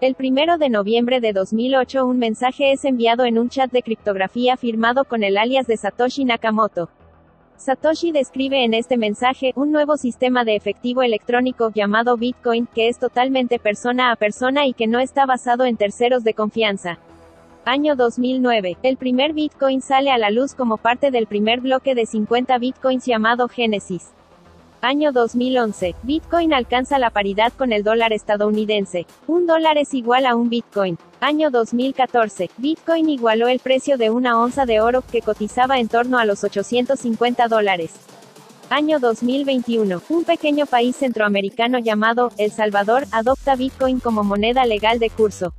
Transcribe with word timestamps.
El 0.00 0.14
primero 0.14 0.58
de 0.58 0.68
noviembre 0.68 1.20
de 1.20 1.32
2008 1.32 2.06
un 2.06 2.20
mensaje 2.20 2.70
es 2.70 2.84
enviado 2.84 3.24
en 3.24 3.36
un 3.36 3.48
chat 3.48 3.72
de 3.72 3.82
criptografía 3.82 4.56
firmado 4.56 5.04
con 5.04 5.24
el 5.24 5.36
alias 5.36 5.66
de 5.66 5.76
Satoshi 5.76 6.24
Nakamoto. 6.24 6.88
Satoshi 7.56 8.12
describe 8.12 8.62
en 8.62 8.74
este 8.74 8.96
mensaje 8.96 9.52
un 9.56 9.72
nuevo 9.72 9.96
sistema 9.96 10.44
de 10.44 10.54
efectivo 10.54 11.02
electrónico 11.02 11.72
llamado 11.74 12.16
Bitcoin, 12.16 12.68
que 12.72 12.86
es 12.86 13.00
totalmente 13.00 13.58
persona 13.58 14.12
a 14.12 14.16
persona 14.16 14.68
y 14.68 14.72
que 14.72 14.86
no 14.86 15.00
está 15.00 15.26
basado 15.26 15.64
en 15.64 15.76
terceros 15.76 16.22
de 16.22 16.34
confianza. 16.34 17.00
Año 17.64 17.96
2009. 17.96 18.76
El 18.84 18.98
primer 18.98 19.32
Bitcoin 19.32 19.80
sale 19.80 20.12
a 20.12 20.18
la 20.18 20.30
luz 20.30 20.54
como 20.54 20.76
parte 20.76 21.10
del 21.10 21.26
primer 21.26 21.60
bloque 21.60 21.96
de 21.96 22.06
50 22.06 22.56
Bitcoins 22.58 23.04
llamado 23.04 23.48
Genesis. 23.48 24.12
Año 24.80 25.10
2011. 25.10 25.96
Bitcoin 26.04 26.54
alcanza 26.54 27.00
la 27.00 27.10
paridad 27.10 27.52
con 27.52 27.72
el 27.72 27.82
dólar 27.82 28.12
estadounidense. 28.12 29.06
Un 29.26 29.44
dólar 29.44 29.76
es 29.76 29.92
igual 29.92 30.24
a 30.24 30.36
un 30.36 30.50
Bitcoin. 30.50 30.98
Año 31.20 31.50
2014. 31.50 32.48
Bitcoin 32.58 33.08
igualó 33.08 33.48
el 33.48 33.58
precio 33.58 33.98
de 33.98 34.10
una 34.10 34.40
onza 34.40 34.66
de 34.66 34.80
oro 34.80 35.02
que 35.02 35.20
cotizaba 35.20 35.80
en 35.80 35.88
torno 35.88 36.18
a 36.18 36.24
los 36.24 36.44
850 36.44 37.48
dólares. 37.48 37.90
Año 38.70 39.00
2021. 39.00 40.00
Un 40.08 40.24
pequeño 40.24 40.66
país 40.66 40.94
centroamericano 40.94 41.80
llamado 41.80 42.30
El 42.38 42.52
Salvador 42.52 43.04
adopta 43.10 43.56
Bitcoin 43.56 43.98
como 43.98 44.22
moneda 44.22 44.64
legal 44.64 45.00
de 45.00 45.10
curso. 45.10 45.54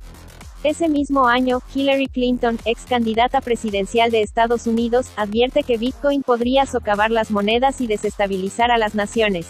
Ese 0.62 0.90
mismo 0.90 1.26
año, 1.26 1.62
Hillary 1.74 2.06
Clinton, 2.06 2.58
ex 2.66 2.82
candidata 2.84 3.40
presidencial 3.40 4.10
de 4.10 4.20
Estados 4.20 4.66
Unidos, 4.66 5.06
advierte 5.16 5.62
que 5.62 5.78
Bitcoin 5.78 6.22
podría 6.22 6.66
socavar 6.66 7.10
las 7.10 7.30
monedas 7.30 7.80
y 7.80 7.86
desestabilizar 7.86 8.70
a 8.70 8.76
las 8.76 8.94
naciones. 8.94 9.46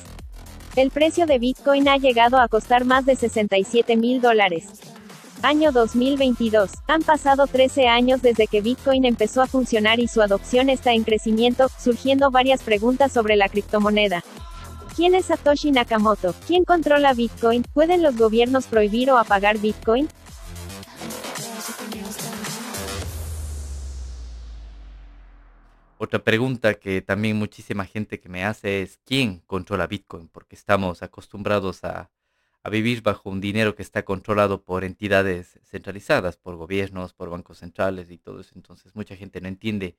El 0.77 0.93
precio 0.93 1.27
de 1.27 1.41
Bitcoin 1.41 1.89
ha 1.89 1.97
llegado 1.97 2.39
a 2.39 2.47
costar 2.47 2.85
más 2.85 3.07
de 3.07 3.17
67 3.17 3.97
mil 3.97 4.21
dólares. 4.21 4.69
Año 5.43 5.73
2022. 5.73 6.71
Han 6.87 7.03
pasado 7.03 7.49
13 7.49 7.89
años 7.89 8.23
desde 8.23 8.47
que 8.47 8.61
Bitcoin 8.61 9.05
empezó 9.05 9.43
a 9.43 9.49
funcionar 9.49 9.99
y 9.99 10.07
su 10.07 10.23
adopción 10.23 10.71
está 10.71 10.93
en 10.93 11.03
crecimiento, 11.03 11.69
surgiendo 11.77 12.31
varias 12.31 12.63
preguntas 12.63 13.11
sobre 13.11 13.35
la 13.35 13.49
criptomoneda. 13.49 14.23
¿Quién 14.95 15.17
es 15.17 15.27
Satoshi 15.27 15.73
Nakamoto? 15.73 16.35
¿Quién 16.47 16.65
controla 16.65 17.15
Bitcoin? 17.15 17.65
¿Pueden 17.73 18.03
los 18.03 18.17
gobiernos 18.17 18.67
prohibir 18.67 19.11
o 19.11 19.19
apagar 19.19 19.59
Bitcoin? 19.59 20.09
Otra 26.03 26.25
pregunta 26.25 26.77
que 26.77 27.03
también 27.03 27.37
muchísima 27.37 27.85
gente 27.85 28.21
que 28.21 28.31
me 28.31 28.43
hace 28.43 28.81
es 28.81 28.99
¿quién 29.05 29.41
controla 29.41 29.87
Bitcoin? 29.87 30.29
Porque 30.29 30.57
estamos 30.57 31.03
acostumbrados 31.03 31.85
a, 31.85 32.11
vivir 32.71 33.03
bajo 33.03 33.29
un 33.29 33.43
dinero 33.43 33.75
que 33.75 33.83
está 33.83 34.03
controlado 34.03 34.65
por 34.65 34.83
entidades 34.85 35.61
centralizadas, 35.63 36.39
por 36.39 36.57
gobiernos, 36.57 37.13
por 37.13 37.29
bancos 37.29 37.59
centrales 37.59 38.11
y 38.11 38.17
todo 38.17 38.41
eso. 38.41 38.53
Entonces 38.57 38.97
mucha 38.97 39.15
gente 39.15 39.43
no 39.43 39.49
entiende 39.49 39.99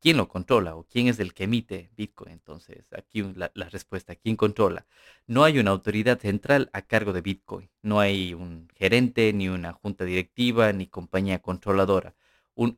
quién 0.00 0.18
lo 0.18 0.28
controla 0.28 0.76
o 0.76 0.84
quién 0.84 1.08
es 1.08 1.18
el 1.18 1.32
que 1.32 1.44
emite 1.44 1.90
Bitcoin. 1.96 2.32
Entonces 2.32 2.84
aquí 2.92 3.22
la, 3.22 3.50
la 3.54 3.70
respuesta, 3.70 4.16
¿quién 4.16 4.36
controla? 4.36 4.86
No 5.26 5.44
hay 5.44 5.58
una 5.58 5.70
autoridad 5.70 6.18
central 6.20 6.68
a 6.74 6.82
cargo 6.82 7.14
de 7.14 7.22
Bitcoin. 7.22 7.70
No 7.80 8.00
hay 8.00 8.34
un 8.34 8.68
gerente, 8.76 9.32
ni 9.32 9.48
una 9.48 9.72
junta 9.72 10.04
directiva, 10.04 10.74
ni 10.74 10.88
compañía 10.88 11.38
controladora 11.40 12.14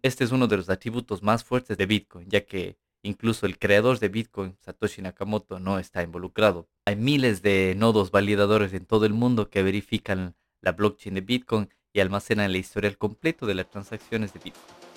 este 0.03 0.25
es 0.25 0.33
uno 0.33 0.47
de 0.47 0.57
los 0.57 0.69
atributos 0.69 1.23
más 1.23 1.45
fuertes 1.45 1.79
de 1.79 1.87
Bitcoin, 1.87 2.29
ya 2.29 2.43
que 2.43 2.77
incluso 3.03 3.47
el 3.47 3.59
creador 3.59 3.99
de 3.99 4.09
Bitcoin, 4.09 4.57
Satoshi 4.61 5.03
Nakamoto, 5.03 5.59
no 5.59 5.79
está 5.79 6.03
involucrado. 6.03 6.69
Hay 6.85 6.97
miles 6.97 7.43
de 7.43 7.75
nodos 7.77 8.11
validadores 8.11 8.73
en 8.75 8.85
todo 8.85 9.07
el 9.07 9.15
mundo 9.15 9.49
que 9.49 9.63
verifican 9.63 10.35
la 10.61 10.73
blockchain 10.73 11.15
de 11.15 11.21
Bitcoin 11.23 11.69
y 11.93 12.01
almacenan 12.01 12.51
el 12.51 12.57
historial 12.57 12.99
completo 12.99 13.47
de 13.47 13.55
las 13.55 13.71
transacciones 13.71 14.33
de 14.33 14.41
Bitcoin. 14.41 14.91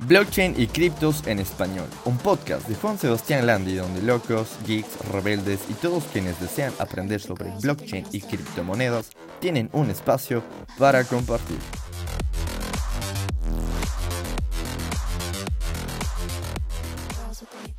Blockchain 0.00 0.54
y 0.56 0.66
criptos 0.66 1.26
en 1.26 1.40
español, 1.40 1.86
un 2.06 2.16
podcast 2.16 2.66
de 2.66 2.74
Juan 2.74 2.96
Sebastián 2.96 3.46
Landi 3.46 3.74
donde 3.74 4.00
locos, 4.00 4.56
geeks, 4.66 5.06
rebeldes 5.10 5.60
y 5.68 5.74
todos 5.74 6.04
quienes 6.04 6.40
desean 6.40 6.72
aprender 6.78 7.20
sobre 7.20 7.50
blockchain 7.60 8.06
y 8.10 8.22
criptomonedas 8.22 9.10
tienen 9.40 9.68
un 9.72 9.90
espacio 9.90 10.42
para 10.78 11.04
compartir. 11.04 11.58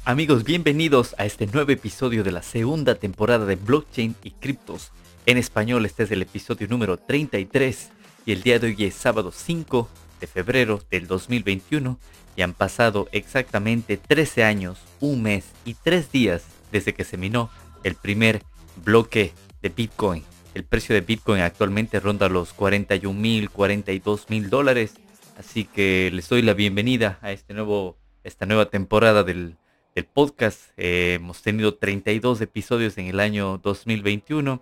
Amigos, 0.04 0.44
bienvenidos 0.44 1.14
a 1.20 1.26
este 1.26 1.46
nuevo 1.46 1.72
episodio 1.72 2.24
de 2.24 2.32
la 2.32 2.42
segunda 2.42 2.96
temporada 2.96 3.46
de 3.46 3.56
Blockchain 3.56 4.16
y 4.24 4.32
Criptos. 4.32 4.92
En 5.28 5.38
español, 5.38 5.86
este 5.86 6.02
es 6.04 6.12
el 6.12 6.24
episodio 6.24 6.68
número 6.68 6.98
33 6.98 7.92
y 8.26 8.32
el 8.32 8.42
día 8.42 8.58
de 8.58 8.68
hoy 8.68 8.84
es 8.84 8.96
sábado 8.96 9.32
5 9.32 9.88
de 10.20 10.26
febrero 10.26 10.82
del 10.90 11.06
2021 11.06 12.00
y 12.36 12.42
han 12.42 12.56
pasado 12.56 13.10
exactamente 13.12 13.98
13 13.98 14.44
años, 14.44 14.80
un 15.02 15.22
mes 15.22 15.52
y 15.66 15.76
3 15.76 16.12
días 16.12 16.46
desde 16.72 16.96
que 16.96 17.04
se 17.04 17.18
minó 17.18 17.52
el 17.84 17.94
primer 17.94 18.42
bloque 18.84 19.34
de 19.62 19.70
Bitcoin. 19.70 20.24
El 20.56 20.64
precio 20.64 20.96
de 20.96 21.02
Bitcoin 21.02 21.42
actualmente 21.42 22.00
ronda 22.00 22.28
los 22.28 22.54
41 22.54 23.18
mil, 23.18 23.52
42 23.52 24.32
mil 24.32 24.50
dólares. 24.50 24.96
Así 25.38 25.66
que 25.66 26.10
les 26.12 26.28
doy 26.28 26.42
la 26.42 26.56
bienvenida 26.56 27.20
a 27.22 27.32
este 27.32 27.54
nuevo, 27.54 28.00
esta 28.24 28.48
nueva 28.48 28.66
temporada 28.66 29.24
del 29.24 29.58
el 29.96 30.06
podcast. 30.06 30.72
Eh, 30.78 31.16
hemos 31.16 31.42
tenido 31.42 31.76
32 31.76 32.42
episodios 32.42 32.98
en 32.98 33.08
el 33.08 33.20
año 33.20 33.58
2021. 33.58 34.62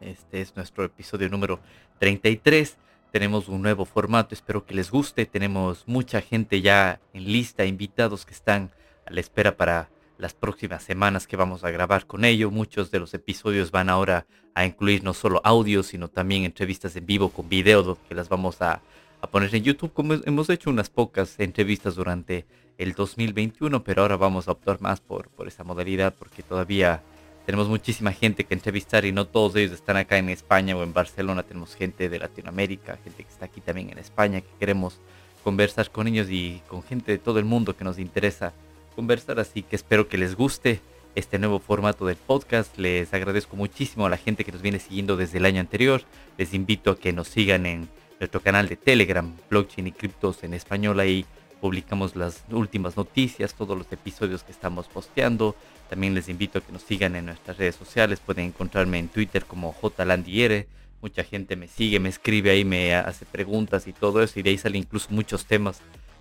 Este 0.00 0.40
es 0.40 0.56
nuestro 0.56 0.84
episodio 0.84 1.28
número 1.28 1.60
33. 1.98 2.76
Tenemos 3.12 3.48
un 3.48 3.62
nuevo 3.62 3.84
formato, 3.84 4.34
espero 4.34 4.64
que 4.64 4.74
les 4.74 4.90
guste. 4.90 5.26
Tenemos 5.26 5.84
mucha 5.86 6.20
gente 6.20 6.60
ya 6.60 7.00
en 7.12 7.24
lista, 7.24 7.64
invitados 7.64 8.24
que 8.24 8.34
están 8.34 8.70
a 9.06 9.12
la 9.12 9.20
espera 9.20 9.56
para 9.56 9.90
las 10.18 10.34
próximas 10.34 10.82
semanas 10.82 11.26
que 11.26 11.36
vamos 11.36 11.64
a 11.64 11.70
grabar 11.70 12.06
con 12.06 12.24
ello. 12.24 12.50
Muchos 12.50 12.90
de 12.90 13.00
los 13.00 13.14
episodios 13.14 13.70
van 13.70 13.88
ahora 13.88 14.26
a 14.54 14.64
incluir 14.64 15.02
no 15.02 15.14
solo 15.14 15.40
audio, 15.44 15.82
sino 15.82 16.08
también 16.08 16.44
entrevistas 16.44 16.94
en 16.96 17.06
vivo 17.06 17.30
con 17.30 17.48
video 17.48 17.98
que 18.08 18.14
las 18.14 18.28
vamos 18.28 18.60
a, 18.62 18.82
a 19.20 19.26
poner 19.26 19.54
en 19.54 19.62
YouTube, 19.62 19.92
como 19.92 20.14
hemos 20.14 20.48
hecho 20.50 20.70
unas 20.70 20.90
pocas 20.90 21.38
entrevistas 21.38 21.94
durante 21.94 22.46
el 22.78 22.94
2021, 22.94 23.84
pero 23.84 24.02
ahora 24.02 24.16
vamos 24.16 24.48
a 24.48 24.52
optar 24.52 24.80
más 24.80 25.00
por, 25.00 25.28
por 25.28 25.48
esa 25.48 25.64
modalidad 25.64 26.14
porque 26.18 26.42
todavía 26.42 27.02
tenemos 27.44 27.68
muchísima 27.68 28.12
gente 28.12 28.44
que 28.44 28.54
entrevistar 28.54 29.04
y 29.04 29.12
no 29.12 29.26
todos 29.26 29.56
ellos 29.56 29.72
están 29.72 29.96
acá 29.96 30.18
en 30.18 30.28
España 30.28 30.76
o 30.76 30.82
en 30.82 30.92
Barcelona. 30.92 31.42
Tenemos 31.42 31.74
gente 31.74 32.08
de 32.08 32.18
Latinoamérica, 32.18 32.98
gente 33.02 33.24
que 33.24 33.30
está 33.30 33.46
aquí 33.46 33.60
también 33.60 33.90
en 33.90 33.98
España, 33.98 34.40
que 34.40 34.50
queremos 34.58 35.00
conversar 35.42 35.90
con 35.90 36.06
ellos 36.06 36.28
y 36.30 36.62
con 36.68 36.82
gente 36.82 37.12
de 37.12 37.18
todo 37.18 37.38
el 37.38 37.44
mundo 37.44 37.76
que 37.76 37.84
nos 37.84 37.98
interesa 37.98 38.52
conversar. 38.94 39.40
Así 39.40 39.62
que 39.62 39.76
espero 39.76 40.08
que 40.08 40.18
les 40.18 40.36
guste 40.36 40.80
este 41.14 41.38
nuevo 41.38 41.58
formato 41.58 42.06
del 42.06 42.16
podcast. 42.16 42.78
Les 42.78 43.12
agradezco 43.12 43.56
muchísimo 43.56 44.06
a 44.06 44.10
la 44.10 44.16
gente 44.16 44.44
que 44.44 44.52
nos 44.52 44.62
viene 44.62 44.78
siguiendo 44.78 45.16
desde 45.16 45.38
el 45.38 45.44
año 45.44 45.60
anterior. 45.60 46.02
Les 46.38 46.54
invito 46.54 46.92
a 46.92 46.98
que 46.98 47.12
nos 47.12 47.28
sigan 47.28 47.66
en 47.66 47.88
nuestro 48.20 48.40
canal 48.40 48.68
de 48.68 48.76
Telegram, 48.76 49.34
Blockchain 49.48 49.86
y 49.86 49.92
Criptos 49.92 50.44
en 50.44 50.52
español. 50.52 51.00
Ahí 51.00 51.24
publicamos 51.60 52.14
las 52.14 52.44
últimas 52.50 52.96
noticias, 52.96 53.54
todos 53.54 53.76
los 53.76 53.90
episodios 53.92 54.44
que 54.44 54.52
estamos 54.52 54.86
posteando. 54.88 55.56
También 55.88 56.14
les 56.14 56.28
invito 56.28 56.58
a 56.58 56.60
que 56.60 56.72
nos 56.72 56.82
sigan 56.82 57.16
en 57.16 57.26
nuestras 57.26 57.56
redes 57.56 57.74
sociales. 57.74 58.20
Pueden 58.20 58.46
encontrarme 58.46 58.98
en 58.98 59.08
Twitter 59.08 59.44
como 59.46 59.74
JLandiere. 59.74 60.68
Mucha 61.00 61.24
gente 61.24 61.56
me 61.56 61.66
sigue, 61.66 61.98
me 61.98 62.10
escribe 62.10 62.50
ahí, 62.50 62.64
me 62.64 62.94
hace 62.94 63.24
preguntas 63.24 63.86
y 63.86 63.94
todo 63.94 64.22
eso. 64.22 64.38
Y 64.38 64.42
de 64.42 64.50
ahí 64.50 64.58
salen 64.58 64.82
incluso 64.82 65.08
muchos 65.10 65.46
temas 65.46 65.80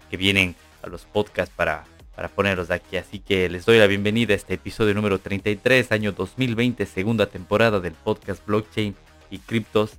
que 0.10 0.16
vienen 0.16 0.56
a 0.82 0.88
los 0.88 1.04
podcasts 1.04 1.54
para, 1.54 1.84
para 2.16 2.30
ponerlos 2.30 2.72
aquí. 2.72 2.96
Así 2.96 3.20
que 3.20 3.50
les 3.50 3.66
doy 3.66 3.78
la 3.78 3.88
bienvenida 3.88 4.34
a 4.34 4.38
este 4.38 4.54
episodio 4.54 4.94
número 4.94 5.20
33, 5.20 5.92
año 5.92 6.14
2020, 6.14 6.86
segunda 6.86 7.26
temporada 7.26 7.82
del 7.82 7.94
podcast 7.94 8.46
Blockchain 8.48 8.96
y 9.30 9.40
Criptos 9.40 9.98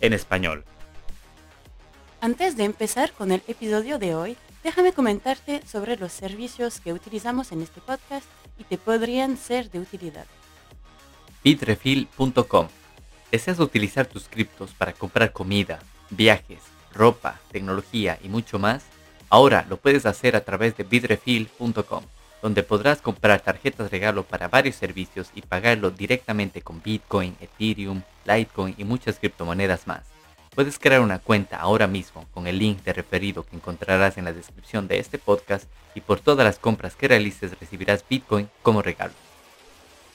en 0.00 0.12
español. 0.12 0.64
Antes 2.20 2.56
de 2.56 2.64
empezar 2.64 3.12
con 3.12 3.32
el 3.32 3.42
episodio 3.46 3.98
de 3.98 4.14
hoy, 4.14 4.36
Déjame 4.66 4.92
comentarte 4.92 5.64
sobre 5.64 5.96
los 5.96 6.10
servicios 6.10 6.80
que 6.80 6.92
utilizamos 6.92 7.52
en 7.52 7.62
este 7.62 7.80
podcast 7.80 8.26
y 8.58 8.64
te 8.64 8.78
podrían 8.78 9.36
ser 9.36 9.70
de 9.70 9.78
utilidad. 9.78 10.26
Bitrefill.com 11.44 12.66
¿Deseas 13.30 13.60
utilizar 13.60 14.06
tus 14.06 14.28
criptos 14.28 14.72
para 14.72 14.92
comprar 14.92 15.30
comida, 15.30 15.78
viajes, 16.10 16.58
ropa, 16.92 17.38
tecnología 17.52 18.18
y 18.24 18.28
mucho 18.28 18.58
más? 18.58 18.82
Ahora 19.30 19.64
lo 19.68 19.76
puedes 19.76 20.04
hacer 20.04 20.34
a 20.34 20.44
través 20.44 20.76
de 20.76 20.82
bitrefill.com, 20.82 22.02
donde 22.42 22.64
podrás 22.64 23.00
comprar 23.00 23.42
tarjetas 23.42 23.92
regalo 23.92 24.24
para 24.24 24.48
varios 24.48 24.74
servicios 24.74 25.30
y 25.36 25.42
pagarlo 25.42 25.92
directamente 25.92 26.60
con 26.60 26.82
Bitcoin, 26.82 27.36
Ethereum, 27.38 28.02
Litecoin 28.24 28.74
y 28.76 28.82
muchas 28.82 29.20
criptomonedas 29.20 29.86
más. 29.86 30.15
Puedes 30.56 30.78
crear 30.78 31.02
una 31.02 31.18
cuenta 31.18 31.58
ahora 31.58 31.86
mismo 31.86 32.24
con 32.32 32.46
el 32.46 32.58
link 32.58 32.82
de 32.82 32.94
referido 32.94 33.44
que 33.44 33.56
encontrarás 33.56 34.16
en 34.16 34.24
la 34.24 34.32
descripción 34.32 34.88
de 34.88 34.98
este 34.98 35.18
podcast 35.18 35.68
y 35.94 36.00
por 36.00 36.20
todas 36.20 36.46
las 36.46 36.58
compras 36.58 36.96
que 36.96 37.08
realices 37.08 37.60
recibirás 37.60 38.02
Bitcoin 38.08 38.48
como 38.62 38.80
regalo. 38.80 39.12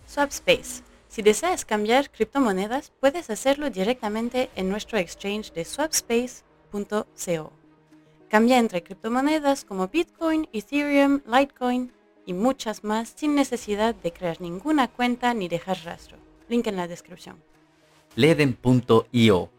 Swapspace. 0.07 0.81
Si 1.09 1.21
deseas 1.21 1.63
cambiar 1.63 2.09
criptomonedas, 2.09 2.91
puedes 2.99 3.29
hacerlo 3.29 3.69
directamente 3.69 4.49
en 4.55 4.67
nuestro 4.67 4.97
exchange 4.97 5.53
de 5.53 5.63
swapspace.co. 5.63 7.53
Cambia 8.27 8.57
entre 8.57 8.81
criptomonedas 8.81 9.63
como 9.63 9.89
Bitcoin, 9.89 10.49
Ethereum, 10.53 11.21
Litecoin 11.27 11.93
y 12.25 12.33
muchas 12.33 12.83
más 12.83 13.13
sin 13.15 13.35
necesidad 13.35 13.93
de 13.93 14.11
crear 14.11 14.41
ninguna 14.41 14.87
cuenta 14.87 15.35
ni 15.35 15.47
dejar 15.47 15.83
rastro. 15.83 16.17
Link 16.49 16.65
en 16.65 16.77
la 16.77 16.87
descripción. 16.87 17.43
Leden.io 18.15 19.51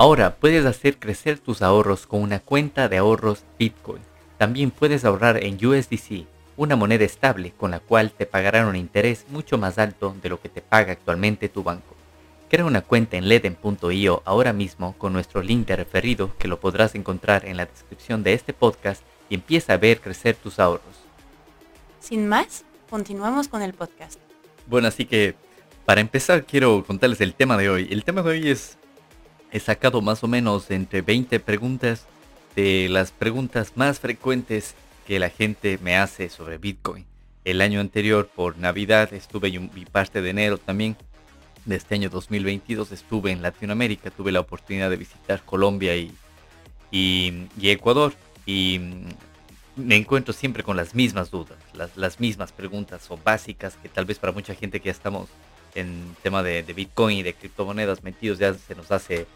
Ahora 0.00 0.36
puedes 0.36 0.64
hacer 0.64 0.96
crecer 1.00 1.40
tus 1.40 1.60
ahorros 1.60 2.06
con 2.06 2.22
una 2.22 2.38
cuenta 2.38 2.88
de 2.88 2.98
ahorros 2.98 3.42
Bitcoin. 3.58 4.00
También 4.38 4.70
puedes 4.70 5.04
ahorrar 5.04 5.42
en 5.42 5.54
USDC, 5.56 6.24
una 6.56 6.76
moneda 6.76 7.04
estable 7.04 7.52
con 7.56 7.72
la 7.72 7.80
cual 7.80 8.12
te 8.12 8.24
pagarán 8.24 8.68
un 8.68 8.76
interés 8.76 9.26
mucho 9.28 9.58
más 9.58 9.76
alto 9.76 10.14
de 10.22 10.28
lo 10.28 10.40
que 10.40 10.48
te 10.48 10.62
paga 10.62 10.92
actualmente 10.92 11.48
tu 11.48 11.64
banco. 11.64 11.96
Crea 12.48 12.64
una 12.64 12.82
cuenta 12.82 13.16
en 13.16 13.28
leden.io 13.28 14.22
ahora 14.24 14.52
mismo 14.52 14.94
con 14.98 15.12
nuestro 15.12 15.42
link 15.42 15.66
de 15.66 15.74
referido 15.74 16.30
que 16.38 16.46
lo 16.46 16.60
podrás 16.60 16.94
encontrar 16.94 17.44
en 17.44 17.56
la 17.56 17.66
descripción 17.66 18.22
de 18.22 18.34
este 18.34 18.52
podcast 18.52 19.02
y 19.28 19.34
empieza 19.34 19.72
a 19.72 19.78
ver 19.78 20.00
crecer 20.00 20.36
tus 20.36 20.60
ahorros. 20.60 20.94
Sin 21.98 22.28
más, 22.28 22.64
continuamos 22.88 23.48
con 23.48 23.62
el 23.62 23.74
podcast. 23.74 24.20
Bueno, 24.68 24.86
así 24.86 25.06
que 25.06 25.34
para 25.84 26.00
empezar 26.00 26.44
quiero 26.44 26.84
contarles 26.84 27.20
el 27.20 27.34
tema 27.34 27.56
de 27.56 27.68
hoy. 27.68 27.88
El 27.90 28.04
tema 28.04 28.22
de 28.22 28.30
hoy 28.30 28.48
es, 28.48 28.78
he 29.52 29.60
sacado 29.60 30.00
más 30.02 30.22
o 30.24 30.28
menos 30.28 30.70
entre 30.70 31.02
20 31.02 31.40
preguntas 31.40 32.06
de 32.56 32.88
las 32.88 33.12
preguntas 33.12 33.72
más 33.76 34.00
frecuentes 34.00 34.74
que 35.06 35.18
la 35.18 35.30
gente 35.30 35.78
me 35.82 35.96
hace 35.96 36.28
sobre 36.28 36.58
Bitcoin. 36.58 37.06
El 37.44 37.60
año 37.60 37.80
anterior, 37.80 38.28
por 38.34 38.58
Navidad, 38.58 39.12
estuve 39.14 39.48
y 39.48 39.84
parte 39.86 40.20
de 40.20 40.30
enero 40.30 40.58
también 40.58 40.96
de 41.64 41.76
este 41.76 41.94
año 41.94 42.10
2022, 42.10 42.92
estuve 42.92 43.30
en 43.30 43.42
Latinoamérica, 43.42 44.10
tuve 44.10 44.32
la 44.32 44.40
oportunidad 44.40 44.90
de 44.90 44.96
visitar 44.96 45.42
Colombia 45.44 45.96
y, 45.96 46.12
y, 46.90 47.48
Ecuador 47.62 48.14
y 48.46 48.78
mm, 48.78 49.86
me 49.86 49.96
encuentro 49.96 50.32
siempre 50.32 50.62
con 50.62 50.76
las 50.76 50.94
mismas 50.94 51.30
dudas, 51.30 51.58
las, 51.74 51.96
las, 51.96 52.20
mismas 52.20 52.52
preguntas 52.52 53.10
o 53.10 53.18
básicas 53.18 53.76
que 53.76 53.88
tal 53.88 54.06
vez 54.06 54.18
para 54.18 54.32
mucha 54.32 54.54
gente 54.54 54.80
que 54.80 54.86
ya 54.86 54.92
estamos 54.92 55.28
en 55.74 56.16
tema 56.22 56.42
de, 56.42 56.62
Bitcoin 56.62 57.18
y 57.18 57.22
de 57.22 57.34
criptomonedas 57.34 58.02
metidos 58.02 58.38
ya 58.38 58.54
se 58.54 58.74
nos 58.74 58.90
hace 58.90 59.26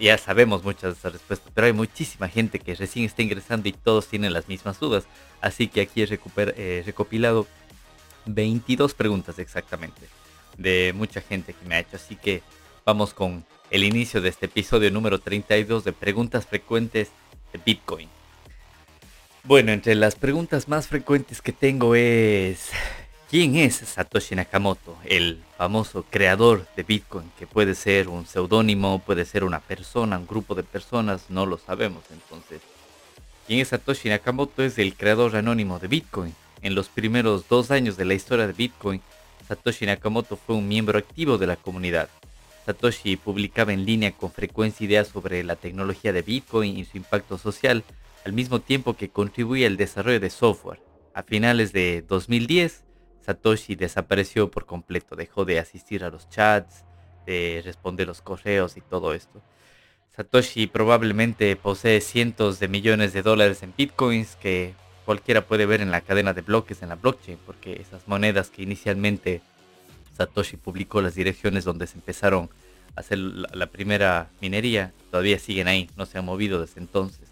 ya, 0.00 0.18
sabemos 0.18 0.62
muchas 0.64 1.02
respuestas, 1.02 1.50
pero 1.54 1.66
hay 1.66 1.72
muchísima 1.72 2.28
gente 2.28 2.58
que 2.58 2.74
recién 2.74 3.06
está 3.06 3.22
ingresando 3.22 3.68
y 3.70 3.72
todos 3.72 4.06
tienen 4.06 4.34
las 4.34 4.46
mismas 4.46 4.78
dudas. 4.78 5.06
Así 5.40 5.68
que 5.68 5.80
aquí 5.80 6.02
he 6.02 6.08
eh, 6.10 6.82
recopilado 6.84 7.46
22 8.26 8.92
preguntas 8.92 9.38
exactamente 9.38 10.02
de 10.58 10.92
mucha 10.94 11.22
gente 11.22 11.54
que 11.54 11.66
me 11.66 11.76
ha 11.76 11.80
hecho. 11.80 11.96
Así 11.96 12.16
que 12.16 12.42
vamos 12.84 13.14
con 13.14 13.46
el 13.70 13.84
inicio 13.84 14.20
de 14.20 14.28
este 14.28 14.46
episodio 14.46 14.90
número 14.90 15.20
32 15.20 15.84
de 15.84 15.92
preguntas 15.92 16.46
frecuentes 16.46 17.08
de 17.52 17.60
Bitcoin. 17.64 18.08
Bueno, 19.44 19.72
entre 19.72 19.94
las 19.94 20.16
preguntas 20.16 20.68
más 20.68 20.88
frecuentes 20.88 21.40
que 21.40 21.52
tengo 21.52 21.94
es 21.94 22.70
¿Quién 23.30 23.56
es 23.56 23.74
Satoshi 23.74 24.34
Nakamoto? 24.34 24.96
El 25.04 25.42
famoso 25.58 26.02
creador 26.08 26.66
de 26.76 26.82
Bitcoin, 26.82 27.30
que 27.38 27.46
puede 27.46 27.74
ser 27.74 28.08
un 28.08 28.24
seudónimo, 28.24 29.00
puede 29.00 29.26
ser 29.26 29.44
una 29.44 29.60
persona, 29.60 30.16
un 30.16 30.26
grupo 30.26 30.54
de 30.54 30.62
personas, 30.62 31.26
no 31.28 31.44
lo 31.44 31.58
sabemos 31.58 32.04
entonces. 32.10 32.62
¿Quién 33.46 33.60
es 33.60 33.68
Satoshi 33.68 34.08
Nakamoto? 34.08 34.62
Es 34.62 34.78
el 34.78 34.94
creador 34.94 35.36
anónimo 35.36 35.78
de 35.78 35.88
Bitcoin. 35.88 36.34
En 36.62 36.74
los 36.74 36.88
primeros 36.88 37.46
dos 37.50 37.70
años 37.70 37.98
de 37.98 38.06
la 38.06 38.14
historia 38.14 38.46
de 38.46 38.54
Bitcoin, 38.54 39.02
Satoshi 39.46 39.84
Nakamoto 39.84 40.38
fue 40.38 40.56
un 40.56 40.66
miembro 40.66 40.98
activo 40.98 41.36
de 41.36 41.48
la 41.48 41.56
comunidad. 41.56 42.08
Satoshi 42.64 43.16
publicaba 43.16 43.74
en 43.74 43.84
línea 43.84 44.12
con 44.12 44.32
frecuencia 44.32 44.86
ideas 44.86 45.08
sobre 45.08 45.44
la 45.44 45.56
tecnología 45.56 46.14
de 46.14 46.22
Bitcoin 46.22 46.78
y 46.78 46.86
su 46.86 46.96
impacto 46.96 47.36
social, 47.36 47.84
al 48.24 48.32
mismo 48.32 48.60
tiempo 48.62 48.96
que 48.96 49.10
contribuía 49.10 49.66
al 49.66 49.76
desarrollo 49.76 50.18
de 50.18 50.30
software. 50.30 50.80
A 51.12 51.22
finales 51.22 51.72
de 51.74 52.02
2010, 52.08 52.84
Satoshi 53.28 53.74
desapareció 53.74 54.50
por 54.50 54.64
completo, 54.64 55.14
dejó 55.14 55.44
de 55.44 55.58
asistir 55.58 56.02
a 56.02 56.08
los 56.08 56.30
chats, 56.30 56.84
de 57.26 57.60
responder 57.62 58.06
los 58.06 58.22
correos 58.22 58.78
y 58.78 58.80
todo 58.80 59.12
esto. 59.12 59.42
Satoshi 60.16 60.66
probablemente 60.66 61.54
posee 61.54 62.00
cientos 62.00 62.58
de 62.58 62.68
millones 62.68 63.12
de 63.12 63.20
dólares 63.20 63.62
en 63.62 63.74
bitcoins 63.76 64.36
que 64.36 64.72
cualquiera 65.04 65.46
puede 65.46 65.66
ver 65.66 65.82
en 65.82 65.90
la 65.90 66.00
cadena 66.00 66.32
de 66.32 66.40
bloques 66.40 66.80
en 66.80 66.88
la 66.88 66.94
blockchain, 66.94 67.38
porque 67.44 67.82
esas 67.82 68.08
monedas 68.08 68.48
que 68.48 68.62
inicialmente 68.62 69.42
Satoshi 70.16 70.56
publicó 70.56 71.02
las 71.02 71.14
direcciones 71.14 71.66
donde 71.66 71.86
se 71.86 71.96
empezaron 71.98 72.48
a 72.96 73.00
hacer 73.00 73.18
la, 73.18 73.66
primera 73.66 74.30
minería, 74.40 74.94
todavía 75.10 75.38
siguen 75.38 75.68
ahí, 75.68 75.90
no 75.98 76.06
se 76.06 76.16
han 76.16 76.24
movido 76.24 76.62
desde 76.62 76.80
entonces. 76.80 77.28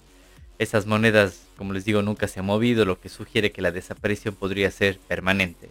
Esas 0.59 0.85
monedas, 0.85 1.47
como 1.57 1.73
les 1.73 1.87
digo, 1.87 2.03
nunca 2.03 2.29
se 2.29 2.41
han 2.41 2.47
movido, 2.47 2.85
lo 2.85 3.01
que 3.01 3.09
sugiere 3.09 3.51
que 3.51 3.63
la 3.63 3.73
desaparición 3.73 4.35
podría 4.35 4.71
ser 4.71 4.99
permanente. 4.99 5.71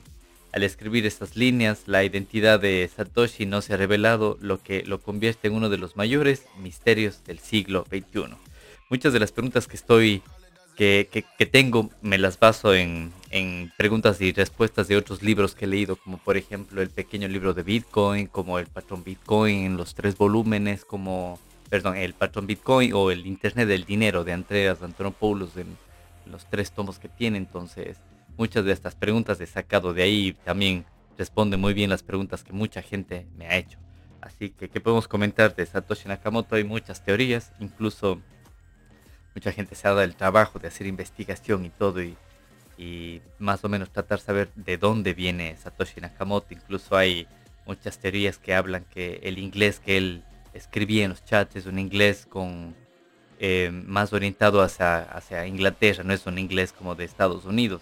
Al 0.56 0.64
escribir 0.64 1.06
estas 1.06 1.36
líneas, 1.36 1.84
la 1.86 2.06
identidad 2.06 2.62
de 2.62 2.90
Satoshi 2.96 3.46
no 3.46 3.62
se 3.62 3.74
ha 3.74 3.78
revelado, 3.78 4.38
lo 4.40 4.64
que 4.64 4.84
lo 4.84 5.02
convierte 5.02 5.50
en 5.50 5.54
uno 5.54 5.68
de 5.68 5.78
los 5.78 5.98
mayores 5.98 6.46
misterios 6.60 7.26
del 7.26 7.40
siglo 7.40 7.84
XXI. 7.90 8.38
Muchas 8.90 9.12
de 9.12 9.20
las 9.20 9.34
preguntas 9.34 9.68
que 9.68 9.76
estoy 9.76 10.22
que, 10.78 11.26
tengo 11.52 11.90
me 12.02 12.18
las 12.18 12.40
baso 12.40 12.74
en, 12.74 13.12
preguntas 13.78 14.22
y 14.22 14.32
respuestas 14.32 14.88
de 14.88 14.96
otros 14.96 15.22
libros 15.22 15.56
que 15.56 15.66
he 15.66 15.68
leído, 15.68 15.98
como 15.98 16.20
por 16.20 16.38
ejemplo 16.38 16.82
el 16.82 16.90
pequeño 16.90 17.28
libro 17.28 17.54
de 17.54 17.64
Bitcoin, 17.64 18.28
como 18.28 18.58
el 18.58 18.68
patrón 18.68 19.04
Bitcoin 19.04 19.66
en 19.66 19.76
los 19.76 19.94
tres 19.94 20.18
volúmenes, 20.18 20.86
como, 20.86 21.38
perdón, 21.70 21.98
el 21.98 22.14
patrón 22.14 22.48
Bitcoin 22.48 22.94
o 22.94 23.12
el 23.12 23.28
Internet 23.28 23.68
del 23.68 23.84
Dinero 23.84 24.24
de 24.24 24.32
Andreas 24.32 24.82
Antonopoulos 24.82 25.58
en 25.58 25.76
los 26.32 26.46
tres 26.46 26.72
tomos 26.72 26.98
que 26.98 27.10
tiene. 27.10 27.40
Entonces, 27.40 27.98
muchas 28.38 28.66
de 28.66 28.72
estas 28.72 28.96
preguntas 28.96 29.40
he 29.42 29.46
sacado 29.46 29.94
de 29.94 30.04
ahí 30.04 30.34
también 30.44 30.86
responde 31.18 31.58
muy 31.58 31.74
bien 31.74 31.90
las 31.90 32.04
preguntas 32.04 32.44
que 32.44 32.54
mucha 32.54 32.82
gente 32.82 33.28
me 33.38 33.48
ha 33.48 33.58
hecho. 33.58 33.78
Así 34.22 34.50
que, 34.50 34.70
¿qué 34.70 34.82
podemos 34.82 35.08
comentar 35.08 35.56
de 35.56 35.66
Satoshi 35.66 36.08
Nakamoto? 36.08 36.56
Hay 36.56 36.64
muchas 36.64 37.04
teorías, 37.04 37.52
incluso 37.60 38.20
mucha 39.34 39.52
gente 39.52 39.76
se 39.76 39.88
ha 39.88 39.92
dado 39.92 40.02
el 40.02 40.16
trabajo 40.16 40.60
de 40.60 40.68
hacer 40.68 40.88
investigación 40.88 41.66
y 41.66 41.70
todo 41.70 42.02
y, 42.02 42.18
y 42.78 43.22
más 43.38 43.64
o 43.64 43.70
menos 43.70 43.92
tratar 43.92 44.20
de 44.20 44.26
saber 44.26 44.50
de 44.56 44.78
dónde 44.78 45.14
viene 45.14 45.56
Satoshi 45.58 46.02
Nakamoto. 46.02 46.54
Incluso 46.54 46.98
hay 46.98 47.28
muchas 47.66 48.00
teorías 48.00 48.38
que 48.38 48.56
hablan 48.56 48.86
que 48.86 49.20
el 49.24 49.38
inglés 49.38 49.80
que 49.80 49.98
él 49.98 50.24
escribía 50.54 51.04
en 51.04 51.12
los 51.12 51.24
chats 51.24 51.56
es 51.56 51.66
un 51.66 51.80
inglés 51.80 52.26
con 52.28 52.76
eh, 53.40 53.70
más 53.72 54.14
orientado 54.14 54.62
hacia, 54.62 55.04
hacia 55.04 55.46
Inglaterra, 55.46 56.04
no 56.04 56.14
es 56.14 56.26
un 56.26 56.40
inglés 56.40 56.72
como 56.72 56.96
de 56.96 57.04
Estados 57.04 57.46
Unidos 57.46 57.82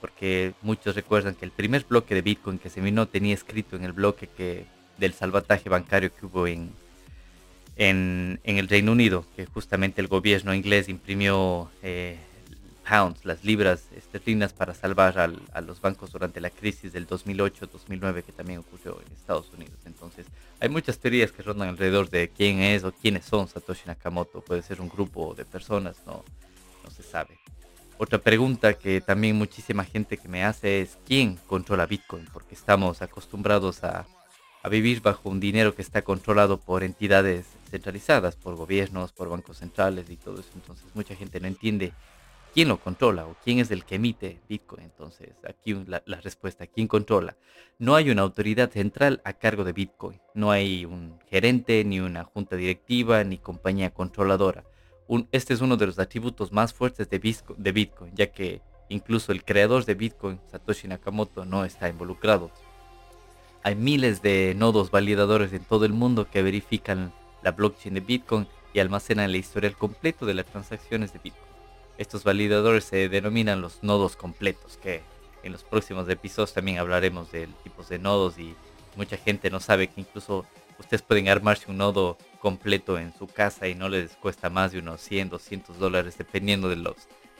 porque 0.00 0.54
muchos 0.62 0.94
recuerdan 0.94 1.34
que 1.34 1.44
el 1.44 1.50
primer 1.50 1.84
bloque 1.84 2.14
de 2.14 2.22
Bitcoin 2.22 2.58
que 2.58 2.70
se 2.70 2.80
minó 2.80 3.06
tenía 3.06 3.34
escrito 3.34 3.76
en 3.76 3.84
el 3.84 3.92
bloque 3.92 4.28
que 4.28 4.66
del 4.98 5.12
salvataje 5.12 5.68
bancario 5.68 6.14
que 6.14 6.26
hubo 6.26 6.46
en, 6.46 6.70
en, 7.76 8.38
el 8.44 8.68
Reino 8.68 8.92
Unido, 8.92 9.26
que 9.36 9.46
justamente 9.46 10.00
el 10.00 10.08
gobierno 10.08 10.54
inglés 10.54 10.88
imprimió 10.88 11.70
eh, 11.82 12.16
pounds, 12.88 13.24
las 13.24 13.44
libras 13.44 13.88
esterlinas 13.96 14.52
para 14.52 14.74
salvar 14.74 15.18
a 15.18 15.60
los 15.60 15.80
bancos 15.80 16.12
durante 16.12 16.40
la 16.40 16.50
crisis 16.50 16.92
del 16.92 17.06
2008-2009 17.06 18.22
que 18.22 18.32
también 18.32 18.60
ocurrió 18.60 19.00
en 19.04 19.12
Estados 19.12 19.52
Unidos. 19.52 19.78
Entonces, 19.84 20.26
hay 20.60 20.68
muchas 20.68 20.98
teorías 20.98 21.32
que 21.32 21.42
rondan 21.42 21.68
alrededor 21.68 22.08
de 22.08 22.30
quién 22.30 22.60
es 22.60 22.84
o 22.84 22.92
quiénes 22.92 23.24
son 23.24 23.48
Satoshi 23.48 23.86
Nakamoto. 23.86 24.40
Puede 24.40 24.62
ser 24.62 24.80
un 24.80 24.88
grupo 24.88 25.34
de 25.34 25.44
personas, 25.44 25.96
no, 26.06 26.24
no 26.84 26.90
se 26.90 27.02
sabe. 27.02 27.38
Otra 27.98 28.18
pregunta 28.18 28.74
que 28.74 29.00
también 29.00 29.36
muchísima 29.36 29.82
gente 29.82 30.18
que 30.18 30.28
me 30.28 30.44
hace 30.44 30.82
es 30.82 30.98
quién 31.06 31.36
controla 31.46 31.86
Bitcoin, 31.86 32.26
porque 32.30 32.54
estamos 32.54 33.00
acostumbrados 33.00 33.82
a, 33.84 34.06
vivir 34.70 35.00
bajo 35.00 35.28
un 35.28 35.38
dinero 35.38 35.76
que 35.76 35.80
está 35.80 36.02
controlado 36.02 36.58
por 36.58 36.82
entidades 36.82 37.46
centralizadas, 37.70 38.34
por 38.34 38.56
gobiernos, 38.56 39.12
por 39.12 39.28
bancos 39.28 39.58
centrales 39.58 40.10
y 40.10 40.16
todo 40.16 40.40
eso. 40.40 40.50
Entonces 40.56 40.86
mucha 40.92 41.14
gente 41.14 41.38
no 41.38 41.46
entiende 41.46 41.92
quién 42.52 42.66
lo 42.66 42.80
controla 42.80 43.26
o 43.26 43.36
quién 43.44 43.60
es 43.60 43.70
el 43.70 43.84
que 43.84 43.94
emite 43.94 44.40
Bitcoin. 44.48 44.82
Entonces 44.82 45.30
aquí 45.48 45.72
la, 45.86 46.02
respuesta, 46.20 46.66
¿quién 46.66 46.88
controla? 46.88 47.36
No 47.78 47.94
hay 47.94 48.10
una 48.10 48.22
autoridad 48.22 48.70
central 48.70 49.22
a 49.24 49.34
cargo 49.34 49.62
de 49.62 49.72
Bitcoin. 49.72 50.20
No 50.34 50.50
hay 50.50 50.84
un 50.84 51.16
gerente, 51.30 51.84
ni 51.84 52.00
una 52.00 52.24
junta 52.24 52.56
directiva, 52.56 53.22
ni 53.22 53.38
compañía 53.38 53.90
controladora 53.90 54.64
este 55.30 55.54
es 55.54 55.60
uno 55.60 55.76
de 55.76 55.86
los 55.86 55.98
atributos 55.98 56.52
más 56.52 56.72
fuertes 56.72 57.08
de 57.08 57.18
Bitcoin, 57.72 58.12
ya 58.14 58.26
que 58.26 58.60
incluso 58.88 59.32
el 59.32 59.44
creador 59.44 59.84
de 59.84 59.94
Bitcoin, 59.94 60.40
Satoshi 60.50 60.88
Nakamoto, 60.88 61.44
no 61.44 61.64
está 61.64 61.88
involucrado. 61.88 62.50
Hay 63.62 63.74
miles 63.74 64.22
de 64.22 64.54
nodos 64.56 64.90
validadores 64.90 65.52
en 65.52 65.64
todo 65.64 65.84
el 65.84 65.92
mundo 65.92 66.28
que 66.30 66.42
verifican 66.42 67.12
la 67.42 67.52
blockchain 67.52 67.94
de 67.94 68.00
Bitcoin 68.00 68.46
y 68.72 68.80
almacenan 68.80 69.32
la 69.32 69.38
historial 69.38 69.76
completo 69.76 70.26
de 70.26 70.34
las 70.34 70.46
transacciones 70.46 71.12
de 71.12 71.18
Bitcoin. 71.18 71.46
Estos 71.98 72.24
validadores 72.24 72.84
se 72.84 73.08
denominan 73.08 73.60
los 73.60 73.82
nodos 73.82 74.16
completos, 74.16 74.78
que 74.82 75.02
en 75.42 75.52
los 75.52 75.64
próximos 75.64 76.08
episodios 76.08 76.52
también 76.52 76.78
hablaremos 76.78 77.32
de 77.32 77.48
tipos 77.62 77.88
de 77.88 77.98
nodos 77.98 78.38
y 78.38 78.54
mucha 78.96 79.16
gente 79.16 79.50
no 79.50 79.60
sabe 79.60 79.88
que 79.88 80.00
incluso 80.00 80.44
ustedes 80.78 81.02
pueden 81.02 81.28
armarse 81.28 81.70
un 81.70 81.78
nodo 81.78 82.18
completo 82.40 82.98
en 82.98 83.12
su 83.12 83.26
casa 83.26 83.68
y 83.68 83.74
no 83.74 83.88
les 83.88 84.12
cuesta 84.16 84.50
más 84.50 84.72
de 84.72 84.78
unos 84.78 85.00
100, 85.00 85.30
200 85.30 85.78
dólares 85.78 86.16
dependiendo 86.18 86.68
de 86.68 86.76
los 86.76 86.94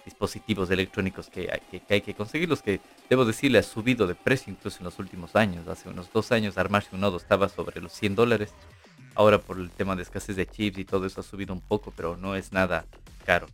dispositivos 0.04 0.70
electrónicos 0.70 1.28
que 1.28 1.50
hay 1.52 1.80
que, 1.80 1.94
hay 1.94 2.00
que 2.00 2.14
conseguirlos, 2.14 2.62
que 2.62 2.80
debo 3.10 3.24
decirle 3.24 3.58
ha 3.58 3.62
subido 3.62 4.06
de 4.06 4.14
precio 4.14 4.52
incluso 4.52 4.78
en 4.78 4.84
los 4.84 4.98
últimos 4.98 5.34
años. 5.36 5.66
Hace 5.68 5.88
unos 5.88 6.12
dos 6.12 6.32
años 6.32 6.56
armarse 6.56 6.90
un 6.92 7.00
nodo 7.00 7.16
estaba 7.16 7.48
sobre 7.48 7.80
los 7.80 7.92
100 7.92 8.14
dólares. 8.14 8.54
Ahora 9.14 9.38
por 9.38 9.58
el 9.58 9.70
tema 9.70 9.96
de 9.96 10.02
escasez 10.02 10.36
de 10.36 10.46
chips 10.46 10.78
y 10.78 10.84
todo 10.84 11.06
eso 11.06 11.20
ha 11.20 11.24
subido 11.24 11.52
un 11.52 11.60
poco, 11.60 11.92
pero 11.96 12.16
no 12.16 12.36
es 12.36 12.52
nada 12.52 12.84
caro. 13.24 13.48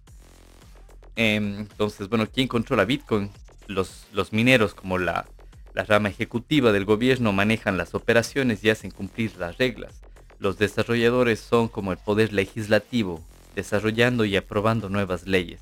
Em, 1.16 1.60
entonces, 1.60 2.08
bueno, 2.08 2.26
¿quién 2.26 2.48
controla 2.48 2.84
Bitcoin? 2.84 3.30
Los, 3.66 4.06
los 4.12 4.32
mineros 4.32 4.74
como 4.74 4.98
la, 4.98 5.26
la 5.74 5.84
rama 5.84 6.08
ejecutiva 6.08 6.72
del 6.72 6.84
gobierno 6.84 7.32
manejan 7.32 7.76
las 7.76 7.94
operaciones 7.94 8.62
y 8.64 8.70
hacen 8.70 8.90
cumplir 8.90 9.36
las 9.36 9.58
reglas. 9.58 10.00
Los 10.38 10.58
desarrolladores 10.58 11.40
son 11.40 11.68
como 11.68 11.92
el 11.92 11.98
poder 11.98 12.32
legislativo, 12.32 13.20
desarrollando 13.54 14.24
y 14.24 14.36
aprobando 14.36 14.88
nuevas 14.88 15.26
leyes 15.26 15.60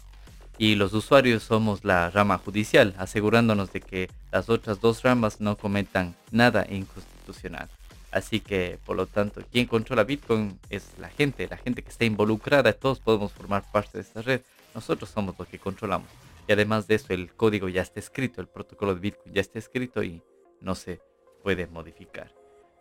y 0.61 0.75
los 0.75 0.93
usuarios 0.93 1.43
somos 1.43 1.87
la 1.87 2.11
rama 2.11 2.37
judicial, 2.37 2.95
asegurándonos 2.99 3.73
de 3.73 3.81
que 3.81 4.11
las 4.31 4.50
otras 4.50 4.79
dos 4.79 5.02
ramas 5.02 5.40
no 5.40 5.57
cometan 5.57 6.14
nada 6.33 6.67
inconstitucional. 6.69 7.71
Así 8.12 8.40
que, 8.40 8.79
por 8.85 8.95
lo 8.95 9.07
tanto, 9.07 9.40
quien 9.50 9.64
controla 9.64 10.05
Bitcoin 10.05 10.59
es 10.69 10.90
la 10.99 11.09
gente, 11.09 11.49
la 11.49 11.57
gente 11.57 11.81
que 11.81 11.88
está 11.88 12.05
involucrada, 12.05 12.75
todos 12.75 13.00
podemos 13.00 13.33
formar 13.33 13.64
parte 13.73 13.97
de 13.97 14.02
esta 14.02 14.21
red, 14.21 14.43
nosotros 14.75 15.09
somos 15.09 15.35
los 15.38 15.49
que 15.49 15.59
controlamos. 15.59 16.11
Y 16.50 16.52
además 16.52 16.88
de 16.88 16.97
eso, 16.97 17.12
el 17.12 17.33
código 17.33 17.69
ya 17.69 17.83
está 17.83 18.00
escrito, 18.00 18.40
el 18.40 18.49
protocolo 18.49 18.92
de 18.92 19.00
Bitcoin 19.00 19.33
ya 19.33 19.40
está 19.40 19.61
escrito 19.61 20.02
y 20.02 20.21
no 20.61 20.75
se 20.75 21.00
puede 21.45 21.69
modificar. 21.69 22.35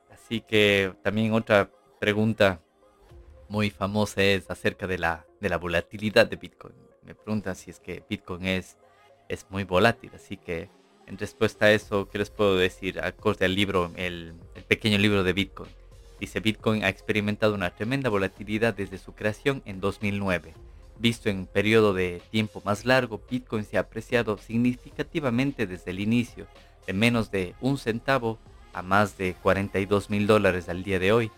Así 0.10 0.42
que 0.42 0.92
también 1.04 1.34
otra 1.34 1.70
pregunta 2.00 2.64
muy 3.48 3.70
famosa 3.70 4.24
es 4.24 4.50
acerca 4.50 4.88
de 4.88 4.98
la, 4.98 5.28
de 5.40 5.50
la 5.50 5.58
volatilidad 5.58 6.26
de 6.26 6.38
Bitcoin 6.38 6.90
me 7.04 7.14
preguntan 7.14 7.56
si 7.56 7.70
es 7.70 7.80
que 7.80 8.04
Bitcoin 8.10 8.46
es, 8.46 8.78
es 9.28 9.46
muy 9.50 9.66
volátil. 9.66 10.12
Así 10.16 10.38
que 10.38 10.70
en 11.06 11.18
respuesta 11.18 11.66
a 11.66 11.72
eso, 11.72 12.08
¿qué 12.10 12.18
les 12.18 12.30
puedo 12.30 12.56
decir? 12.56 13.00
Acorde 13.00 13.46
al 13.46 13.56
libro, 13.56 13.92
el, 13.96 14.34
el 14.56 14.64
pequeño 14.64 14.98
libro 14.98 15.24
de 15.24 15.34
Bitcoin. 15.34 15.72
Dice, 16.20 16.40
Bitcoin 16.40 16.84
ha 16.84 16.90
experimentado 16.90 17.54
una 17.54 17.70
tremenda 17.76 18.10
volatilidad 18.10 18.74
desde 18.74 18.98
su 18.98 19.14
creación 19.14 19.62
en 19.66 19.80
2009. 19.80 20.54
Visto 21.00 21.30
en 21.30 21.40
un 21.40 21.48
periodo 21.48 21.94
de 21.94 22.22
tiempo 22.30 22.62
más 22.64 22.86
largo, 22.86 23.22
Bitcoin 23.30 23.64
se 23.64 23.78
ha 23.78 23.82
apreciado 23.82 24.38
significativamente 24.38 25.66
desde 25.66 25.92
el 25.92 26.00
inicio, 26.00 26.46
de 26.86 26.94
menos 26.94 27.32
de 27.32 27.56
un 27.62 27.78
centavo 27.78 28.38
a 28.74 28.82
más 28.82 29.18
de 29.18 29.34
42 29.42 30.10
mil 30.10 30.28
dólares 30.28 30.70
al 30.70 30.84
día 30.84 31.00
de 31.00 31.12
hoy, 31.12 31.32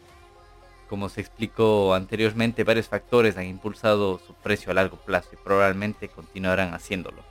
como 0.92 1.08
se 1.08 1.22
explicó 1.22 1.94
anteriormente, 1.94 2.66
varios 2.66 2.90
factores 2.90 3.38
han 3.38 3.46
impulsado 3.46 4.20
su 4.20 4.34
precio 4.34 4.72
a 4.72 4.74
largo 4.74 4.98
plazo 4.98 5.30
y 5.32 5.38
probablemente 5.38 6.10
continuarán 6.10 6.74
haciéndolo. 6.74 7.24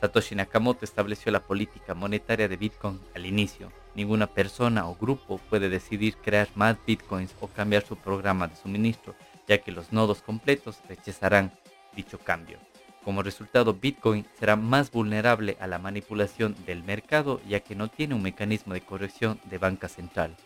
Satoshi 0.00 0.34
Nakamoto 0.34 0.86
estableció 0.86 1.30
la 1.30 1.42
política 1.42 1.92
monetaria 1.92 2.48
de 2.48 2.56
Bitcoin 2.56 2.98
al 3.14 3.26
inicio. 3.26 3.70
Ninguna 3.94 4.28
persona 4.28 4.88
o 4.88 4.94
grupo 4.94 5.36
puede 5.50 5.68
decidir 5.68 6.16
crear 6.24 6.48
más 6.54 6.78
Bitcoins 6.86 7.34
o 7.42 7.48
cambiar 7.48 7.84
su 7.84 7.96
programa 7.96 8.48
de 8.48 8.56
suministro, 8.56 9.14
ya 9.46 9.58
que 9.58 9.72
los 9.72 9.92
nodos 9.92 10.22
completos 10.22 10.78
rechazarán 10.88 11.52
dicho 11.94 12.18
cambio. 12.18 12.58
Como 13.04 13.22
resultado, 13.22 13.74
Bitcoin 13.74 14.24
será 14.38 14.54
más 14.54 14.90
vulnerable 14.90 15.56
a 15.60 15.66
la 15.66 15.78
manipulación 15.78 16.54
del 16.66 16.84
mercado, 16.84 17.40
ya 17.48 17.60
que 17.60 17.74
no 17.74 17.88
tiene 17.88 18.14
un 18.14 18.22
mecanismo 18.22 18.74
de 18.74 18.80
corrección 18.80 19.40
de 19.44 19.58
banca 19.58 19.88
central. 19.88 20.36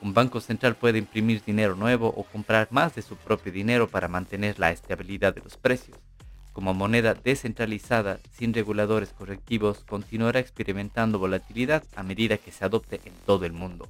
Un 0.00 0.14
banco 0.14 0.40
central 0.40 0.74
puede 0.74 0.98
imprimir 0.98 1.44
dinero 1.44 1.76
nuevo 1.76 2.08
o 2.08 2.24
comprar 2.24 2.66
más 2.72 2.96
de 2.96 3.02
su 3.02 3.16
propio 3.16 3.52
dinero 3.52 3.88
para 3.88 4.08
mantener 4.08 4.58
la 4.58 4.72
estabilidad 4.72 5.32
de 5.32 5.42
los 5.42 5.56
precios. 5.56 5.96
Como 6.52 6.74
moneda 6.74 7.14
descentralizada 7.14 8.18
sin 8.32 8.52
reguladores 8.52 9.12
correctivos, 9.12 9.84
continuará 9.84 10.40
experimentando 10.40 11.20
volatilidad 11.20 11.84
a 11.94 12.02
medida 12.02 12.36
que 12.36 12.50
se 12.50 12.64
adopte 12.64 13.00
en 13.04 13.12
todo 13.24 13.46
el 13.46 13.52
mundo. 13.52 13.88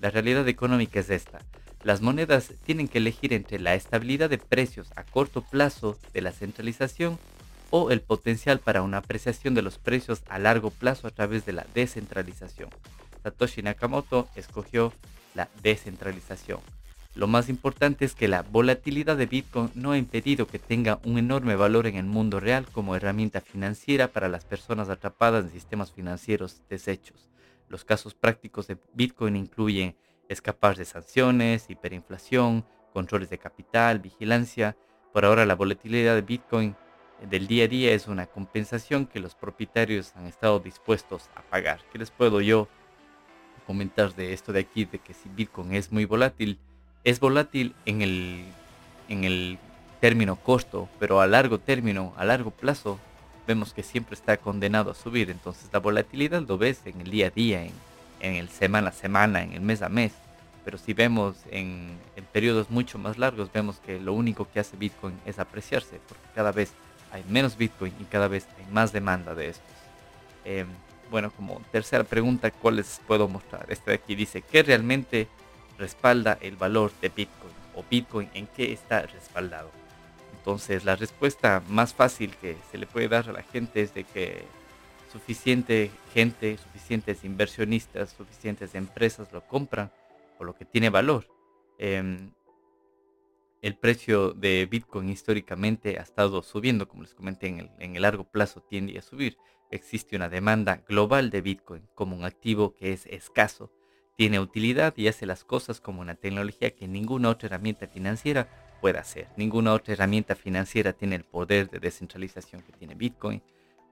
La 0.00 0.10
realidad 0.10 0.46
económica 0.46 1.00
es 1.00 1.08
esta. 1.08 1.40
Las 1.82 2.02
monedas 2.02 2.52
tienen 2.64 2.88
que 2.88 2.98
elegir 2.98 3.32
entre 3.32 3.58
la 3.58 3.74
estabilidad 3.74 4.28
de 4.28 4.36
precios 4.36 4.92
a 4.96 5.04
corto 5.04 5.42
plazo 5.42 5.98
de 6.12 6.20
la 6.20 6.32
centralización 6.32 7.18
o 7.70 7.90
el 7.90 8.02
potencial 8.02 8.58
para 8.58 8.82
una 8.82 8.98
apreciación 8.98 9.54
de 9.54 9.62
los 9.62 9.78
precios 9.78 10.22
a 10.28 10.38
largo 10.38 10.70
plazo 10.70 11.06
a 11.08 11.10
través 11.10 11.46
de 11.46 11.54
la 11.54 11.66
descentralización. 11.72 12.68
Satoshi 13.22 13.62
Nakamoto 13.62 14.28
escogió 14.34 14.92
la 15.34 15.48
descentralización. 15.62 16.60
Lo 17.14 17.26
más 17.26 17.48
importante 17.48 18.04
es 18.04 18.14
que 18.14 18.28
la 18.28 18.42
volatilidad 18.42 19.16
de 19.16 19.26
Bitcoin 19.26 19.70
no 19.74 19.92
ha 19.92 19.98
impedido 19.98 20.46
que 20.46 20.58
tenga 20.58 21.00
un 21.04 21.18
enorme 21.18 21.56
valor 21.56 21.86
en 21.86 21.96
el 21.96 22.04
mundo 22.04 22.40
real 22.40 22.66
como 22.70 22.94
herramienta 22.94 23.40
financiera 23.40 24.08
para 24.08 24.28
las 24.28 24.44
personas 24.44 24.88
atrapadas 24.90 25.46
en 25.46 25.50
sistemas 25.50 25.92
financieros 25.92 26.60
deshechos. 26.68 27.28
Los 27.68 27.84
casos 27.84 28.14
prácticos 28.14 28.66
de 28.68 28.76
Bitcoin 28.94 29.34
incluyen 29.36 29.96
escapar 30.30 30.76
de 30.76 30.84
sanciones, 30.84 31.68
hiperinflación, 31.68 32.64
controles 32.92 33.30
de 33.30 33.38
capital, 33.38 33.98
vigilancia. 33.98 34.76
Por 35.12 35.24
ahora 35.24 35.44
la 35.44 35.56
volatilidad 35.56 36.14
de 36.14 36.22
Bitcoin 36.22 36.76
del 37.28 37.48
día 37.48 37.64
a 37.64 37.68
día 37.68 37.92
es 37.92 38.06
una 38.06 38.26
compensación 38.26 39.06
que 39.06 39.20
los 39.20 39.34
propietarios 39.34 40.12
han 40.14 40.26
estado 40.26 40.60
dispuestos 40.60 41.28
a 41.34 41.42
pagar. 41.42 41.80
¿Qué 41.92 41.98
les 41.98 42.10
puedo 42.10 42.40
yo 42.40 42.68
comentar 43.66 44.14
de 44.14 44.32
esto 44.32 44.52
de 44.52 44.60
aquí, 44.60 44.84
de 44.84 45.00
que 45.00 45.14
si 45.14 45.28
Bitcoin 45.28 45.74
es 45.74 45.90
muy 45.92 46.04
volátil, 46.04 46.58
es 47.02 47.18
volátil 47.18 47.74
en 47.84 48.00
el, 48.00 48.44
en 49.08 49.24
el 49.24 49.58
término 50.00 50.36
costo, 50.36 50.88
pero 51.00 51.20
a 51.20 51.26
largo 51.26 51.58
término, 51.58 52.14
a 52.16 52.24
largo 52.24 52.52
plazo, 52.52 53.00
vemos 53.48 53.74
que 53.74 53.82
siempre 53.82 54.14
está 54.14 54.36
condenado 54.36 54.92
a 54.92 54.94
subir. 54.94 55.28
Entonces 55.28 55.68
la 55.72 55.80
volatilidad 55.80 56.42
lo 56.46 56.56
ves 56.56 56.82
en 56.84 57.00
el 57.00 57.10
día 57.10 57.26
a 57.26 57.30
día, 57.30 57.64
en, 57.64 57.72
en 58.20 58.34
el 58.34 58.48
semana 58.48 58.90
a 58.90 58.92
semana, 58.92 59.42
en 59.42 59.52
el 59.52 59.60
mes 59.60 59.82
a 59.82 59.88
mes. 59.88 60.12
Pero 60.64 60.78
si 60.78 60.92
vemos 60.92 61.36
en, 61.50 61.98
periodos 62.32 62.70
mucho 62.70 62.98
más 62.98 63.18
largos, 63.18 63.50
vemos 63.52 63.80
que 63.80 63.98
lo 63.98 64.12
único 64.12 64.48
que 64.50 64.60
hace 64.60 64.76
Bitcoin 64.76 65.18
es 65.24 65.38
apreciarse, 65.38 66.00
porque 66.06 66.22
cada 66.34 66.52
vez 66.52 66.72
hay 67.12 67.24
menos 67.28 67.56
Bitcoin 67.56 67.94
y 67.98 68.04
cada 68.04 68.28
vez 68.28 68.46
hay 68.58 68.72
más 68.72 68.92
demanda 68.92 69.34
de 69.34 69.48
estos. 69.48 69.72
Eh, 70.44 70.64
bueno, 71.10 71.30
como 71.32 71.60
tercera 71.72 72.04
pregunta, 72.04 72.50
¿cuál 72.50 72.76
les 72.76 73.00
puedo 73.06 73.26
mostrar? 73.26 73.66
Este 73.68 73.90
de 73.90 73.96
aquí 73.96 74.14
dice, 74.14 74.42
¿qué 74.42 74.62
realmente 74.62 75.28
respalda 75.78 76.38
el 76.40 76.56
valor 76.56 76.92
de 77.00 77.08
Bitcoin? 77.08 77.52
¿O 77.74 77.84
Bitcoin 77.88 78.28
en 78.34 78.46
qué 78.46 78.72
está 78.72 79.02
respaldado? 79.02 79.70
Entonces, 80.38 80.84
la 80.84 80.96
respuesta 80.96 81.62
más 81.68 81.94
fácil 81.94 82.34
que 82.36 82.56
se 82.70 82.78
le 82.78 82.86
puede 82.86 83.08
dar 83.08 83.28
a 83.28 83.32
la 83.32 83.42
gente 83.42 83.82
es 83.82 83.92
de 83.92 84.04
que 84.04 84.44
suficiente 85.10 85.90
gente, 86.12 86.56
suficientes 86.58 87.24
inversionistas, 87.24 88.10
suficientes 88.10 88.74
empresas 88.74 89.32
lo 89.32 89.46
compran 89.46 89.90
por 90.38 90.46
lo 90.46 90.54
que 90.54 90.64
tiene 90.64 90.90
valor. 90.90 91.26
Em, 91.78 92.32
el 93.62 93.76
precio 93.76 94.32
de 94.32 94.66
Bitcoin 94.70 95.10
históricamente 95.10 95.98
ha 95.98 96.02
estado 96.02 96.42
subiendo, 96.42 96.88
como 96.88 97.02
les 97.02 97.14
comenté, 97.14 97.48
en 97.48 97.60
el, 97.60 97.70
en 97.78 97.96
el 97.96 98.02
largo 98.02 98.24
plazo 98.24 98.62
tiende 98.62 98.98
a 98.98 99.02
subir 99.02 99.36
existe 99.70 100.16
una 100.16 100.28
demanda 100.28 100.82
global 100.88 101.30
de 101.30 101.40
Bitcoin 101.40 101.88
como 101.94 102.16
un 102.16 102.24
activo 102.24 102.74
que 102.74 102.92
es 102.92 103.06
escaso, 103.06 103.70
tiene 104.16 104.40
utilidad 104.40 104.94
y 104.96 105.08
hace 105.08 105.26
las 105.26 105.44
cosas 105.44 105.80
como 105.80 106.00
una 106.00 106.14
tecnología 106.14 106.74
que 106.74 106.88
ninguna 106.88 107.30
otra 107.30 107.46
herramienta 107.46 107.86
financiera 107.86 108.48
puede 108.80 108.98
hacer. 108.98 109.28
Ninguna 109.36 109.72
otra 109.72 109.94
herramienta 109.94 110.34
financiera 110.34 110.92
tiene 110.92 111.16
el 111.16 111.24
poder 111.24 111.70
de 111.70 111.78
descentralización 111.78 112.62
que 112.62 112.72
tiene 112.72 112.94
Bitcoin, 112.94 113.42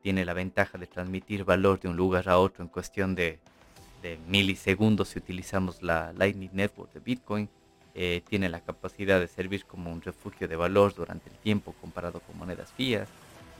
tiene 0.03 0.25
la 0.25 0.35
ventaja 0.35 0.79
de 0.79 0.87
transmitir 0.87 1.45
valor 1.45 1.81
de 1.81 1.89
un 1.89 1.97
lugar 1.97 2.29
a 2.29 2.39
otro 2.39 2.63
en 2.63 2.69
cuestión 2.69 3.15
de, 3.15 3.39
milisegundos 4.29 5.09
si 5.09 5.19
utilizamos 5.19 5.83
la 5.83 6.13
Lightning 6.13 6.51
Network 6.53 6.93
de 6.93 7.01
Bitcoin. 7.01 7.49
Eh, 7.95 8.23
tiene 8.29 8.49
la 8.49 8.61
capacidad 8.61 9.19
de 9.19 9.27
servir 9.27 9.65
como 9.65 9.91
un 9.91 10.01
refugio 10.01 10.47
de 10.47 10.55
valor 10.55 10.95
durante 10.95 11.31
el 11.31 11.37
tiempo 11.37 11.75
comparado 11.81 12.21
con 12.21 12.39
monedas 12.39 12.73
fías 12.73 13.09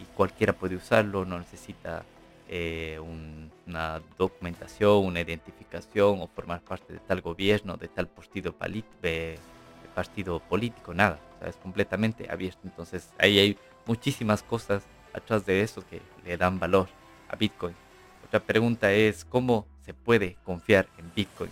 y 0.01 0.05
cualquiera 0.17 0.53
puede 0.53 0.77
usarlo, 0.77 1.25
no 1.25 1.39
necesita 1.39 2.05
eh, 2.49 2.99
una 3.67 4.01
documentación, 4.17 5.05
una 5.05 5.21
identificación 5.21 6.21
o 6.23 6.29
formar 6.29 6.63
parte 6.63 6.95
de 6.95 7.01
tal 7.01 7.21
gobierno, 7.21 7.77
de 7.77 7.89
tal 7.89 8.07
partido, 8.07 8.55
de, 9.03 9.39
partido 9.95 10.39
político, 10.41 10.95
nada, 10.95 11.19
es 11.45 11.57
completamente 11.57 12.31
abierto. 12.31 12.61
Entonces 12.65 13.13
ahí 13.19 13.39
hay 13.39 13.59
muchísimas 13.85 14.43
cosas 14.43 14.83
atrás 15.13 15.47
de 15.47 15.63
eso 15.63 15.85
que 15.89 16.01
le 16.25 16.37
dan 16.37 16.59
valor 16.59 16.89
a 17.29 17.37
Bitcoin. 17.37 17.75
Otra 18.27 18.41
pregunta 18.41 18.93
es, 18.93 19.25
¿cómo 19.25 19.67
se 19.85 19.95
puede 19.95 20.37
confiar 20.45 20.89
en 20.99 21.11
Bitcoin? 21.15 21.51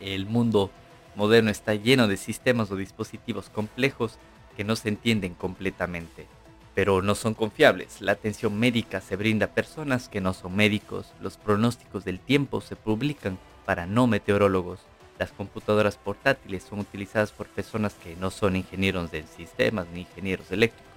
El 0.00 0.26
mundo 0.26 0.70
moderno 1.14 1.50
está 1.50 1.74
lleno 1.74 2.08
de 2.08 2.16
sistemas 2.16 2.70
o 2.70 2.76
dispositivos 2.76 3.48
complejos 3.48 4.18
que 4.56 4.64
no 4.64 4.76
se 4.76 4.88
entienden 4.88 5.34
completamente 5.34 6.26
pero 6.74 7.02
no 7.02 7.14
son 7.14 7.34
confiables. 7.34 8.00
La 8.00 8.12
atención 8.12 8.58
médica 8.58 9.00
se 9.00 9.16
brinda 9.16 9.46
a 9.46 9.54
personas 9.54 10.08
que 10.08 10.20
no 10.20 10.32
son 10.32 10.56
médicos. 10.56 11.12
Los 11.20 11.36
pronósticos 11.36 12.04
del 12.04 12.18
tiempo 12.18 12.60
se 12.60 12.76
publican 12.76 13.38
para 13.66 13.86
no 13.86 14.06
meteorólogos. 14.06 14.80
Las 15.18 15.32
computadoras 15.32 15.96
portátiles 15.98 16.64
son 16.64 16.80
utilizadas 16.80 17.30
por 17.30 17.46
personas 17.46 17.94
que 17.94 18.16
no 18.16 18.30
son 18.30 18.56
ingenieros 18.56 19.10
de 19.10 19.24
sistemas 19.24 19.86
ni 19.92 20.00
ingenieros 20.00 20.50
eléctricos. 20.50 20.91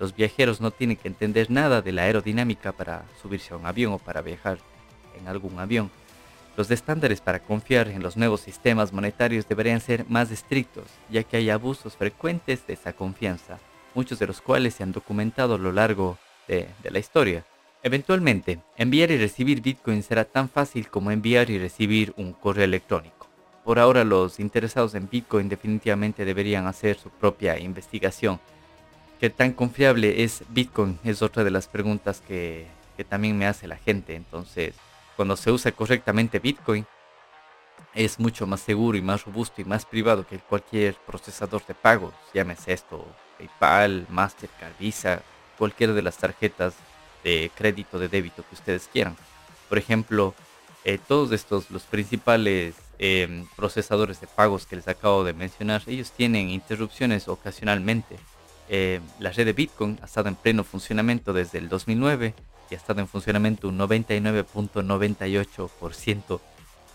Los 0.00 0.16
viajeros 0.16 0.62
no 0.62 0.70
tienen 0.70 0.96
que 0.96 1.08
entender 1.08 1.50
nada 1.50 1.82
de 1.82 1.92
la 1.92 2.02
aerodinámica 2.02 2.72
para 2.72 3.04
subirse 3.20 3.52
a 3.52 3.58
un 3.58 3.66
avión 3.66 3.92
o 3.92 3.98
para 3.98 4.22
viajar 4.22 4.58
en 5.20 5.28
algún 5.28 5.58
avión. 5.58 5.90
Los 6.56 6.70
estándares 6.70 7.20
para 7.20 7.40
confiar 7.40 7.88
en 7.88 8.02
los 8.02 8.16
nuevos 8.16 8.40
sistemas 8.40 8.94
monetarios 8.94 9.46
deberían 9.46 9.80
ser 9.80 10.06
más 10.08 10.30
estrictos, 10.30 10.84
ya 11.10 11.22
que 11.22 11.36
hay 11.36 11.50
abusos 11.50 11.96
frecuentes 11.96 12.66
de 12.66 12.72
esa 12.72 12.94
confianza, 12.94 13.58
muchos 13.94 14.18
de 14.18 14.26
los 14.26 14.40
cuales 14.40 14.74
se 14.74 14.82
han 14.82 14.92
documentado 14.92 15.54
a 15.54 15.58
lo 15.58 15.70
largo 15.70 16.18
de, 16.48 16.68
la 16.82 16.98
historia. 16.98 17.44
Eventualmente, 17.82 18.58
enviar 18.78 19.10
y 19.10 19.18
recibir 19.18 19.60
Bitcoin 19.60 20.02
será 20.02 20.24
tan 20.24 20.48
fácil 20.48 20.88
como 20.88 21.10
enviar 21.10 21.50
y 21.50 21.58
recibir 21.58 22.14
un 22.16 22.32
correo 22.32 22.64
electrónico. 22.64 23.28
Por 23.64 23.78
ahora 23.78 24.02
los 24.04 24.40
interesados 24.40 24.94
en 24.94 25.10
Bitcoin 25.10 25.50
definitivamente 25.50 26.24
deberían 26.24 26.66
hacer 26.66 26.98
su 26.98 27.10
propia 27.10 27.58
investigación. 27.58 28.40
¿Qué 29.20 29.28
tan 29.28 29.52
confiable 29.52 30.24
es 30.24 30.44
Bitcoin? 30.48 30.98
Es 31.04 31.20
otra 31.20 31.44
de 31.44 31.50
las 31.50 31.68
preguntas 31.68 32.22
que, 32.26 32.66
también 33.10 33.36
me 33.36 33.46
hace 33.46 33.68
la 33.68 33.76
gente. 33.76 34.14
Entonces, 34.14 34.74
cuando 35.14 35.36
se 35.36 35.50
usa 35.50 35.72
correctamente 35.72 36.38
Bitcoin, 36.38 36.86
es 37.94 38.18
mucho 38.18 38.46
más 38.46 38.60
seguro 38.60 38.96
y 38.96 39.02
más 39.02 39.26
robusto 39.26 39.60
y 39.60 39.64
más 39.64 39.84
privado 39.84 40.26
que 40.26 40.38
cualquier 40.38 40.94
procesador 41.06 41.66
de 41.66 41.74
pagos, 41.74 42.14
llámese 42.32 42.72
esto 42.72 43.06
PayPal, 43.36 44.06
Mastercard, 44.08 44.72
Visa, 44.78 45.22
cualquiera 45.58 45.92
de 45.92 46.02
las 46.02 46.16
tarjetas 46.16 46.74
de 47.22 47.50
crédito, 47.54 47.98
de 47.98 48.08
débito 48.08 48.42
que 48.48 48.54
ustedes 48.54 48.88
quieran. 48.90 49.16
Por 49.68 49.76
ejemplo, 49.76 50.34
eh, 50.84 50.98
todos 50.98 51.32
estos, 51.32 51.70
los 51.70 51.82
principales 51.82 52.74
em, 52.98 53.46
procesadores 53.54 54.18
de 54.20 54.28
pagos 54.28 54.64
que 54.64 54.76
les 54.76 54.88
acabo 54.88 55.24
de 55.24 55.34
mencionar, 55.34 55.82
ellos 55.86 56.10
tienen 56.10 56.48
interrupciones 56.48 57.28
ocasionalmente. 57.28 58.16
Eh, 58.72 59.00
la 59.18 59.32
red 59.32 59.46
de 59.46 59.52
Bitcoin 59.52 59.98
ha 60.00 60.04
estado 60.04 60.28
en 60.28 60.36
pleno 60.36 60.62
funcionamiento 60.62 61.32
desde 61.32 61.58
el 61.58 61.68
2009 61.68 62.34
y 62.70 62.74
ha 62.74 62.76
estado 62.76 63.00
en 63.00 63.08
funcionamiento 63.08 63.66
un 63.66 63.76
99.98% 63.80 66.40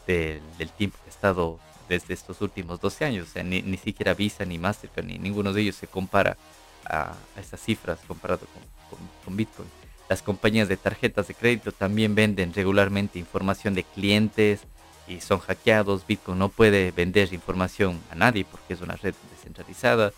del, 0.07 0.39
tiempo 0.77 0.97
que 1.03 1.09
ha 1.09 1.13
estado 1.13 1.59
desde 1.89 2.13
estos 2.13 2.39
últimos 2.39 2.79
12 2.79 3.03
años. 3.03 3.27
O 3.27 3.29
sea, 3.29 3.43
ni, 3.43 3.61
ni 3.61 3.75
siquiera 3.75 4.13
Visa, 4.13 4.45
ni 4.45 4.57
Mastercard, 4.57 5.05
ni 5.05 5.17
ninguno 5.17 5.51
de 5.51 5.63
ellos 5.63 5.75
se 5.75 5.87
compara 5.87 6.37
a, 6.85 7.13
a 7.35 7.41
estas 7.41 7.59
cifras 7.59 7.99
comparado 8.07 8.47
con, 8.89 8.99
con, 9.25 9.35
Bitcoin. 9.35 9.67
Las 10.07 10.21
compañías 10.21 10.69
de 10.69 10.77
tarjetas 10.77 11.27
de 11.27 11.33
crédito 11.33 11.73
también 11.73 12.15
venden 12.15 12.53
regularmente 12.53 13.19
información 13.19 13.73
de 13.73 13.83
clientes 13.83 14.61
y 15.09 15.19
son 15.19 15.39
hackeados. 15.39 16.07
Bitcoin 16.07 16.39
no 16.39 16.47
puede 16.47 16.91
vender 16.91 17.33
información 17.33 17.99
a 18.11 18.15
nadie 18.15 18.45
porque 18.45 18.75
es 18.75 18.79
una 18.79 18.95
red 18.95 19.13
descentralizada. 19.29 20.13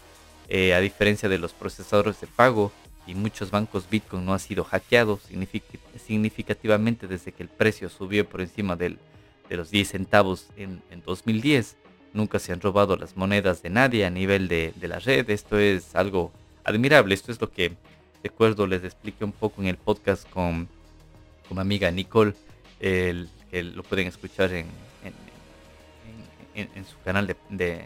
Eh, 0.50 0.74
a 0.74 0.80
diferencia 0.80 1.28
de 1.28 1.40
los 1.40 1.54
procesadores 1.54 2.22
de 2.22 2.28
pago 2.28 2.72
y 3.06 3.16
muchos 3.16 3.52
bancos, 3.52 3.90
Bitcoin 3.90 4.26
no 4.26 4.34
ha 4.34 4.40
sido 4.40 4.64
hackeado 4.64 5.20
significativamente 6.06 7.08
desde 7.08 7.32
que 7.32 7.44
el 7.44 7.50
precio 7.50 7.90
subió 7.90 8.28
por 8.28 8.42
encima 8.42 8.76
de 8.76 8.98
los 9.50 9.72
10 9.72 9.90
centavos 9.90 10.48
en, 10.58 10.82
2010. 11.06 11.78
Nunca 12.14 12.40
se 12.40 12.52
han 12.52 12.62
robado 12.62 12.96
las 12.98 13.16
monedas 13.16 13.62
de 13.62 13.70
nadie 13.70 14.06
a 14.06 14.10
nivel 14.10 14.48
de, 14.48 14.74
la 14.82 15.00
red. 15.00 15.30
Esto 15.30 15.58
es 15.58 15.96
algo 15.96 16.32
admirable. 16.64 17.14
Esto 17.14 17.32
es 17.32 17.40
lo 17.40 17.50
que 17.50 17.74
recuerdo 18.24 18.68
les 18.68 18.84
expliqué 18.84 19.24
un 19.24 19.32
poco 19.32 19.62
en 19.62 19.68
el 19.68 19.78
podcast 19.78 20.30
con, 20.30 20.68
mi 21.50 21.60
amiga 21.60 21.90
Nicole, 21.92 22.34
el, 22.82 23.30
que 23.50 23.64
lo 23.64 23.84
pueden 23.84 24.08
escuchar 24.08 24.52
en, 24.54 24.66
su 26.86 27.00
canal 27.06 27.36
de, 27.50 27.86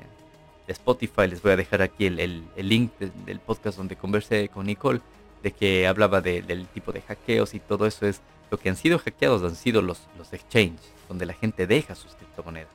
Spotify. 0.67 1.27
Les 1.27 1.41
voy 1.41 1.51
a 1.51 1.57
dejar 1.57 1.81
aquí 1.81 2.05
el, 2.05 2.43
link 2.55 2.91
del 2.99 3.39
podcast 3.39 3.77
donde 3.77 3.95
conversé 3.95 4.49
con 4.49 4.65
Nicole, 4.65 5.01
de 5.43 5.51
que 5.51 5.87
hablaba 5.87 6.21
del 6.21 6.67
tipo 6.67 6.91
de 6.91 7.01
hackeos 7.01 7.53
y 7.53 7.59
todo 7.59 7.85
eso 7.85 8.05
es 8.05 8.21
lo 8.51 8.59
que 8.59 8.69
han 8.69 8.75
sido 8.75 8.99
hackeados 8.99 9.43
han 9.43 9.55
sido 9.55 9.81
los, 9.81 10.01
los 10.17 10.33
exchanges, 10.33 10.91
donde 11.07 11.25
la 11.25 11.33
gente 11.33 11.65
deja 11.67 11.95
sus 11.95 12.13
criptomonedas. 12.15 12.73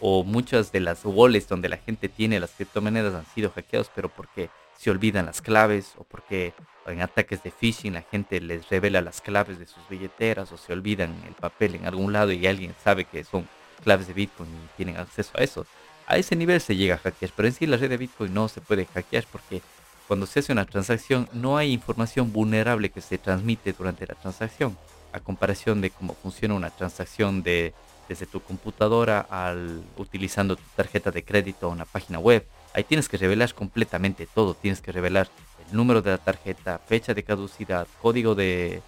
O 0.00 0.22
muchas 0.24 0.72
de 0.72 0.80
las 0.80 1.04
wallets 1.04 1.48
donde 1.48 1.68
la 1.68 1.76
gente 1.76 2.08
tiene 2.08 2.40
las 2.40 2.52
criptomonedas 2.52 3.14
han 3.14 3.26
sido 3.26 3.50
hackeados, 3.50 3.90
pero 3.94 4.08
porque 4.08 4.48
se 4.78 4.90
olvidan 4.90 5.26
las 5.26 5.42
claves 5.42 5.94
o 5.98 6.04
porque 6.04 6.54
en 6.86 7.02
ataques 7.02 7.42
de 7.42 7.50
phishing 7.50 7.92
la 7.94 8.02
gente 8.02 8.40
les 8.40 8.68
revela 8.70 9.02
las 9.02 9.20
claves 9.20 9.58
de 9.58 9.66
sus 9.66 9.86
billeteras 9.90 10.52
o 10.52 10.56
se 10.56 10.72
olvidan 10.72 11.14
el 11.26 11.34
papel 11.34 11.74
en 11.74 11.86
algún 11.86 12.12
lado 12.12 12.32
y 12.32 12.46
alguien 12.46 12.74
sabe 12.82 13.04
que 13.04 13.24
son 13.24 13.46
claves 13.82 14.06
de 14.06 14.14
Bitcoin 14.14 14.48
y 14.48 14.76
tienen 14.76 14.96
acceso 14.96 15.32
a 15.34 15.42
eso. 15.42 15.66
A 16.10 16.16
ese 16.16 16.34
nivel 16.34 16.60
se 16.60 16.74
llega 16.74 16.96
a 16.96 16.98
hackear, 16.98 17.30
pero 17.36 17.46
en 17.46 17.54
sí 17.54 17.66
la 17.66 17.76
red 17.76 17.88
de 17.88 17.96
Bitcoin 17.96 18.34
no 18.34 18.48
se 18.48 18.60
puede 18.60 18.84
hackear 18.84 19.26
porque 19.30 19.62
cuando 20.08 20.26
se 20.26 20.40
hace 20.40 20.50
una 20.50 20.64
transacción 20.64 21.28
no 21.32 21.56
hay 21.56 21.72
información 21.72 22.32
vulnerable 22.32 22.90
que 22.90 23.00
se 23.00 23.16
transmite 23.16 23.72
durante 23.72 24.08
la 24.08 24.16
transacción 24.16 24.76
a 25.12 25.20
comparación 25.20 25.80
de 25.80 25.90
cómo 25.90 26.14
funciona 26.14 26.54
una 26.54 26.70
transacción 26.70 27.44
de, 27.44 27.74
desde 28.08 28.26
tu 28.26 28.40
computadora 28.40 29.20
al 29.20 29.84
utilizando 29.98 30.56
tu 30.56 30.64
tarjeta 30.74 31.12
de 31.12 31.22
crédito 31.22 31.68
o 31.68 31.70
una 31.70 31.84
página 31.84 32.18
web. 32.18 32.44
Ahí 32.74 32.82
tienes 32.82 33.08
que 33.08 33.16
revelar 33.16 33.54
completamente 33.54 34.26
todo. 34.26 34.54
Tienes 34.54 34.80
que 34.80 34.90
revelar 34.90 35.28
el 35.68 35.76
número 35.76 36.02
de 36.02 36.10
la 36.10 36.18
tarjeta, 36.18 36.80
fecha 36.80 37.14
de 37.14 37.22
caducidad, 37.22 37.86
código 38.02 38.34
de, 38.34 38.82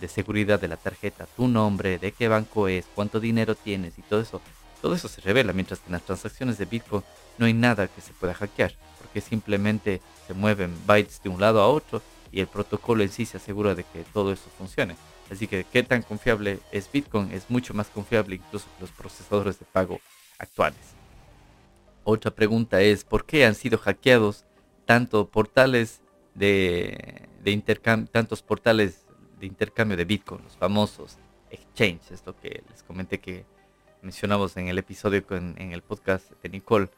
de 0.00 0.08
seguridad 0.08 0.60
de 0.60 0.68
la 0.68 0.76
tarjeta, 0.76 1.26
tu 1.36 1.48
nombre, 1.48 1.98
de 1.98 2.12
qué 2.12 2.28
banco 2.28 2.68
es, 2.68 2.86
cuánto 2.94 3.18
dinero 3.18 3.56
tienes 3.56 3.98
y 3.98 4.02
todo 4.02 4.20
eso. 4.20 4.40
Todo 4.80 4.94
eso 4.94 5.08
se 5.08 5.20
revela, 5.20 5.52
mientras 5.52 5.80
que 5.80 5.86
en 5.86 5.92
las 5.92 6.04
transacciones 6.04 6.58
de 6.58 6.64
Bitcoin 6.64 7.02
no 7.36 7.46
hay 7.46 7.52
nada 7.52 7.88
que 7.88 8.00
se 8.00 8.12
pueda 8.12 8.34
hackear, 8.34 8.74
porque 9.00 9.20
simplemente 9.20 10.00
se 10.26 10.34
mueven 10.34 10.74
bytes 10.86 11.22
de 11.22 11.28
un 11.28 11.40
lado 11.40 11.60
a 11.60 11.68
otro 11.68 12.02
y 12.30 12.40
el 12.40 12.46
protocolo 12.46 13.02
en 13.02 13.08
sí 13.08 13.26
se 13.26 13.38
asegura 13.38 13.74
de 13.74 13.84
que 13.84 14.04
todo 14.12 14.32
eso 14.32 14.50
funcione. 14.56 14.96
Así 15.30 15.46
que 15.46 15.64
qué 15.64 15.82
tan 15.82 16.02
confiable 16.02 16.60
es 16.72 16.90
Bitcoin 16.90 17.32
es 17.32 17.50
mucho 17.50 17.74
más 17.74 17.88
confiable 17.88 18.36
incluso 18.36 18.66
que 18.76 18.82
los 18.82 18.90
procesadores 18.90 19.58
de 19.58 19.66
pago 19.66 20.00
actuales. 20.38 20.80
Otra 22.04 22.30
pregunta 22.30 22.80
es, 22.80 23.04
¿por 23.04 23.26
qué 23.26 23.44
han 23.44 23.54
sido 23.54 23.78
hackeados 23.78 24.44
portales 25.30 26.00
de, 26.34 27.28
intercambio, 27.44 28.08
tantos 28.10 28.42
portales 28.42 29.04
de 29.38 29.46
intercambio 29.46 29.96
de 29.96 30.06
Bitcoin, 30.06 30.42
los 30.42 30.56
famosos 30.56 31.18
exchanges? 31.50 32.10
Es 32.10 32.24
lo 32.24 32.34
que 32.34 32.62
les 32.70 32.82
comenté 32.82 33.18
que 33.18 33.44
mencionamos 34.02 34.56
en 34.56 34.68
el 34.68 34.78
episodio 34.78 35.24
en 35.30 35.72
el 35.72 35.82
podcast 35.82 36.30
de 36.42 36.48
Nicole. 36.48 36.88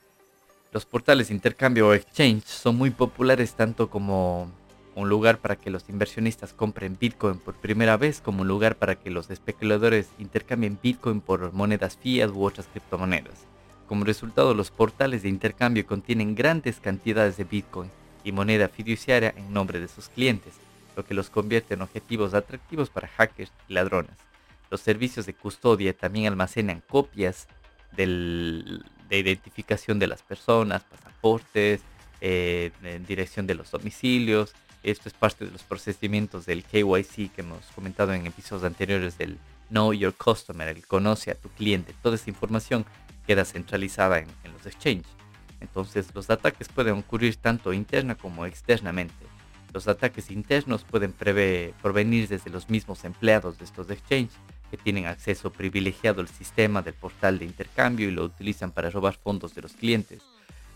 Los 0.72 0.86
portales 0.86 1.28
de 1.28 1.34
intercambio 1.34 1.88
o 1.88 1.94
exchange 1.94 2.44
son 2.44 2.76
muy 2.76 2.90
populares 2.90 3.54
tanto 3.54 3.90
como 3.90 4.50
un 4.94 5.08
lugar 5.08 5.38
para 5.38 5.56
que 5.56 5.70
los 5.70 5.88
inversionistas 5.88 6.52
compren 6.52 6.96
Bitcoin 6.98 7.38
por 7.38 7.54
primera 7.54 7.96
vez, 7.96 8.20
como 8.20 8.42
un 8.42 8.48
lugar 8.48 8.76
para 8.76 8.96
que 8.96 9.10
los 9.10 9.30
especuladores 9.30 10.08
intercambien 10.18 10.78
Bitcoin 10.82 11.20
por 11.20 11.52
monedas 11.52 11.96
fiat 11.96 12.30
u 12.30 12.44
otras 12.44 12.66
criptomonedas. 12.66 13.46
Como 13.88 14.04
resultado, 14.04 14.54
los 14.54 14.70
portales 14.70 15.22
de 15.22 15.28
intercambio 15.28 15.86
contienen 15.86 16.34
grandes 16.34 16.78
cantidades 16.80 17.36
de 17.36 17.44
Bitcoin 17.44 17.90
y 18.22 18.32
moneda 18.32 18.68
fiduciaria 18.68 19.34
en 19.36 19.52
nombre 19.52 19.80
de 19.80 19.88
sus 19.88 20.08
clientes, 20.08 20.54
lo 20.96 21.04
que 21.04 21.14
los 21.14 21.30
convierte 21.30 21.74
en 21.74 21.82
objetivos 21.82 22.34
atractivos 22.34 22.90
para 22.90 23.08
hackers 23.08 23.52
y 23.68 23.74
ladrones. 23.74 24.29
Los 24.70 24.80
servicios 24.80 25.26
de 25.26 25.34
custodia 25.34 25.96
también 25.96 26.26
almacenan 26.26 26.82
copias 26.88 27.48
de 27.96 28.80
identificación 29.10 29.98
de 29.98 30.06
las 30.06 30.22
personas, 30.22 30.84
pasaportes, 30.84 31.80
eh, 32.20 32.70
dirección 33.06 33.46
de 33.46 33.54
los 33.54 33.70
domicilios, 33.70 34.54
esto 34.82 35.08
es 35.08 35.14
parte 35.14 35.44
de 35.44 35.50
los 35.50 35.62
procedimientos 35.62 36.46
del 36.46 36.64
KYC 36.64 37.32
que 37.32 37.42
hemos 37.42 37.66
comentado 37.74 38.14
en 38.14 38.26
episodios 38.26 38.64
anteriores 38.64 39.18
del 39.18 39.38
Know 39.68 39.92
Your 39.92 40.14
Customer, 40.14 40.68
el 40.68 40.86
conoce 40.86 41.30
a 41.30 41.34
tu 41.34 41.50
cliente. 41.50 41.94
Toda 42.02 42.14
esta 42.14 42.30
información 42.30 42.86
queda 43.26 43.44
centralizada 43.44 44.18
en, 44.18 44.28
los 44.52 44.64
exchanges. 44.66 45.12
Entonces 45.60 46.14
los 46.14 46.30
ataques 46.30 46.68
pueden 46.68 46.94
ocurrir 46.94 47.36
tanto 47.36 47.74
interna 47.74 48.14
como 48.14 48.46
externamente. 48.46 49.26
Los 49.74 49.86
ataques 49.86 50.30
internos 50.30 50.82
pueden 50.84 51.12
provenir 51.12 52.28
desde 52.28 52.50
los 52.50 52.70
mismos 52.70 53.04
empleados 53.04 53.58
de 53.58 53.66
estos 53.66 53.90
exchanges 53.90 54.38
que 54.70 54.76
tienen 54.76 55.06
acceso 55.06 55.50
privilegiado 55.50 56.20
al 56.20 56.28
sistema 56.28 56.82
del 56.82 56.94
portal 56.94 57.38
de 57.38 57.44
intercambio 57.44 58.08
y 58.08 58.12
lo 58.12 58.24
utilizan 58.24 58.70
para 58.70 58.90
robar 58.90 59.14
fondos 59.14 59.54
de 59.54 59.62
los 59.62 59.72
clientes 59.72 60.22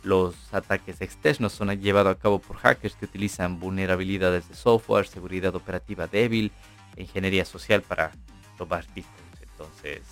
los 0.05 0.35
ataques 0.53 1.01
externos 1.01 1.53
son 1.53 1.71
llevados 1.81 2.15
a 2.15 2.19
cabo 2.19 2.39
por 2.39 2.57
hackers 2.59 2.95
que 2.95 3.07
utilizan 3.07 3.59
vulnerabilidades 3.59 4.49
de 4.49 4.55
software, 4.55 5.07
seguridad 5.07 5.55
operativa 5.55 6.07
débil 6.07 6.53
e 6.97 7.03
ingeniería 7.03 7.45
social 7.45 7.83
para 7.83 8.13
robar 8.59 8.85
bitcoins. 8.95 9.41
Entonces, 9.41 10.03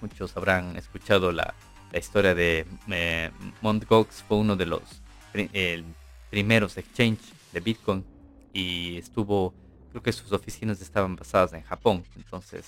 muchos 0.00 0.36
habrán 0.36 0.76
escuchado 0.76 1.32
la, 1.32 1.54
historia 1.92 2.34
de 2.34 2.64
eh, 2.88 3.30
Mt. 3.60 3.86
Gox, 3.86 4.22
fue 4.26 4.38
uno 4.38 4.56
de 4.56 4.64
los 4.64 4.82
primeros 6.30 6.78
exchange 6.78 7.20
de 7.52 7.60
Bitcoin 7.60 8.04
y 8.54 8.96
estuvo, 8.96 9.52
creo 9.92 10.02
que 10.02 10.12
sus 10.12 10.32
oficinas 10.32 10.80
estaban 10.80 11.14
basadas 11.16 11.52
en 11.52 11.62
Japón. 11.62 12.02
Entonces, 12.16 12.66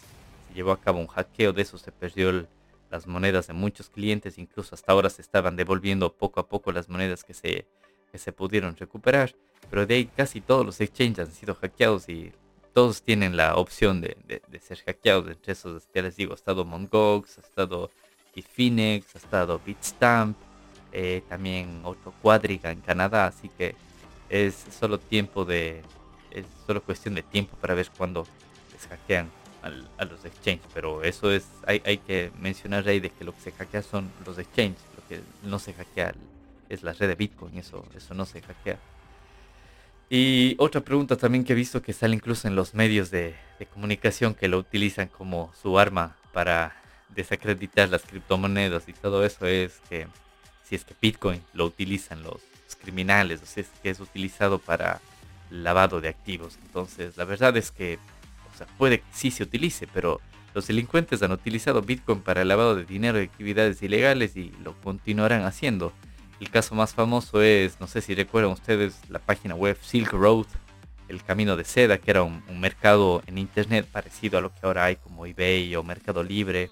se 0.49 0.55
llevó 0.55 0.73
a 0.73 0.81
cabo 0.81 1.01
un 1.01 1.07
hackeo 1.09 1.53
de 1.53 1.63
eso, 1.63 1.79
se 1.79 1.91
perdió 1.91 2.47
las 2.91 3.07
monedas 3.07 3.49
de 3.49 3.55
muchos 3.55 3.91
clientes, 3.91 4.39
incluso 4.39 4.75
hasta 4.75 4.93
ahora 4.93 5.11
se 5.11 5.23
estaban 5.23 5.57
devolviendo 5.57 6.13
poco 6.13 6.39
a 6.39 6.49
poco 6.49 6.71
las 6.71 6.89
monedas 6.89 7.25
que 7.25 7.35
se, 7.35 7.67
se 8.15 8.33
pudieron 8.33 8.77
recuperar, 8.77 9.35
pero 9.69 9.85
de 9.85 9.97
ahí 9.97 10.05
casi 10.07 10.41
todos 10.41 10.65
los 10.65 10.81
exchanges 10.81 11.27
han 11.27 11.35
sido 11.35 11.55
hackeados 11.57 12.09
y 12.09 12.33
todos 12.73 13.03
tienen 13.03 13.37
la 13.37 13.57
opción 13.57 14.01
de, 14.01 14.17
de, 14.27 14.61
ser 14.61 14.79
hackeados. 14.85 15.29
Entre 15.29 15.53
esos, 15.53 15.89
ya 15.93 16.03
les 16.03 16.17
digo, 16.17 16.33
ha 16.33 16.37
estado 16.37 16.65
Mongox, 16.65 17.39
ha 17.39 17.41
estado 17.41 17.91
Bitfinex, 18.35 19.15
ha 19.15 19.19
estado 19.19 19.61
Bitstamp, 19.65 20.37
eh, 20.93 21.23
también 21.29 21.81
otro 21.85 22.13
Quadriga 22.23 22.71
en 22.71 22.81
Canadá, 22.81 23.27
así 23.27 23.49
que 23.49 23.75
es 24.29 24.55
solo 24.71 24.99
tiempo 24.99 25.45
de, 25.45 25.83
es 26.35 26.45
solo 26.67 26.83
cuestión 26.83 27.15
de 27.15 27.23
tiempo 27.23 27.57
para 27.57 27.75
ver 27.75 27.89
cuándo 27.97 28.27
les 28.73 28.87
hackean 28.87 29.31
a 29.97 30.05
los 30.05 30.23
exchanges, 30.27 30.67
pero 30.75 31.03
eso 31.03 31.33
es, 31.33 31.47
hay, 31.67 31.81
hay 31.87 31.97
que 31.97 32.31
mencionar 32.39 32.87
ahí 32.87 33.01
de 33.01 33.09
que 33.09 33.25
lo 33.25 33.35
que 33.35 33.41
se 33.41 33.53
hackea 33.53 33.83
son 33.83 34.11
los 34.27 34.39
exchanges, 34.39 34.83
lo 34.95 35.09
que 35.09 35.23
no 35.43 35.59
se 35.59 35.73
hackea 35.73 36.15
es 36.69 36.83
la 36.83 36.93
red 36.93 37.09
de 37.09 37.15
Bitcoin, 37.15 37.57
eso, 37.57 37.83
eso 37.97 38.13
no 38.13 38.27
se 38.27 38.43
hackea. 38.43 38.79
Y 40.11 40.55
otra 40.59 40.83
pregunta 40.83 41.17
también 41.17 41.45
que 41.45 41.55
he 41.55 41.57
visto 41.57 41.81
que 41.81 41.93
sale 41.93 42.15
incluso 42.15 42.47
en 42.47 42.55
los 42.55 42.75
medios 42.75 43.11
de, 43.11 43.35
comunicación 43.73 44.35
que 44.35 44.47
lo 44.47 44.59
utilizan 44.59 45.09
como 45.09 45.51
su 45.61 45.79
arma 45.79 46.17
para 46.35 46.77
desacreditar 47.09 47.89
las 47.89 48.03
criptomonedas 48.03 48.87
y 48.89 48.93
todo 48.93 49.25
eso 49.25 49.47
es 49.47 49.81
que 49.89 50.07
si 50.65 50.75
es 50.75 50.85
que 50.85 50.95
Bitcoin 51.01 51.41
lo 51.55 51.65
utilizan 51.65 52.23
los, 52.23 52.43
criminales, 52.83 53.41
o 53.43 53.47
si 53.47 53.61
es 53.61 53.69
que 53.83 53.89
es 53.89 54.01
utilizado 54.01 54.59
para 54.59 55.01
lavado 55.51 56.01
de 56.01 56.09
activos. 56.09 56.59
Entonces, 56.63 57.17
la 57.17 57.25
verdad 57.25 57.57
es 57.57 57.71
que, 57.71 57.99
o 58.53 58.57
sea, 58.57 58.67
puede 58.79 59.01
que 59.01 59.07
sí 59.13 59.31
se 59.31 59.43
utilice, 59.43 59.87
pero 59.87 60.21
los 60.55 60.69
delincuentes 60.69 61.23
han 61.23 61.33
utilizado 61.33 61.83
Bitcoin 61.83 62.21
para 62.21 62.43
el 62.43 62.49
lavado 62.49 62.77
de 62.77 62.85
dinero 62.85 63.21
y 63.21 63.25
actividades 63.25 63.83
ilegales 63.83 64.37
y 64.37 64.53
lo 64.63 64.81
continuarán 64.81 65.45
haciendo. 65.45 65.93
El 66.41 66.49
caso 66.51 66.75
más 66.75 66.95
famoso 66.95 67.43
es, 67.43 67.81
no 67.81 67.87
sé 67.87 68.01
si 68.01 68.15
recuerdan 68.15 68.53
ustedes, 68.53 69.01
la 69.09 69.19
página 69.19 69.55
web 69.55 69.77
Silk 69.83 70.13
Road, 70.13 70.47
el 71.09 71.23
camino 71.23 71.57
de 71.57 71.65
seda, 71.65 71.99
que 71.99 72.11
era 72.11 72.23
un, 72.23 72.43
mercado 72.61 73.23
en 73.27 73.39
internet 73.39 73.87
parecido 73.91 74.39
a 74.39 74.41
lo 74.41 74.53
que 74.53 74.61
ahora 74.63 74.85
hay 74.85 74.97
como 74.97 75.27
eBay 75.27 75.75
o 75.77 75.83
Mercado 75.83 76.23
Libre, 76.23 76.71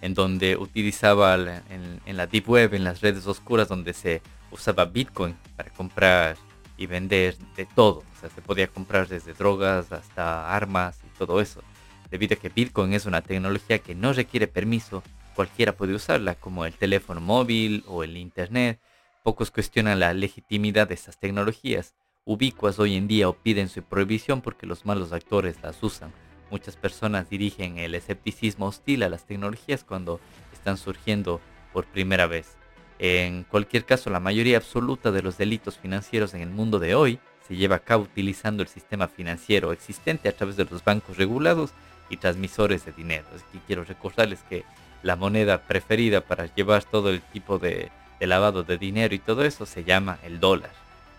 en 0.00 0.14
donde 0.14 0.56
utilizaba 0.56 1.34
en, 1.34 2.00
en 2.04 2.16
la 2.16 2.26
deep 2.26 2.48
web, 2.48 2.74
en 2.74 2.84
las 2.84 3.00
redes 3.00 3.26
oscuras, 3.26 3.68
donde 3.68 3.92
se 3.92 4.22
usaba 4.50 4.86
Bitcoin 4.86 5.36
para 5.56 5.70
comprar 5.70 6.36
y 6.76 6.86
vender 6.86 7.36
de 7.56 7.66
todo. 7.66 7.98
O 7.98 8.20
sea, 8.20 8.30
se 8.30 8.42
podía 8.42 8.68
comprar 8.68 9.08
desde 9.08 9.34
drogas 9.34 9.92
hasta 9.92 10.54
armas 10.54 10.98
y 11.04 11.18
todo 11.18 11.40
eso. 11.40 11.62
Debido 12.10 12.34
a 12.34 12.38
que 12.38 12.48
Bitcoin 12.48 12.92
es 12.92 13.06
una 13.06 13.22
tecnología 13.22 13.78
que 13.78 13.94
no 13.94 14.12
requiere 14.12 14.46
permiso, 14.46 15.02
cualquiera 15.34 15.76
puede 15.76 15.94
usarla, 15.94 16.34
como 16.34 16.64
el 16.64 16.74
teléfono 16.74 17.20
móvil 17.20 17.84
o 17.86 18.04
el 18.04 18.16
Internet. 18.16 18.80
Pocos 19.22 19.50
cuestionan 19.50 20.00
la 20.00 20.14
legitimidad 20.14 20.88
de 20.88 20.94
estas 20.94 21.18
tecnologías. 21.18 21.94
Ubicuas 22.24 22.78
hoy 22.78 22.96
en 22.96 23.08
día 23.08 23.28
o 23.28 23.34
piden 23.34 23.68
su 23.68 23.82
prohibición 23.82 24.40
porque 24.40 24.66
los 24.66 24.84
malos 24.84 25.12
actores 25.12 25.56
las 25.62 25.82
usan. 25.82 26.12
Muchas 26.50 26.76
personas 26.76 27.28
dirigen 27.28 27.78
el 27.78 27.94
escepticismo 27.94 28.66
hostil 28.66 29.02
a 29.02 29.08
las 29.08 29.26
tecnologías 29.26 29.84
cuando 29.84 30.20
están 30.52 30.76
surgiendo 30.76 31.40
por 31.72 31.86
primera 31.86 32.26
vez. 32.26 32.55
En 32.98 33.44
cualquier 33.44 33.84
caso, 33.84 34.10
la 34.10 34.20
mayoría 34.20 34.56
absoluta 34.56 35.10
de 35.10 35.22
los 35.22 35.36
delitos 35.36 35.76
financieros 35.78 36.34
en 36.34 36.40
el 36.40 36.50
mundo 36.50 36.78
de 36.78 36.94
hoy 36.94 37.18
se 37.46 37.56
lleva 37.56 37.76
a 37.76 37.80
cabo 37.80 38.04
utilizando 38.04 38.62
el 38.62 38.68
sistema 38.68 39.06
financiero 39.06 39.72
existente 39.72 40.28
a 40.28 40.36
través 40.36 40.56
de 40.56 40.64
los 40.64 40.82
bancos 40.82 41.16
regulados 41.16 41.70
y 42.08 42.16
transmisores 42.16 42.84
de 42.84 42.92
dinero. 42.92 43.26
Así 43.34 43.60
quiero 43.66 43.84
recordarles 43.84 44.40
que 44.48 44.64
la 45.02 45.16
moneda 45.16 45.62
preferida 45.62 46.20
para 46.20 46.52
llevar 46.54 46.84
todo 46.84 47.10
el 47.10 47.20
tipo 47.20 47.58
de, 47.58 47.90
lavado 48.20 48.62
de 48.62 48.78
dinero 48.78 49.14
y 49.14 49.18
todo 49.18 49.44
eso 49.44 49.66
se 49.66 49.84
llama 49.84 50.18
el 50.24 50.40
dólar. 50.40 50.72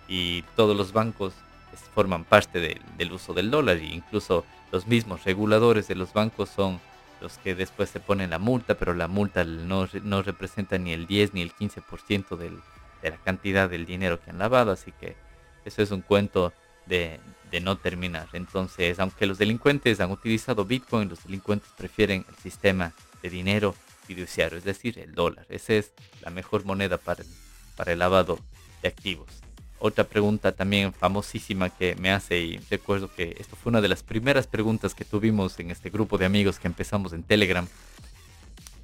Y 0.07 0.41
todos 0.55 0.75
los 0.75 0.93
bancos 0.93 1.33
forman 1.93 2.23
parte 2.23 2.59
del 2.97 3.11
uso 3.11 3.33
del 3.33 3.51
dólar 3.51 3.77
e 3.77 3.85
incluso 3.85 4.45
los 4.71 4.87
mismos 4.87 5.23
reguladores 5.23 5.87
de 5.87 5.95
los 5.95 6.11
bancos 6.11 6.49
son 6.49 6.79
los 7.21 7.37
que 7.37 7.55
después 7.55 7.89
se 7.89 7.99
ponen 7.99 8.29
la 8.29 8.39
multa, 8.39 8.75
pero 8.75 8.93
la 8.93 9.07
multa 9.07 9.43
no, 9.43 9.87
no 10.03 10.21
representa 10.21 10.77
ni 10.77 10.93
el 10.93 11.07
10 11.07 11.33
ni 11.33 11.41
el 11.41 11.53
15% 11.53 12.37
del, 12.37 12.59
de 13.01 13.09
la 13.09 13.17
cantidad 13.17 13.69
del 13.69 13.85
dinero 13.85 14.19
que 14.19 14.29
han 14.29 14.39
lavado, 14.39 14.71
así 14.71 14.91
que 14.91 15.15
eso 15.65 15.81
es 15.81 15.91
un 15.91 16.01
cuento 16.01 16.53
de, 16.85 17.19
de, 17.51 17.59
no 17.59 17.77
terminar. 17.77 18.27
Entonces, 18.33 18.99
aunque 18.99 19.25
los 19.25 19.37
delincuentes 19.37 19.99
han 19.99 20.11
utilizado 20.11 20.65
Bitcoin, 20.65 21.09
los 21.09 21.23
delincuentes 21.23 21.69
prefieren 21.77 22.25
el 22.29 22.35
sistema 22.35 22.93
de 23.21 23.29
dinero 23.29 23.75
fiduciario, 24.05 24.57
es 24.57 24.63
decir, 24.63 24.99
el 24.99 25.13
dólar. 25.13 25.45
Esa 25.49 25.73
es 25.73 25.91
la 26.21 26.29
mejor 26.29 26.63
moneda 26.63 26.97
para 26.97 27.23
para 27.77 27.93
el 27.93 27.99
lavado 27.99 28.39
de 28.81 28.89
activos 28.89 29.46
otra 29.79 30.05
pregunta 30.05 30.51
también 30.51 30.93
famosísima 30.93 31.69
que 31.69 31.95
me 31.95 32.11
hace 32.11 32.39
y 32.39 32.57
recuerdo 32.69 33.13
que 33.13 33.35
esto 33.39 33.55
fue 33.55 33.69
una 33.69 33.81
de 33.81 33.87
las 33.87 34.03
primeras 34.03 34.47
preguntas 34.47 34.95
que 34.95 35.05
tuvimos 35.05 35.59
en 35.59 35.71
este 35.71 35.89
grupo 35.89 36.17
de 36.17 36.25
amigos 36.25 36.59
que 36.59 36.67
empezamos 36.67 37.13
en 37.13 37.23
Telegram, 37.23 37.67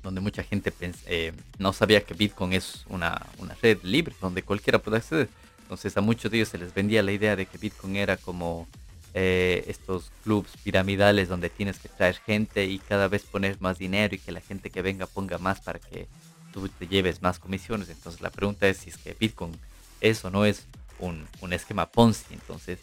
donde 0.03 0.21
mucha 0.21 0.43
gente 0.43 0.71
eh, 1.07 1.33
no 1.57 1.73
sabía 1.73 2.01
que 2.01 2.13
Bitcoin 2.13 2.53
es 2.53 2.85
una, 2.89 3.25
red 3.61 3.79
libre 3.83 4.13
donde 4.21 4.43
cualquiera 4.43 4.79
puede 4.79 4.97
acceder. 4.97 5.29
Entonces 5.63 5.95
a 5.97 6.01
muchos 6.01 6.29
de 6.29 6.37
ellos 6.37 6.49
se 6.49 6.57
les 6.57 6.73
vendía 6.73 7.01
la 7.01 7.11
idea 7.11 7.35
de 7.35 7.45
que 7.45 7.57
Bitcoin 7.57 7.95
era 7.95 8.17
como 8.17 8.67
eh, 9.15 9.63
estos 9.67 10.11
clubs 10.23 10.51
piramidales 10.63 11.29
donde 11.29 11.49
tienes 11.49 11.79
que 11.79 11.89
traer 11.89 12.15
gente 12.15 12.65
y 12.65 12.79
cada 12.79 13.07
vez 13.07 13.23
poner 13.23 13.59
más 13.61 13.79
dinero 13.79 14.13
y 14.13 14.19
que 14.19 14.31
la 14.31 14.41
gente 14.41 14.69
que 14.69 14.81
venga 14.81 15.07
ponga 15.07 15.37
más 15.37 15.61
para 15.61 15.79
que 15.79 16.07
tú 16.51 16.67
te 16.69 16.87
lleves 16.87 17.21
más 17.23 17.39
comisiones. 17.39 17.89
Entonces 17.89 18.21
la 18.21 18.29
pregunta 18.29 18.67
es 18.67 18.77
si 18.77 18.89
es 18.89 18.97
que 18.97 19.15
Bitcoin 19.19 19.57
es 20.01 20.23
o 20.25 20.29
no 20.29 20.45
es 20.45 20.67
un, 20.99 21.27
esquema 21.51 21.91
Ponzi. 21.91 22.33
Entonces, 22.33 22.79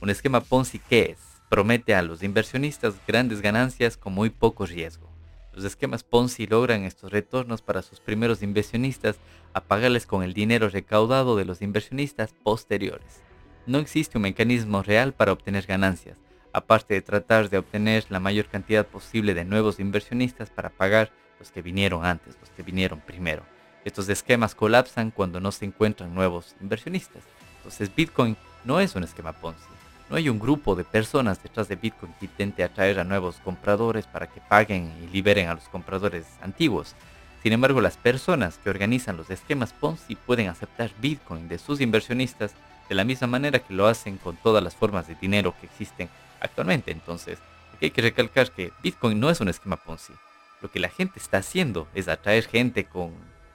un 0.00 0.10
esquema 0.10 0.40
Ponzi, 0.40 0.78
¿qué 0.78 1.12
es? 1.12 1.18
Promete 1.48 1.94
a 1.94 2.02
los 2.02 2.22
inversionistas 2.22 2.94
grandes 3.06 3.40
ganancias 3.40 3.96
con 3.96 4.12
muy 4.12 4.30
poco 4.30 4.66
riesgo. 4.66 5.10
Los 5.52 5.64
esquemas 5.64 6.04
Ponzi 6.04 6.46
logran 6.46 6.84
estos 6.84 7.10
retornos 7.10 7.60
para 7.60 7.82
sus 7.82 8.00
primeros 8.00 8.42
inversionistas 8.42 9.16
a 9.52 9.60
pagarles 9.60 10.06
con 10.06 10.22
el 10.22 10.32
dinero 10.32 10.68
recaudado 10.68 11.36
de 11.36 11.44
los 11.44 11.60
inversionistas 11.60 12.32
posteriores. 12.44 13.22
No 13.66 13.78
existe 13.78 14.16
un 14.16 14.22
mecanismo 14.22 14.82
real 14.82 15.12
para 15.12 15.32
obtener 15.32 15.66
ganancias, 15.66 16.18
aparte 16.52 16.94
de 16.94 17.02
tratar 17.02 17.50
de 17.50 17.58
obtener 17.58 18.06
la 18.08 18.20
mayor 18.20 18.46
cantidad 18.46 18.86
posible 18.86 19.34
de 19.34 19.44
nuevos 19.44 19.80
inversionistas 19.80 20.50
para 20.50 20.70
pagar 20.70 21.10
los 21.38 21.50
que 21.50 21.62
vinieron 21.62 22.04
antes, 22.04 22.36
los 22.40 22.50
que 22.50 22.62
vinieron 22.62 23.00
primero. 23.00 23.42
Estos 23.84 24.08
esquemas 24.08 24.54
colapsan 24.54 25.10
cuando 25.10 25.40
no 25.40 25.52
se 25.52 25.64
encuentran 25.64 26.14
nuevos 26.14 26.54
inversionistas. 26.60 27.22
Entonces 27.60 27.94
Bitcoin 27.94 28.36
no 28.64 28.80
es 28.80 28.94
un 28.94 29.04
esquema 29.04 29.32
Ponzi. 29.32 29.60
No 30.08 30.16
hay 30.16 30.28
un 30.28 30.40
grupo 30.40 30.74
de 30.74 30.82
personas 30.82 31.42
detrás 31.42 31.68
de 31.68 31.76
Bitcoin 31.76 32.12
que 32.18 32.26
intente 32.26 32.64
atraer 32.64 32.98
a 32.98 33.04
nuevos 33.04 33.36
compradores 33.44 34.06
para 34.06 34.26
que 34.26 34.40
paguen 34.40 34.92
y 35.02 35.06
liberen 35.12 35.48
a 35.48 35.54
los 35.54 35.68
compradores 35.68 36.26
antiguos. 36.42 36.96
Sin 37.42 37.52
embargo, 37.52 37.80
las 37.80 37.96
personas 37.96 38.58
que 38.58 38.70
organizan 38.70 39.16
los 39.16 39.30
esquemas 39.30 39.72
Ponzi 39.72 40.16
pueden 40.16 40.48
aceptar 40.48 40.90
Bitcoin 41.00 41.48
de 41.48 41.58
sus 41.58 41.80
inversionistas 41.80 42.52
de 42.88 42.94
la 42.94 43.04
misma 43.04 43.28
manera 43.28 43.60
que 43.60 43.72
lo 43.72 43.86
hacen 43.86 44.16
con 44.18 44.36
todas 44.36 44.64
las 44.64 44.74
formas 44.74 45.06
de 45.06 45.14
dinero 45.14 45.54
que 45.60 45.66
existen 45.66 46.08
actualmente. 46.40 46.90
Entonces, 46.90 47.38
hay 47.80 47.90
que 47.90 48.02
recalcar 48.02 48.50
que 48.50 48.72
Bitcoin 48.82 49.18
no 49.20 49.30
es 49.30 49.40
un 49.40 49.48
esquema 49.48 49.76
Ponzi. 49.76 50.12
Lo 50.60 50.70
que 50.70 50.80
la 50.80 50.88
gente 50.88 51.18
está 51.18 51.38
haciendo 51.38 51.88
es 51.94 52.08
atraer 52.08 52.46
gente 52.46 52.84
con, 52.84 53.12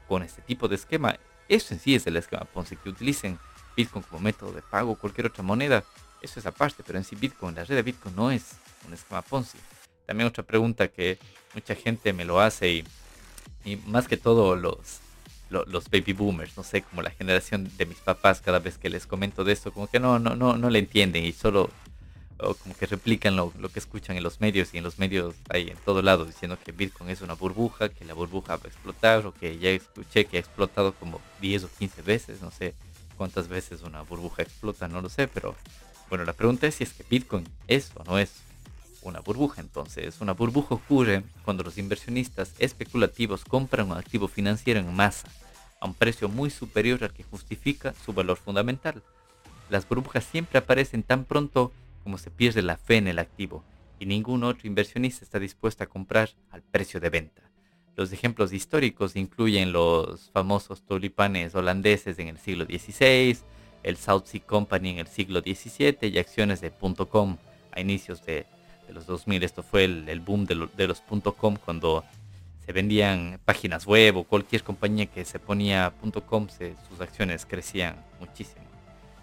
con 0.08 0.24
este 0.24 0.42
tipo 0.42 0.68
de 0.68 0.76
esquema. 0.76 1.18
Eso 1.48 1.74
en 1.74 1.80
sí 1.80 1.96
es 1.96 2.08
el 2.08 2.18
esquema 2.18 2.46
Ponzi, 2.46 2.76
que 2.76 2.90
utilicen 2.90 3.38
Bitcoin 3.76 4.04
como 4.04 4.22
método 4.22 4.52
de 4.52 4.62
pago 4.62 4.96
cualquier 4.96 5.28
otra 5.28 5.44
moneda, 5.44 5.84
eso 6.22 6.40
es 6.40 6.46
aparte, 6.46 6.84
pero 6.86 6.98
en 6.98 7.04
sí 7.04 7.16
Bitcoin, 7.16 7.56
la 7.56 7.64
red 7.64 7.76
de 7.76 7.84
Bitcoin 7.84 8.16
no 8.16 8.32
es 8.32 8.54
un 8.88 8.94
esquema 8.94 9.22
Ponzi. 9.22 9.58
También 10.06 10.28
otra 10.28 10.44
pregunta 10.44 10.88
que 10.88 11.18
mucha 11.54 11.76
gente 11.76 12.14
me 12.14 12.26
lo 12.26 12.40
hace 12.40 12.72
y, 12.72 12.84
y 13.64 13.78
más 13.88 14.08
que 14.08 14.18
todo 14.18 14.56
los, 14.56 15.00
los, 15.50 15.90
baby 15.90 16.14
boomers, 16.14 16.58
no 16.58 16.64
sé, 16.64 16.82
como 16.84 17.02
la 17.02 17.12
generación 17.12 17.70
de 17.78 17.86
mis 17.86 17.98
papás, 17.98 18.42
cada 18.42 18.60
vez 18.60 18.78
que 18.78 18.90
les 18.90 19.08
comento 19.08 19.44
de 19.44 19.54
esto, 19.54 19.72
como 19.72 19.88
que 19.88 20.00
no, 20.00 20.20
no, 20.20 20.36
no, 20.36 20.58
no 20.58 20.70
le 20.70 20.80
entienden 20.80 21.26
y 21.26 21.32
solo 21.32 21.70
como 22.38 22.76
que 22.76 22.86
replican 22.86 23.38
lo, 23.38 23.54
lo, 23.58 23.70
que 23.70 23.80
escuchan 23.80 24.18
en 24.18 24.24
los 24.24 24.42
medios 24.42 24.74
y 24.74 24.78
en 24.78 24.84
los 24.84 25.00
medios 25.00 25.36
hay 25.50 25.70
en 25.70 25.78
todo 25.78 26.02
lado 26.02 26.26
diciendo 26.26 26.58
que 26.64 26.74
Bitcoin 26.74 27.10
es 27.10 27.22
una 27.22 27.34
burbuja, 27.34 27.90
que 27.90 28.04
la 28.04 28.14
burbuja 28.14 28.58
va 28.58 28.64
a 28.66 28.68
explotar 28.68 29.26
o 29.26 29.34
que 29.34 29.58
ya 29.58 29.70
escuché 29.70 30.26
que 30.26 30.36
ha 30.36 30.40
explotado 30.42 30.94
como 30.94 31.22
10 31.40 31.64
o 31.64 31.70
15 31.70 32.02
veces, 32.02 32.42
no 32.42 32.52
sé 32.52 32.74
cuántas 33.16 33.48
veces 33.48 33.82
una 33.82 34.02
burbuja 34.02 34.44
explota, 34.44 34.88
no 34.88 35.02
lo 35.02 35.10
sé, 35.10 35.28
pero 35.28 35.56
bueno, 36.10 36.26
la 36.26 36.34
pregunta 36.34 36.68
es 36.68 36.76
si 36.76 36.84
es 36.84 36.94
que 36.94 37.06
Bitcoin 37.10 37.48
es 37.68 37.92
o 37.96 38.04
no 38.04 38.20
es 38.20 38.32
una 39.02 39.20
burbuja. 39.20 39.62
Entonces, 39.62 40.22
una 40.22 40.34
burbuja 40.34 40.76
ocurre 40.76 41.24
cuando 41.44 41.64
los 41.64 41.78
inversionistas 41.78 42.54
especulativos 42.60 43.46
compran 43.46 43.92
un 43.92 43.98
activo 43.98 44.28
financiero 44.28 44.80
en 44.80 44.94
masa 44.94 45.28
a 45.80 45.86
un 45.86 45.94
precio 45.94 46.30
muy 46.30 46.50
superior 46.50 47.04
al 47.04 47.14
que 47.14 47.24
justifica 47.24 47.94
su 48.06 48.14
valor 48.14 48.38
fundamental. 48.38 49.02
Las 49.70 49.88
burbujas 49.88 50.24
siempre 50.24 50.60
aparecen 50.60 51.04
tan 51.04 51.26
pronto 51.26 51.72
como 52.04 52.18
se 52.18 52.30
pierde 52.30 52.62
la 52.62 52.78
fe 52.78 52.98
en 52.98 53.08
el 53.08 53.20
activo 53.20 53.64
y 54.00 54.06
ningún 54.06 54.44
otro 54.44 54.68
inversionista 54.68 55.26
está 55.26 55.40
dispuesto 55.40 55.84
a 55.84 55.88
comprar 55.88 56.30
al 56.52 56.62
precio 56.62 57.00
de 57.00 57.10
venta. 57.10 57.42
Los 57.96 58.12
ejemplos 58.12 58.52
históricos 58.52 59.16
incluyen 59.16 59.72
los 59.72 60.30
famosos 60.32 60.82
tulipanes 60.86 61.56
holandeses 61.56 62.20
en 62.20 62.28
el 62.28 62.38
siglo 62.38 62.66
XVI, 62.66 63.38
el 63.84 63.98
South 63.98 64.26
Sea 64.26 64.42
Company 64.42 64.90
en 64.90 64.98
el 65.00 65.08
siglo 65.08 65.40
XVII 65.40 66.10
y 66.10 66.18
acciones 66.18 66.60
de 66.60 66.72
.com 66.72 67.38
a 67.72 67.80
inicios 67.80 68.26
de, 68.26 68.46
los 68.90 69.06
2000. 69.06 69.44
Esto 69.44 69.64
fue 69.64 69.86
el, 69.86 70.20
boom 70.20 70.46
de, 70.46 70.56
los 70.88 71.02
.com 71.38 71.56
cuando 71.64 72.04
se 72.66 72.74
vendían 72.74 73.40
páginas 73.46 73.86
web 73.86 74.18
o 74.18 74.24
cualquier 74.24 74.64
compañía 74.64 75.06
que 75.06 75.24
se 75.24 75.40
ponía 75.40 75.94
.com, 76.28 76.48
sus 76.90 77.00
acciones 77.00 77.46
crecían 77.46 77.96
muchísimo. 78.20 78.66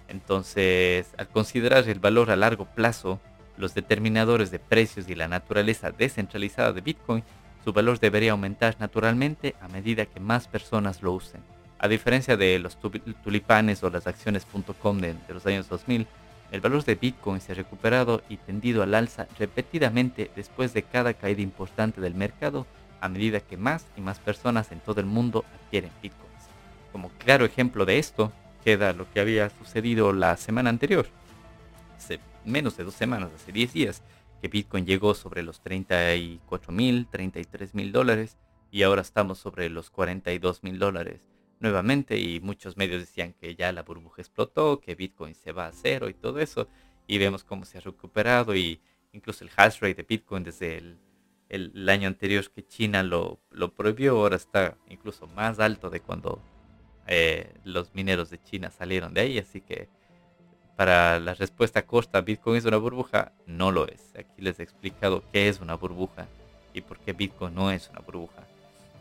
Entonces, 0.08 1.08
al 1.18 1.28
considerar 1.28 1.88
el 1.88 1.98
valor 1.98 2.30
a 2.30 2.37
largo 2.37 2.66
plazo, 2.66 3.20
los 3.56 3.74
determinadores 3.74 4.50
de 4.50 4.58
precios 4.58 5.08
y 5.08 5.14
la 5.14 5.28
naturaleza 5.28 5.90
descentralizada 5.90 6.72
de 6.72 6.80
Bitcoin, 6.80 7.22
su 7.64 7.72
valor 7.72 7.98
debería 8.01 8.33
aumentar 8.33 8.77
naturalmente 8.81 9.55
a 9.61 9.68
medida 9.68 10.07
que 10.07 10.20
más 10.20 10.48
personas 10.48 11.03
lo 11.03 11.12
usen. 11.12 11.40
A 11.79 11.88
diferencia 11.88 12.37
de 12.37 12.59
los 12.59 12.79
tulipanes 12.79 13.83
o 13.83 13.90
las 13.90 14.07
acciones.com 14.07 14.98
de, 14.98 15.14
de 15.14 15.35
los 15.35 15.46
años 15.46 15.68
2000, 15.68 16.07
el 16.53 16.61
valor 16.61 16.85
de 16.85 16.94
Bitcoin 16.94 17.40
se 17.40 17.53
ha 17.53 17.55
recuperado 17.55 18.22
y 18.29 18.37
tendido 18.37 18.83
al 18.83 18.94
alza 18.94 19.27
repetidamente 19.38 20.31
después 20.37 20.75
de 20.75 20.83
cada 20.83 21.14
caída 21.14 21.40
importante 21.40 22.01
del 22.01 22.14
mercado 22.14 22.66
a 23.01 23.09
medida 23.09 23.40
que 23.40 23.57
más 23.57 23.87
y 23.96 24.01
más 24.01 24.18
personas 24.20 24.70
en 24.70 24.81
todo 24.81 25.01
el 25.01 25.07
mundo 25.07 25.44
adquieren 25.55 25.90
Bitcoins. 26.03 26.22
Como 26.92 27.09
claro 27.18 27.44
ejemplo 27.44 27.85
de 27.85 27.98
esto 27.98 28.33
queda 28.64 28.92
lo 28.92 29.11
que 29.11 29.20
había 29.20 29.51
sucedido 29.51 30.12
la 30.12 30.37
semana 30.37 30.70
anterior. 30.70 31.07
Hace 31.96 32.20
menos 32.44 32.77
de 32.77 32.85
dos 32.85 32.94
semanas, 32.94 33.31
hace 33.35 33.51
10 33.51 33.72
días, 33.72 34.03
que 34.42 34.48
Bitcoin 34.48 34.85
llegó 34.85 35.14
sobre 35.14 35.44
los 35.44 35.61
34 35.62 36.72
mil, 36.72 37.07
33 37.07 37.76
mil 37.76 37.92
dólares 37.92 38.37
y 38.72 38.83
ahora 38.83 39.00
estamos 39.00 39.38
sobre 39.38 39.70
los 39.70 39.88
42 39.88 40.64
mil 40.64 40.81
dólares 40.81 41.20
nuevamente 41.61 42.18
y 42.18 42.40
muchos 42.40 42.76
medios 42.76 43.00
decían 43.00 43.35
que 43.35 43.55
ya 43.55 43.70
la 43.70 43.85
burbuja 43.85 44.20
explotó, 44.20 44.81
que 44.81 44.96
Bitcoin 44.96 45.37
se 45.37 45.52
va 45.52 45.68
a 45.68 45.72
cero 45.72 46.09
y 46.09 46.14
todo 46.14 46.40
eso 46.40 46.66
y 47.07 47.18
vemos 47.18 47.44
cómo 47.44 47.64
se 47.64 47.78
ha 47.78 47.83
recuperado 47.83 48.57
y 48.57 48.81
incluso 49.12 49.44
el 49.44 49.50
hash 49.57 49.74
rate 49.76 49.94
de 49.94 50.02
Bitcoin 50.02 50.42
desde 50.42 50.78
el, 51.48 51.88
año 51.88 52.09
anterior 52.09 52.50
que 52.50 52.66
China 52.66 53.05
lo, 53.05 53.38
lo, 53.50 53.72
prohibió 53.72 54.16
ahora 54.16 54.35
está 54.35 54.76
incluso 54.88 55.28
más 55.28 55.61
alto 55.61 55.88
de 55.88 56.00
cuando 56.00 56.42
eh, 57.07 57.55
los 57.62 57.94
mineros 57.94 58.31
de 58.31 58.42
China 58.42 58.72
salieron 58.72 59.14
de 59.14 59.20
ahí 59.20 59.38
así 59.38 59.61
que 59.61 59.88
para 60.76 61.20
la 61.20 61.35
respuesta 61.35 61.82
corta, 61.82 62.20
¿Bitcoin 62.20 62.56
es 62.56 62.64
una 62.64 62.78
burbuja? 62.78 63.32
No 63.46 63.70
lo 63.70 63.87
es. 63.87 64.12
Aquí 64.18 64.40
les 64.40 64.58
he 64.58 64.62
explicado 64.62 65.22
qué 65.32 65.48
es 65.48 65.61
una 65.61 65.74
burbuja 65.74 66.26
y 66.74 66.80
por 66.80 66.98
qué 66.98 67.12
Bitcoin 67.12 67.54
no 67.54 67.70
es 67.70 67.88
una 67.90 68.00
burbuja. 68.00 68.42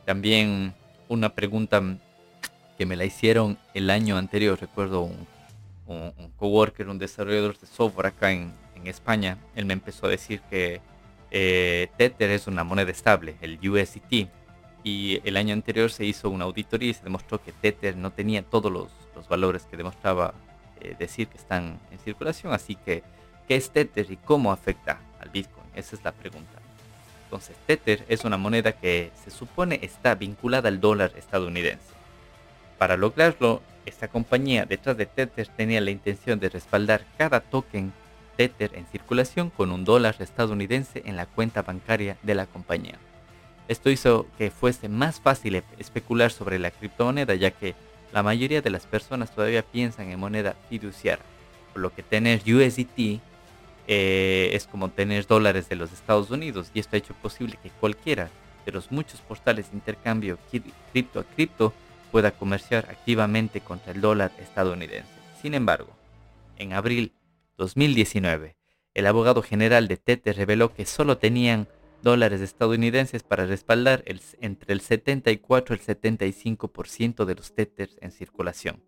También 0.05 0.73
una 1.07 1.29
pregunta 1.29 1.81
que 2.77 2.86
me 2.86 2.95
la 2.95 3.05
hicieron 3.05 3.57
el 3.73 3.89
año 3.89 4.17
anterior, 4.17 4.60
recuerdo 4.60 5.01
un, 5.01 5.27
un, 5.88 6.31
coworker, 6.38 6.89
un 6.89 6.97
desarrollador 6.97 7.57
de 7.57 7.67
software 7.67 8.07
acá 8.07 8.31
en, 8.31 8.60
España, 8.84 9.38
él 9.55 9.65
me 9.65 9.73
empezó 9.73 10.07
a 10.07 10.10
decir 10.10 10.41
que 10.49 10.81
eh, 11.29 11.89
Tether 11.97 12.31
es 12.31 12.47
una 12.47 12.63
moneda 12.63 12.89
estable, 12.89 13.36
el 13.39 13.60
USDT, 13.60 14.27
y 14.84 15.21
el 15.23 15.38
año 15.38 15.53
anterior 15.53 15.91
se 15.91 16.03
hizo 16.03 16.31
una 16.31 16.45
auditoría 16.45 16.89
y 16.89 16.93
se 16.95 17.03
demostró 17.03 17.39
que 17.43 17.51
Tether 17.51 17.95
no 17.95 18.10
tenía 18.10 18.41
todos 18.41 18.71
los 18.71 19.29
valores 19.29 19.67
que 19.69 19.77
demostraba 19.77 20.34
eh, 20.82 20.96
decir 20.98 21.28
que 21.28 21.38
están 21.38 21.80
en 21.91 22.00
circulación. 22.00 22.54
Así 22.54 22.76
que, 22.76 23.04
¿qué 23.48 23.56
es 23.56 23.70
Tether 23.70 24.12
y 24.12 24.17
cómo 24.17 24.52
afecta 24.52 25.00
al 25.20 25.30
Bitcoin? 25.30 25.67
Esa 25.76 25.96
es 25.96 26.04
la 26.04 26.12
pregunta. 26.12 26.60
Entonces, 27.26 27.56
Tether 27.65 28.04
es 28.10 28.26
una 28.26 28.38
moneda 28.38 28.74
que 28.74 29.12
se 29.24 29.32
supone 29.32 29.80
está 29.84 30.15
vinculada 30.15 30.67
al 30.67 30.82
dólar 30.82 31.13
estadounidense. 31.15 31.94
Para 32.78 32.98
lograrlo, 32.98 33.62
esta 33.86 34.08
compañía 34.08 34.65
detrás 34.65 34.98
de 34.98 35.06
Tether 35.06 35.48
tenía 35.48 35.82
la 35.82 35.91
intención 35.91 36.39
de 36.39 36.50
respaldar 36.50 37.06
cada 37.17 37.39
token 37.39 37.94
Tether 38.36 38.72
en 38.76 38.86
circulación 38.88 39.50
con 39.50 39.72
un 39.72 39.86
dólar 39.86 40.15
estadounidense 40.20 41.04
en 41.06 41.15
la 41.15 41.26
cuenta 41.26 41.62
bancaria 41.62 42.17
de 42.24 42.36
la 42.36 42.48
compañía. 42.48 42.98
Esto 43.67 43.89
hizo 43.89 44.28
que 44.38 44.52
fuese 44.52 44.89
más 44.89 45.22
fácil 45.22 45.63
especular 45.78 46.32
sobre 46.32 46.60
la 46.60 46.72
criptomoneda 46.72 47.36
ya 47.36 47.52
que 47.52 47.76
la 48.12 48.24
mayoría 48.24 48.62
de 48.62 48.69
las 48.69 48.86
personas 48.86 49.34
todavía 49.34 49.63
piensan 49.63 50.10
en 50.10 50.19
moneda 50.19 50.56
fiduciaria, 50.69 51.26
por 51.74 51.82
lo 51.82 51.93
que 51.93 52.04
tener 52.04 52.41
USDT 52.41 53.21
eh, 53.88 54.50
es 54.54 54.67
como 54.67 54.89
tener 54.89 55.26
dólares 55.28 55.69
de 55.69 55.76
los 55.76 55.91
Estados 55.91 56.30
Unidos 56.30 56.71
y 56.74 56.80
esto 56.80 56.95
ha 56.95 57.00
hecho 57.00 57.13
posible 57.15 57.58
que 57.62 57.69
cualquiera 57.69 58.30
de 58.65 58.71
los 58.71 58.91
muchos 58.91 59.21
portales 59.21 59.71
de 59.71 59.78
intercambio 59.78 60.38
cripto 60.91 61.19
a 61.19 61.24
cripto 61.24 61.74
pueda 62.12 62.32
comerciar 62.32 62.88
activamente 62.89 63.62
contra 63.62 63.93
el 63.93 64.02
dólar 64.02 64.32
estadounidense. 64.39 65.10
Sin 65.41 65.54
embargo, 65.54 65.89
en 66.58 66.74
abril 66.74 67.13
2019, 67.58 68.56
el 68.93 69.08
abogado 69.08 69.41
general 69.41 69.88
de 69.88 69.97
Tether 69.97 70.36
reveló 70.36 70.74
que 70.74 70.86
solo 70.86 71.17
tenían 71.17 71.67
dólares 72.01 72.41
estadounidenses 72.41 73.23
para 73.23 73.45
respaldar 73.45 74.03
entre 74.39 74.73
el 74.73 74.81
74 74.81 75.75
y 75.75 75.79
el 75.79 75.85
75% 75.85 77.25
de 77.25 77.35
los 77.35 77.53
Tethers 77.53 77.97
en 78.01 78.11
circulación. 78.11 78.81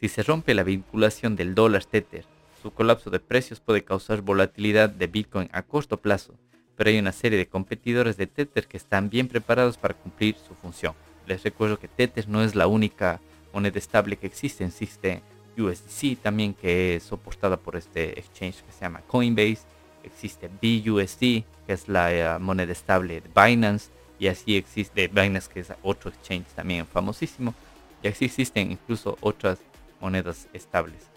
Si 0.00 0.08
se 0.08 0.22
rompe 0.22 0.54
la 0.54 0.62
vinculación 0.62 1.36
del 1.36 1.54
dólar 1.54 1.84
Tether, 1.84 2.24
su 2.62 2.72
colapso 2.72 3.10
de 3.10 3.20
precios 3.20 3.60
puede 3.60 3.84
causar 3.84 4.22
volatilidad 4.22 4.90
de 4.90 5.06
Bitcoin 5.06 5.48
a 5.52 5.62
corto 5.62 6.00
plazo, 6.00 6.34
pero 6.76 6.90
hay 6.90 6.98
una 6.98 7.12
serie 7.12 7.38
de 7.38 7.48
competidores 7.48 8.16
de 8.16 8.26
Tether 8.26 8.66
que 8.66 8.76
están 8.76 9.08
bien 9.08 9.28
preparados 9.28 9.78
para 9.78 9.94
cumplir 9.94 10.36
su 10.36 10.54
función. 10.54 10.94
Les 11.26 11.42
recuerdo 11.42 11.78
que 11.78 11.88
Tether 11.88 12.28
no 12.28 12.42
es 12.42 12.54
la 12.54 12.66
única 12.66 13.20
moneda 13.52 13.78
estable 13.78 14.16
que 14.16 14.26
existe, 14.26 14.64
existe 14.64 15.22
USDC 15.56 16.18
también 16.22 16.54
que 16.54 16.96
es 16.96 17.04
soportada 17.04 17.56
por 17.56 17.76
este 17.76 18.18
exchange 18.18 18.62
que 18.62 18.72
se 18.72 18.80
llama 18.80 19.02
Coinbase, 19.06 19.60
existe 20.06 20.48
BUSD, 20.48 21.44
que 21.66 21.72
es 21.72 21.88
la 21.88 22.12
eh, 22.12 22.38
moneda 22.38 22.72
estable 22.72 23.20
de 23.20 23.28
Binance, 23.28 23.90
y 24.18 24.28
así 24.28 24.56
existe 24.56 25.08
Binance, 25.08 25.48
que 25.52 25.60
es 25.60 25.72
otro 25.82 26.10
exchange 26.10 26.46
también 26.54 26.86
famosísimo, 26.86 27.54
y 28.02 28.08
así 28.08 28.24
existen 28.26 28.72
incluso 28.72 29.16
otras 29.20 29.58
monedas 30.00 30.48
estables. 30.52 31.08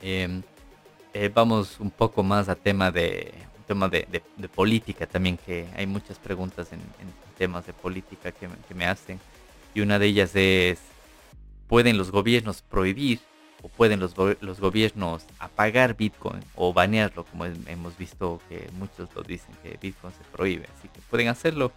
Em, 0.00 0.42
eh, 1.12 1.30
vamos 1.32 1.80
un 1.80 1.90
poco 1.90 2.22
más 2.22 2.48
a 2.48 2.54
tema 2.54 2.90
de 2.90 3.32
tema 3.66 3.88
de, 3.88 4.22
política 4.54 5.06
también, 5.06 5.36
que 5.36 5.66
hay 5.74 5.86
muchas 5.86 6.18
preguntas 6.20 6.72
en, 6.72 6.80
temas 7.36 7.66
de 7.66 7.72
política 7.72 8.32
que, 8.32 8.48
que 8.66 8.74
me 8.74 8.86
hacen, 8.86 9.20
y 9.74 9.80
una 9.80 9.98
de 9.98 10.06
ellas 10.06 10.30
es, 10.34 10.78
¿pueden 11.66 11.98
los 11.98 12.10
gobiernos 12.10 12.62
prohibir 12.62 13.20
pueden 13.68 14.00
los, 14.00 14.14
los 14.40 14.60
gobiernos 14.60 15.24
apagar 15.38 15.96
Bitcoin 15.96 16.40
o 16.54 16.72
banearlo, 16.72 17.24
como 17.24 17.44
hemos 17.44 17.96
visto 17.96 18.40
que 18.48 18.68
muchos 18.78 19.08
lo 19.14 19.22
dicen, 19.22 19.54
que 19.62 19.78
Bitcoin 19.80 20.12
se 20.12 20.24
prohíbe. 20.32 20.66
Así 20.76 20.88
que 20.88 21.00
pueden 21.10 21.28
hacerlo. 21.28 21.72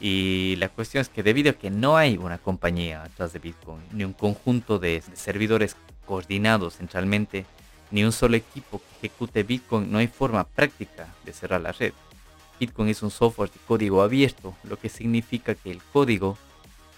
Y 0.00 0.56
la 0.56 0.68
cuestión 0.68 1.00
es 1.00 1.08
que 1.08 1.22
debido 1.22 1.50
a 1.50 1.54
que 1.54 1.70
no 1.70 1.96
hay 1.96 2.16
una 2.16 2.38
compañía 2.38 3.04
atrás 3.04 3.32
de 3.32 3.38
Bitcoin, 3.38 3.80
ni 3.92 4.04
un 4.04 4.12
conjunto 4.12 4.78
de, 4.78 5.02
servidores 5.14 5.76
coordinados 6.06 6.76
centralmente, 6.76 7.46
ni 7.90 8.04
un 8.04 8.12
solo 8.12 8.36
equipo 8.36 8.80
que 8.80 9.06
ejecute 9.06 9.44
Bitcoin, 9.44 9.90
no 9.90 9.98
hay 9.98 10.08
forma 10.08 10.44
práctica 10.44 11.14
de 11.24 11.32
cerrar 11.32 11.60
la 11.60 11.72
red. 11.72 11.92
Bitcoin 12.58 12.88
es 12.88 13.02
un 13.02 13.10
software 13.10 13.50
de 13.50 13.60
código 13.66 14.02
abierto, 14.02 14.54
lo 14.64 14.78
que 14.78 14.88
significa 14.88 15.54
que 15.54 15.70
el 15.70 15.82
código 15.92 16.36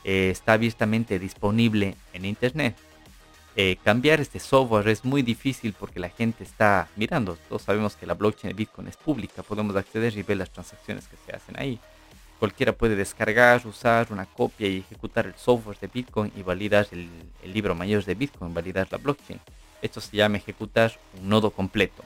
eh, 0.04 0.30
está 0.30 0.54
abiertamente 0.54 1.18
disponible 1.18 1.96
en 2.12 2.24
Internet. 2.24 2.76
Eh, 3.58 3.78
cambiar 3.82 4.20
este 4.20 4.38
software 4.38 4.86
es 4.88 5.02
muy 5.02 5.22
difícil 5.22 5.72
porque 5.72 5.98
la 5.98 6.10
gente 6.10 6.44
está 6.44 6.88
mirando. 6.94 7.38
Todos 7.48 7.62
sabemos 7.62 7.96
que 7.96 8.04
la 8.04 8.12
blockchain 8.12 8.50
de 8.52 8.54
Bitcoin 8.54 8.86
es 8.86 8.98
pública, 8.98 9.42
podemos 9.42 9.74
acceder 9.76 10.14
y 10.18 10.22
ver 10.22 10.36
las 10.36 10.50
transacciones 10.50 11.08
que 11.08 11.16
se 11.24 11.34
hacen 11.34 11.58
ahí. 11.58 11.80
Cualquiera 12.38 12.74
puede 12.74 12.96
descargar, 12.96 13.66
usar 13.66 14.08
una 14.10 14.26
copia 14.26 14.68
y 14.68 14.80
ejecutar 14.80 15.26
el 15.26 15.34
software 15.36 15.78
de 15.80 15.86
Bitcoin 15.86 16.30
y 16.36 16.42
validar 16.42 16.86
el, 16.92 17.08
libro 17.50 17.74
mayor 17.74 18.04
de 18.04 18.14
Bitcoin, 18.14 18.52
validar 18.52 18.88
la 18.90 18.98
blockchain. 18.98 19.40
Esto 19.80 20.02
se 20.02 20.14
llama 20.14 20.36
ejecutar 20.36 20.92
un 21.18 21.30
nodo 21.30 21.50
completo. 21.50 22.04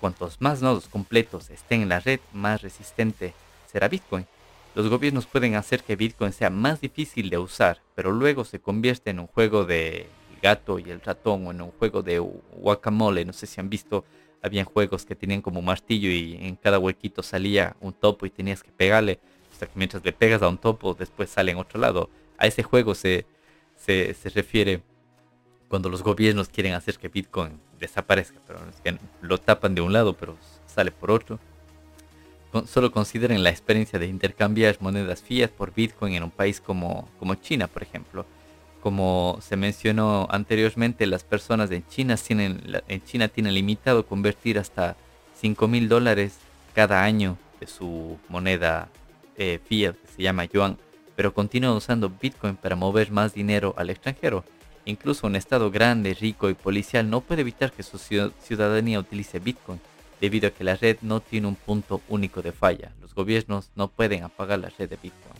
Cuantos 0.00 0.40
más 0.40 0.62
nodos 0.62 0.88
completos 0.88 1.50
estén 1.50 1.82
en 1.82 1.90
la 1.90 2.00
red, 2.00 2.20
más 2.32 2.62
resistente 2.62 3.34
será 3.70 3.88
Bitcoin. 3.88 4.26
Los 4.74 4.88
gobiernos 4.88 5.26
pueden 5.26 5.56
hacer 5.56 5.82
que 5.82 5.96
Bitcoin 5.96 6.32
sea 6.32 6.48
más 6.48 6.80
difícil 6.80 7.28
de 7.28 7.36
usar, 7.36 7.82
pero 7.94 8.12
luego 8.12 8.46
se 8.46 8.60
convierte 8.60 9.10
en 9.10 9.20
un 9.20 9.26
juego 9.26 9.66
de 9.66 10.08
gato 10.40 10.78
y 10.78 10.90
el 10.90 11.00
ratón 11.00 11.46
o 11.46 11.50
en 11.50 11.60
un 11.62 11.70
juego 11.72 12.02
de 12.02 12.18
guacamole, 12.18 13.24
no 13.24 13.32
sé 13.32 13.46
si 13.46 13.60
han 13.60 13.68
visto, 13.68 14.04
habían 14.42 14.64
juegos 14.64 15.04
que 15.04 15.16
tenían 15.16 15.42
como 15.42 15.62
martillo 15.62 16.08
y 16.10 16.38
en 16.40 16.56
cada 16.56 16.78
huequito 16.78 17.22
salía 17.22 17.76
un 17.80 17.92
topo 17.92 18.26
y 18.26 18.30
tenías 18.30 18.62
que 18.62 18.70
pegarle, 18.70 19.18
hasta 19.52 19.66
que 19.66 19.72
mientras 19.74 20.04
le 20.04 20.12
pegas 20.12 20.42
a 20.42 20.48
un 20.48 20.58
topo 20.58 20.94
después 20.94 21.30
sale 21.30 21.52
en 21.52 21.58
otro 21.58 21.80
lado. 21.80 22.10
A 22.38 22.46
ese 22.46 22.62
juego 22.62 22.94
se, 22.94 23.26
se, 23.76 24.14
refiere 24.34 24.82
cuando 25.68 25.88
los 25.88 26.02
gobiernos 26.02 26.48
quieren 26.48 26.74
hacer 26.74 26.98
que 26.98 27.08
Bitcoin 27.08 27.58
desaparezca, 27.78 28.40
pero 28.46 28.60
es 28.68 28.80
que 28.80 28.98
lo 29.20 29.38
tapan 29.38 29.74
de 29.74 29.80
un 29.80 29.92
lado 29.92 30.16
pero 30.16 30.36
sale 30.66 30.90
por 30.90 31.10
otro. 31.10 31.38
solo 32.66 32.90
consideren 32.92 33.42
la 33.42 33.50
experiencia 33.50 33.98
de 33.98 34.06
intercambiar 34.06 34.76
monedas 34.80 35.22
fiat 35.22 35.50
por 35.50 35.74
Bitcoin 35.74 36.14
en 36.14 36.22
un 36.22 36.30
país 36.30 36.60
como, 36.60 37.08
como 37.18 37.34
China, 37.34 37.66
por 37.66 37.82
ejemplo. 37.82 38.26
Como 38.86 39.40
se 39.40 39.56
mencionó 39.56 40.28
anteriormente, 40.30 41.08
las 41.08 41.24
personas 41.24 41.72
en 41.72 41.84
China 41.88 42.14
tienen, 42.16 42.62
en 42.86 43.02
China 43.02 43.26
tienen 43.26 43.54
limitado 43.54 44.06
convertir 44.06 44.60
hasta 44.60 44.96
5 45.40 45.66
mil 45.66 45.88
dólares 45.88 46.38
cada 46.72 47.02
año 47.02 47.36
de 47.58 47.66
su 47.66 48.16
moneda 48.28 48.88
eh, 49.36 49.58
fiat, 49.66 49.96
que 49.96 50.06
se 50.06 50.22
llama 50.22 50.44
yuan, 50.44 50.78
pero 51.16 51.34
continúan 51.34 51.74
usando 51.74 52.08
Bitcoin 52.10 52.54
para 52.54 52.76
mover 52.76 53.10
más 53.10 53.34
dinero 53.34 53.74
al 53.76 53.90
extranjero. 53.90 54.44
Incluso 54.84 55.26
un 55.26 55.34
estado 55.34 55.72
grande, 55.72 56.14
rico 56.14 56.48
y 56.48 56.54
policial 56.54 57.10
no 57.10 57.22
puede 57.22 57.40
evitar 57.40 57.72
que 57.72 57.82
su 57.82 57.98
ciudadanía 57.98 59.00
utilice 59.00 59.40
Bitcoin, 59.40 59.80
debido 60.20 60.46
a 60.46 60.52
que 60.52 60.62
la 60.62 60.76
red 60.76 60.98
no 61.02 61.18
tiene 61.18 61.48
un 61.48 61.56
punto 61.56 62.02
único 62.08 62.40
de 62.40 62.52
falla. 62.52 62.92
Los 63.00 63.16
gobiernos 63.16 63.68
no 63.74 63.88
pueden 63.88 64.22
apagar 64.22 64.60
la 64.60 64.70
red 64.78 64.88
de 64.88 64.94
Bitcoin. 64.94 65.34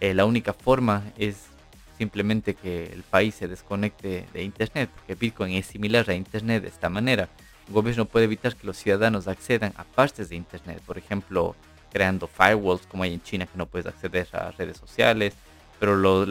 Eh, 0.00 0.14
la 0.14 0.24
única 0.24 0.54
forma 0.54 1.04
es 1.18 1.48
simplemente 1.96 2.54
que 2.54 2.84
el 2.92 3.02
país 3.02 3.34
se 3.34 3.48
desconecte 3.48 4.26
de 4.32 4.42
Internet, 4.42 4.90
porque 4.94 5.14
Bitcoin 5.14 5.54
es 5.54 5.66
similar 5.66 6.08
a 6.10 6.14
Internet 6.14 6.62
de 6.62 6.68
esta 6.68 6.88
manera. 6.88 7.28
Un 7.68 7.74
gobierno 7.74 8.04
puede 8.04 8.26
evitar 8.26 8.54
que 8.54 8.66
los 8.66 8.76
ciudadanos 8.76 9.28
accedan 9.28 9.72
a 9.76 9.84
partes 9.84 10.28
de 10.28 10.36
Internet, 10.36 10.80
por 10.86 10.98
ejemplo, 10.98 11.56
creando 11.92 12.26
firewalls 12.26 12.86
como 12.86 13.02
hay 13.02 13.14
en 13.14 13.22
China 13.22 13.46
que 13.46 13.58
no 13.58 13.66
puedes 13.66 13.86
acceder 13.86 14.28
a 14.32 14.50
redes 14.52 14.76
sociales, 14.76 15.34
pero, 15.78 15.96
lo, 15.96 16.26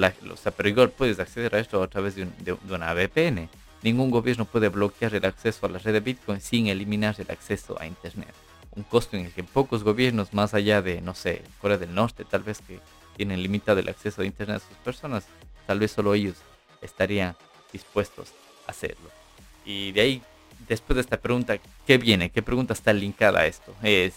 pero 0.55 0.69
igual 0.69 0.89
puedes 0.91 1.19
acceder 1.19 1.55
a 1.55 1.59
esto 1.59 1.81
a 1.81 1.87
través 1.87 2.15
de, 2.15 2.27
una 2.69 2.93
VPN. 2.93 3.49
Ningún 3.83 4.09
gobierno 4.09 4.45
puede 4.45 4.69
bloquear 4.69 5.13
el 5.13 5.25
acceso 5.25 5.65
a 5.65 5.69
la 5.69 5.79
red 5.79 5.93
de 5.93 5.99
Bitcoin 5.99 6.41
sin 6.41 6.67
eliminar 6.67 7.15
el 7.19 7.29
acceso 7.29 7.79
a 7.79 7.85
Internet. 7.85 8.33
Un 8.71 8.83
costo 8.83 9.15
en 9.15 9.25
el 9.25 9.31
que 9.31 9.43
pocos 9.43 9.83
gobiernos, 9.83 10.33
más 10.33 10.53
allá 10.53 10.81
de, 10.81 11.01
no 11.01 11.13
sé, 11.13 11.43
Corea 11.61 11.77
del 11.77 11.93
Norte, 11.93 12.25
tal 12.25 12.43
vez 12.43 12.61
que 12.61 12.79
tienen 13.15 13.41
limitado 13.41 13.79
el 13.79 13.87
acceso 13.87 14.21
a 14.21 14.25
Internet 14.25 14.57
a 14.57 14.67
sus 14.67 14.77
personas, 14.77 15.25
tal 15.65 15.79
vez 15.79 15.91
solo 15.91 16.13
ellos 16.13 16.35
estarían 16.81 17.35
dispuestos 17.71 18.29
a 18.67 18.71
hacerlo. 18.71 19.09
Y 19.65 19.91
de 19.91 20.01
ahí, 20.01 20.21
después 20.67 20.95
de 20.95 21.01
esta 21.01 21.17
pregunta, 21.17 21.57
¿qué 21.87 21.97
viene? 21.97 22.29
¿Qué 22.29 22.41
pregunta 22.41 22.73
está 22.73 22.93
linkada 22.93 23.41
a 23.41 23.45
esto? 23.47 23.73
Es 23.81 24.13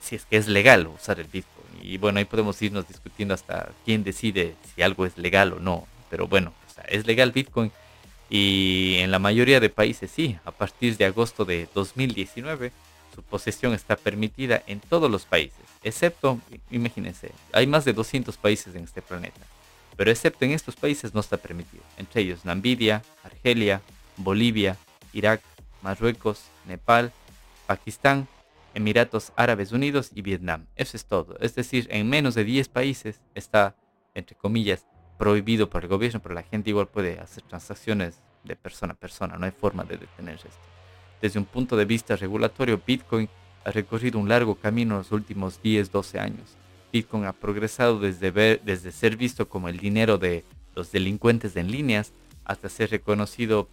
si 0.00 0.16
es 0.16 0.24
que 0.24 0.36
es 0.36 0.48
legal 0.48 0.86
usar 0.88 1.20
el 1.20 1.26
Bitcoin. 1.26 1.62
Y 1.80 1.98
bueno, 1.98 2.18
ahí 2.18 2.24
podemos 2.24 2.60
irnos 2.60 2.88
discutiendo 2.88 3.34
hasta 3.34 3.70
quién 3.84 4.02
decide 4.02 4.54
si 4.74 4.82
algo 4.82 5.06
es 5.06 5.16
legal 5.16 5.52
o 5.52 5.60
no. 5.60 5.86
Pero 6.10 6.26
bueno, 6.26 6.52
es 6.88 7.06
legal 7.06 7.32
Bitcoin 7.32 7.70
y 8.28 8.96
en 9.00 9.10
la 9.10 9.18
mayoría 9.18 9.60
de 9.60 9.68
países 9.68 10.10
sí. 10.10 10.38
A 10.44 10.52
partir 10.52 10.96
de 10.96 11.04
agosto 11.04 11.44
de 11.44 11.68
2019, 11.74 12.72
su 13.14 13.22
posesión 13.22 13.74
está 13.74 13.94
permitida 13.94 14.62
en 14.66 14.80
todos 14.80 15.10
los 15.10 15.26
países, 15.26 15.60
excepto, 15.82 16.40
imagínense, 16.70 17.30
hay 17.52 17.66
más 17.66 17.84
de 17.84 17.92
200 17.92 18.36
países 18.38 18.74
en 18.74 18.84
este 18.84 19.02
planeta. 19.02 19.40
Pero 19.96 20.10
excepto 20.10 20.44
en 20.44 20.52
estos 20.52 20.76
países 20.76 21.14
no 21.14 21.20
está 21.20 21.36
permitido. 21.36 21.82
Entre 21.96 22.22
ellos 22.22 22.44
Namibia, 22.44 23.02
Argelia, 23.22 23.82
Bolivia, 24.16 24.76
Irak, 25.12 25.40
Marruecos, 25.82 26.44
Nepal, 26.66 27.12
Pakistán, 27.66 28.28
Emiratos 28.74 29.32
Árabes 29.36 29.72
Unidos 29.72 30.10
y 30.14 30.22
Vietnam. 30.22 30.66
Eso 30.76 30.96
es 30.96 31.04
todo. 31.04 31.36
Es 31.40 31.54
decir, 31.54 31.86
en 31.90 32.08
menos 32.08 32.34
de 32.34 32.44
10 32.44 32.68
países 32.68 33.20
está, 33.34 33.76
entre 34.14 34.36
comillas, 34.36 34.86
prohibido 35.18 35.68
por 35.68 35.82
el 35.82 35.88
gobierno, 35.88 36.20
pero 36.20 36.34
la 36.34 36.42
gente 36.42 36.70
igual 36.70 36.88
puede 36.88 37.20
hacer 37.20 37.42
transacciones 37.44 38.20
de 38.44 38.56
persona 38.56 38.94
a 38.94 38.96
persona. 38.96 39.36
No 39.36 39.44
hay 39.44 39.52
forma 39.52 39.84
de 39.84 39.98
detener 39.98 40.36
esto. 40.36 40.50
Desde 41.20 41.38
un 41.38 41.44
punto 41.44 41.76
de 41.76 41.84
vista 41.84 42.16
regulatorio, 42.16 42.80
Bitcoin 42.84 43.28
ha 43.64 43.70
recorrido 43.70 44.18
un 44.18 44.28
largo 44.28 44.56
camino 44.56 44.94
en 44.94 44.98
los 44.98 45.12
últimos 45.12 45.62
10, 45.62 45.92
12 45.92 46.18
años. 46.18 46.56
Bitcoin 46.92 47.24
ha 47.24 47.32
progresado 47.32 47.98
desde, 47.98 48.30
ver, 48.30 48.60
desde 48.64 48.92
ser 48.92 49.16
visto 49.16 49.48
como 49.48 49.68
el 49.68 49.78
dinero 49.78 50.18
de 50.18 50.44
los 50.74 50.92
delincuentes 50.92 51.56
en 51.56 51.70
líneas 51.70 52.12
hasta 52.44 52.68
ser 52.68 52.90
reconocido 52.90 53.68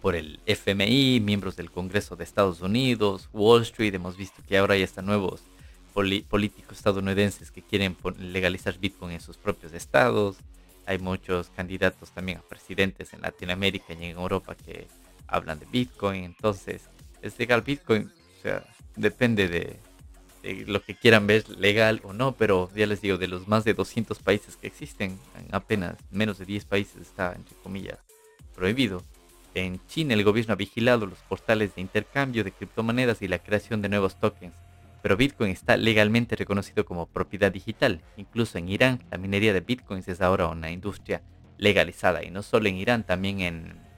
por 0.00 0.14
el 0.14 0.40
FMI, 0.46 1.20
miembros 1.20 1.56
del 1.56 1.70
Congreso 1.70 2.16
de 2.16 2.24
Estados 2.24 2.62
Unidos, 2.62 3.28
Wall 3.32 3.62
Street. 3.62 3.94
Hemos 3.94 4.16
visto 4.16 4.42
que 4.48 4.56
ahora 4.56 4.74
hay 4.74 4.82
hasta 4.82 5.02
nuevos 5.02 5.42
políticos 5.92 6.78
estadounidenses 6.78 7.50
que 7.50 7.62
quieren 7.62 7.96
legalizar 8.18 8.78
Bitcoin 8.78 9.12
en 9.12 9.20
sus 9.20 9.36
propios 9.36 9.72
estados. 9.74 10.36
Hay 10.86 10.98
muchos 10.98 11.50
candidatos 11.50 12.10
también 12.10 12.38
a 12.38 12.42
presidentes 12.42 13.12
en 13.12 13.20
Latinoamérica 13.20 13.92
y 13.92 14.04
en 14.06 14.16
Europa 14.16 14.54
que 14.54 14.86
hablan 15.26 15.58
de 15.58 15.66
Bitcoin. 15.66 16.24
Entonces, 16.24 16.82
es 17.20 17.38
legal 17.38 17.60
Bitcoin. 17.60 18.10
O 18.38 18.42
sea, 18.42 18.64
depende 18.96 19.48
de, 19.48 19.76
de 20.42 20.64
lo 20.66 20.82
que 20.82 20.94
quieran 20.94 21.26
ver 21.26 21.48
legal 21.48 22.00
o 22.04 22.12
no, 22.12 22.32
pero 22.36 22.70
ya 22.74 22.86
les 22.86 23.00
digo, 23.00 23.18
de 23.18 23.28
los 23.28 23.48
más 23.48 23.64
de 23.64 23.74
200 23.74 24.18
países 24.20 24.56
que 24.56 24.66
existen, 24.66 25.18
en 25.38 25.54
apenas 25.54 25.96
menos 26.10 26.38
de 26.38 26.46
10 26.46 26.64
países 26.64 27.02
está, 27.02 27.34
entre 27.34 27.56
comillas, 27.62 27.98
prohibido. 28.54 29.02
En 29.54 29.84
China 29.86 30.14
el 30.14 30.24
gobierno 30.24 30.52
ha 30.52 30.56
vigilado 30.56 31.06
los 31.06 31.18
portales 31.20 31.74
de 31.74 31.80
intercambio 31.80 32.44
de 32.44 32.52
criptomonedas 32.52 33.20
y 33.22 33.28
la 33.28 33.40
creación 33.40 33.82
de 33.82 33.88
nuevos 33.88 34.18
tokens, 34.20 34.54
pero 35.02 35.16
Bitcoin 35.16 35.50
está 35.50 35.76
legalmente 35.76 36.36
reconocido 36.36 36.84
como 36.84 37.06
propiedad 37.06 37.50
digital. 37.50 38.00
Incluso 38.16 38.58
en 38.58 38.68
Irán 38.68 39.02
la 39.10 39.18
minería 39.18 39.52
de 39.52 39.60
Bitcoins 39.60 40.08
es 40.08 40.20
ahora 40.20 40.46
una 40.48 40.70
industria 40.70 41.22
legalizada 41.58 42.22
y 42.24 42.30
no 42.30 42.42
solo 42.42 42.68
en 42.68 42.76
Irán, 42.76 43.04
también 43.04 43.40
en, 43.40 43.89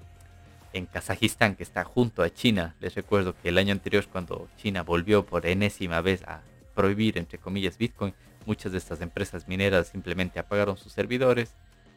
en 0.72 0.86
Kazajistán 0.86 1.56
que 1.56 1.62
está 1.62 1.84
junto 1.84 2.22
a 2.22 2.30
China. 2.30 2.74
Les 2.80 2.94
recuerdo 2.94 3.34
que 3.40 3.48
el 3.48 3.58
año 3.58 3.72
anterior 3.72 4.06
cuando 4.10 4.48
China 4.56 4.82
volvió 4.82 5.24
por 5.24 5.46
enésima 5.46 6.00
vez 6.00 6.22
a 6.24 6.42
prohibir 6.74 7.18
entre 7.18 7.38
comillas 7.38 7.78
Bitcoin, 7.78 8.14
muchas 8.46 8.72
de 8.72 8.78
estas 8.78 9.00
empresas 9.00 9.48
mineras 9.48 9.88
simplemente 9.88 10.38
apagaron 10.38 10.76
sus 10.76 10.92
servidores. 10.92 11.54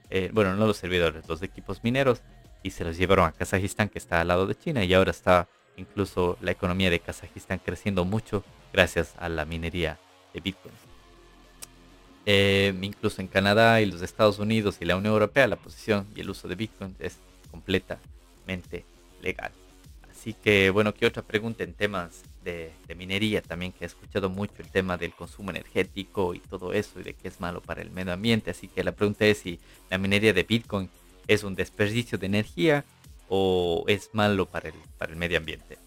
Eh, 0.09 0.29
bueno, 0.33 0.55
no 0.55 0.67
los 0.67 0.77
servidores, 0.77 1.27
los 1.27 1.41
equipos 1.41 1.83
mineros 1.83 2.21
y 2.63 2.71
se 2.71 2.83
los 2.83 2.97
llevaron 2.97 3.25
a 3.25 3.31
Kazajistán 3.31 3.89
que 3.89 3.99
está 3.99 4.21
al 4.21 4.27
lado 4.27 4.47
de 4.47 4.55
China 4.55 4.83
y 4.83 4.93
ahora 4.93 5.11
está 5.11 5.47
incluso 5.77 6.37
la 6.41 6.51
economía 6.51 6.89
de 6.89 6.99
Kazajistán 6.99 7.59
creciendo 7.63 8.05
mucho 8.05 8.43
gracias 8.73 9.13
a 9.17 9.29
la 9.29 9.45
minería 9.45 9.97
de 10.33 10.41
Bitcoin. 10.41 10.73
Eh, 12.27 12.73
incluso 12.81 13.21
en 13.21 13.27
Canadá 13.27 13.81
y 13.81 13.85
los 13.85 14.01
Estados 14.01 14.39
Unidos 14.39 14.77
y 14.79 14.85
la 14.85 14.95
Unión 14.95 15.13
Europea 15.13 15.45
la 15.47 15.57
posición 15.57 16.07
y 16.15 16.21
el 16.21 16.29
uso 16.31 16.47
de 16.47 16.55
Bitcoin 16.55 16.95
es 16.99 17.19
legal. 19.21 19.51
Así 20.09 20.33
que 20.33 20.69
bueno, 20.69 20.93
¿qué 20.93 21.05
otra 21.05 21.23
pregunta 21.23 21.63
en 21.63 21.73
temas 21.73 22.23
de, 22.43 22.71
de, 22.87 22.95
minería 22.95 23.41
también 23.41 23.71
que 23.71 23.85
he 23.85 23.87
escuchado 23.87 24.29
mucho 24.29 24.53
el 24.59 24.69
tema 24.69 24.97
del 24.97 25.13
consumo 25.13 25.51
energético 25.51 26.33
y 26.33 26.39
todo 26.39 26.73
eso 26.73 26.99
y 26.99 27.03
de 27.03 27.13
que 27.13 27.27
es 27.27 27.39
malo 27.39 27.61
para 27.61 27.81
el 27.81 27.91
medio 27.91 28.13
ambiente? 28.13 28.51
Así 28.51 28.67
que 28.67 28.83
la 28.83 28.93
pregunta 28.93 29.25
es 29.25 29.39
si 29.39 29.59
la 29.89 29.97
minería 29.97 30.33
de 30.33 30.43
Bitcoin 30.43 30.89
es 31.27 31.43
un 31.43 31.55
desperdicio 31.55 32.17
de 32.17 32.27
energía 32.27 32.85
o 33.29 33.83
es 33.87 34.09
malo 34.13 34.45
para 34.45 34.69
el, 34.69 34.75
para 34.97 35.11
el 35.11 35.17
medio 35.17 35.37
ambiente. 35.37 35.77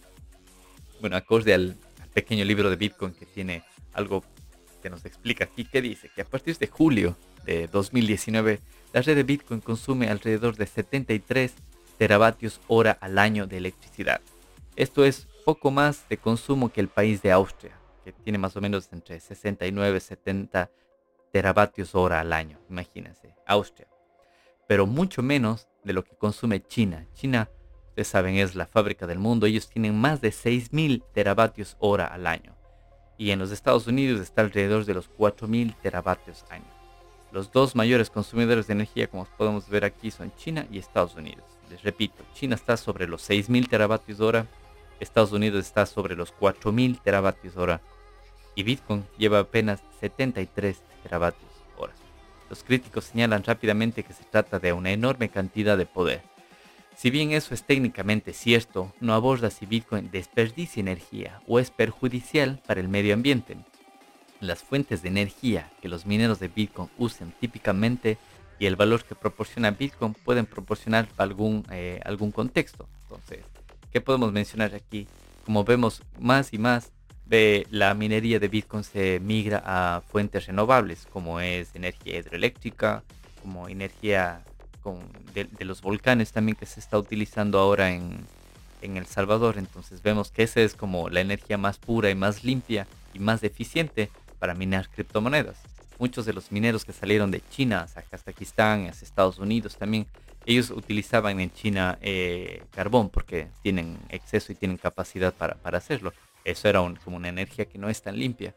Bueno, 1.00 1.16
acorde 1.16 1.54
al, 1.54 1.76
pequeño 2.14 2.44
libro 2.44 2.68
de 2.68 2.74
Bitcoin 2.74 3.12
que 3.12 3.26
tiene 3.26 3.62
algo 3.92 4.24
que 4.82 4.90
nos 4.90 5.04
explica 5.04 5.44
aquí, 5.44 5.64
que 5.64 5.80
dice 5.80 6.10
que 6.12 6.22
a 6.22 6.24
partir 6.24 6.56
de 6.58 6.66
julio 6.66 7.16
de 7.44 7.68
2019, 7.68 8.60
la 8.92 9.02
red 9.02 9.14
de 9.14 9.22
Bitcoin 9.22 9.60
consume 9.60 10.08
alrededor 10.08 10.56
de 10.56 10.66
73 10.66 11.52
teravatios 11.98 12.61
hora 12.68 12.96
al 13.00 13.18
año 13.18 13.46
de 13.46 13.58
electricidad. 13.58 14.20
Esto 14.76 15.04
es 15.04 15.28
poco 15.44 15.70
más 15.70 16.08
de 16.08 16.16
consumo 16.16 16.70
que 16.70 16.80
el 16.80 16.88
país 16.88 17.20
de 17.22 17.32
Austria, 17.32 17.78
que 18.04 18.12
tiene 18.12 18.38
más 18.38 18.56
o 18.56 18.61
menos 18.61 18.88
entre 18.92 19.20
69 19.20 19.96
y 19.96 20.00
70 20.00 20.70
teravatios 21.32 21.94
hora 21.94 22.20
al 22.20 22.32
año. 22.32 22.58
Imagínense, 22.70 23.34
Austria 23.46 23.88
pero 24.68 24.87
mucho 24.87 25.22
menos 25.22 25.66
de 25.82 25.94
lo 25.94 26.04
que 26.04 26.14
consume 26.14 26.64
China. 26.64 27.06
China, 27.14 27.48
ustedes 27.88 28.06
saben, 28.06 28.37
es 28.37 28.54
la 28.54 28.66
fábrica 28.66 29.08
del 29.08 29.18
mundo. 29.18 29.46
Ellos 29.46 29.68
tienen 29.68 29.98
más 29.98 30.20
de 30.20 30.28
6.000 30.28 31.02
teravatios 31.12 31.76
hora 31.80 32.06
al 32.06 32.26
año. 32.28 32.54
Y 33.16 33.30
en 33.30 33.40
los 33.40 33.50
Estados 33.50 33.87
Unidos 33.88 34.20
está 34.20 34.42
alrededor 34.42 34.84
de 34.84 34.94
los 34.94 35.11
4.000 35.11 35.74
teravatios 35.80 36.44
año. 36.51 36.70
Los 37.32 37.51
dos 37.51 37.74
mayores 37.74 38.11
consumidores 38.11 38.66
de 38.66 38.74
energía, 38.74 39.09
como 39.09 39.24
podemos 39.24 39.68
ver 39.68 39.84
aquí, 39.84 40.11
son 40.11 40.32
China 40.36 40.66
y 40.70 40.78
Estados 40.78 41.14
Unidos. 41.16 41.57
Les 41.70 41.82
repito, 41.82 42.24
China 42.34 42.54
está 42.54 42.76
sobre 42.76 43.06
los 43.06 43.28
6.000 43.28 43.68
teravatios 43.68 44.20
hora, 44.20 44.46
Estados 45.00 45.32
Unidos 45.32 45.64
está 45.64 45.86
sobre 45.86 46.16
los 46.16 46.34
4.000 46.34 47.00
teravatios 47.02 47.56
hora 47.56 47.80
y 48.54 48.62
Bitcoin 48.62 49.04
lleva 49.16 49.38
apenas 49.38 49.80
73 50.00 50.82
teravatios 51.02 51.48
los 52.48 52.64
críticos 52.64 53.04
señalan 53.04 53.44
rápidamente 53.44 54.02
que 54.02 54.12
se 54.12 54.24
trata 54.24 54.58
de 54.58 54.72
una 54.72 54.90
enorme 54.90 55.28
cantidad 55.28 55.76
de 55.76 55.86
poder. 55.86 56.22
Si 56.96 57.10
bien 57.10 57.32
eso 57.32 57.54
es 57.54 57.62
técnicamente 57.62 58.32
cierto, 58.32 58.92
no 59.00 59.14
aborda 59.14 59.50
si 59.50 59.66
Bitcoin 59.66 60.10
desperdicia 60.10 60.80
energía 60.80 61.40
o 61.46 61.58
es 61.58 61.70
perjudicial 61.70 62.60
para 62.66 62.80
el 62.80 62.88
medio 62.88 63.14
ambiente. 63.14 63.56
Las 64.40 64.62
fuentes 64.62 65.02
de 65.02 65.08
energía 65.08 65.70
que 65.80 65.88
los 65.88 66.06
mineros 66.06 66.40
de 66.40 66.48
Bitcoin 66.48 66.88
usan 66.96 67.32
típicamente 67.38 68.18
y 68.59 68.66
el 68.66 68.76
valor 68.76 69.04
que 69.04 69.14
proporciona 69.14 69.70
Bitcoin 69.70 70.14
pueden 70.14 70.46
proporcionar 70.46 71.09
algún, 71.16 71.64
eh, 71.70 72.00
algún 72.04 72.32
contexto. 72.32 72.88
Entonces, 73.02 73.44
¿qué 73.92 74.00
podemos 74.00 74.32
mencionar 74.32 74.74
aquí? 74.74 75.06
Como 75.44 75.64
vemos 75.64 76.02
más 76.18 76.52
y 76.52 76.59
más, 76.59 76.92
la 77.70 77.94
minería 77.94 78.38
de 78.38 78.48
Bitcoin 78.48 78.84
se 78.84 79.20
migra 79.20 79.62
a 79.64 80.00
fuentes 80.00 80.46
renovables, 80.46 81.06
como 81.12 81.40
es 81.40 81.74
energía 81.74 82.18
hidroeléctrica, 82.18 83.02
como 83.42 83.68
energía 83.68 84.42
de, 85.34 85.64
los 85.64 85.82
volcanes 85.82 86.32
también 86.32 86.56
que 86.56 86.66
se 86.66 86.80
está 86.80 86.98
utilizando 86.98 87.59
ahora 87.59 87.90
en, 87.90 88.26
en 88.80 88.96
El 88.96 89.06
Salvador. 89.06 89.59
Entonces 89.59 90.02
vemos 90.02 90.30
que 90.30 90.42
esa 90.42 90.61
es 90.61 90.74
como 90.74 91.09
la 91.11 91.20
energía 91.20 91.59
más 91.59 91.78
pura 91.78 92.11
y 92.11 92.14
más 92.14 92.44
limpia 92.44 92.86
y 93.12 93.18
más 93.18 93.42
eficiente 93.42 94.11
para 94.38 94.54
minar 94.54 94.88
criptomonedas. 94.88 95.59
Muchos 95.99 96.26
de 96.26 96.32
los 96.32 96.53
mineros 96.53 96.84
que 96.84 96.92
salieron 96.92 97.30
de 97.30 97.42
China 97.51 97.86
a 97.94 98.03
Kazajistán, 98.03 98.86
a 98.86 98.90
Estados 98.90 99.38
Unidos 99.38 99.76
también, 99.76 100.07
ellos 100.46 100.70
utilizaban 100.70 101.40
en 101.40 101.53
China 101.53 101.99
eh, 102.01 102.62
carbón 102.70 103.11
porque 103.11 103.49
tienen 103.62 103.99
exceso 104.09 104.53
y 104.53 104.55
tienen 104.55 104.78
capacidad 104.78 105.34
para, 105.34 105.57
para 105.57 105.78
hacerlo. 105.78 106.12
Eso 106.44 106.68
era 106.68 106.80
como 107.05 107.16
una 107.16 107.28
energía 107.28 107.66
que 107.66 107.78
no 107.78 107.90
es 107.90 108.01
tan 108.01 108.18
limpia, 108.18 108.55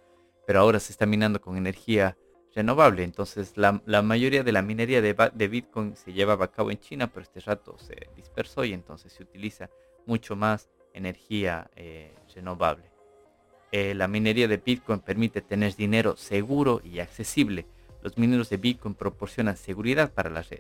pero 0.48 0.60
ahora 0.60 0.80
se 0.80 0.92
está 0.94 1.06
minando 1.06 1.42
con 1.42 1.58
energía 1.58 2.16
renovable. 2.56 3.04
Entonces 3.04 3.54
la, 3.58 3.82
mayoría 4.02 4.44
de 4.44 4.52
la 4.52 4.62
minería 4.62 5.02
de, 5.02 5.16
de, 5.34 5.48
Bitcoin 5.48 5.96
se 5.96 6.14
llevaba 6.14 6.46
a 6.46 6.52
cabo 6.52 6.72
en 6.72 6.80
China, 6.80 7.08
pero 7.08 7.24
este 7.24 7.40
rato 7.42 7.78
se 7.78 8.10
dispersó 8.16 8.64
y 8.64 8.74
entonces 8.74 9.14
se 9.14 9.24
utiliza 9.24 9.70
mucho 10.06 10.36
más 10.36 10.70
energía 10.94 11.70
eh, 11.76 12.14
renovable. 12.36 12.91
Eh, 13.72 13.94
la 13.96 14.10
minería 14.10 14.50
de 14.50 14.58
Bitcoin 14.58 15.00
permite 15.00 15.42
tener 15.42 15.76
dinero 15.76 16.18
seguro 16.18 16.82
y 16.84 17.00
accesible. 17.00 17.66
Los 18.04 18.18
mineros 18.18 18.50
de 18.50 18.58
Bitcoin 18.58 18.96
proporcionan 18.96 19.56
seguridad 19.56 20.12
para 20.12 20.30
la 20.30 20.42
red. 20.42 20.60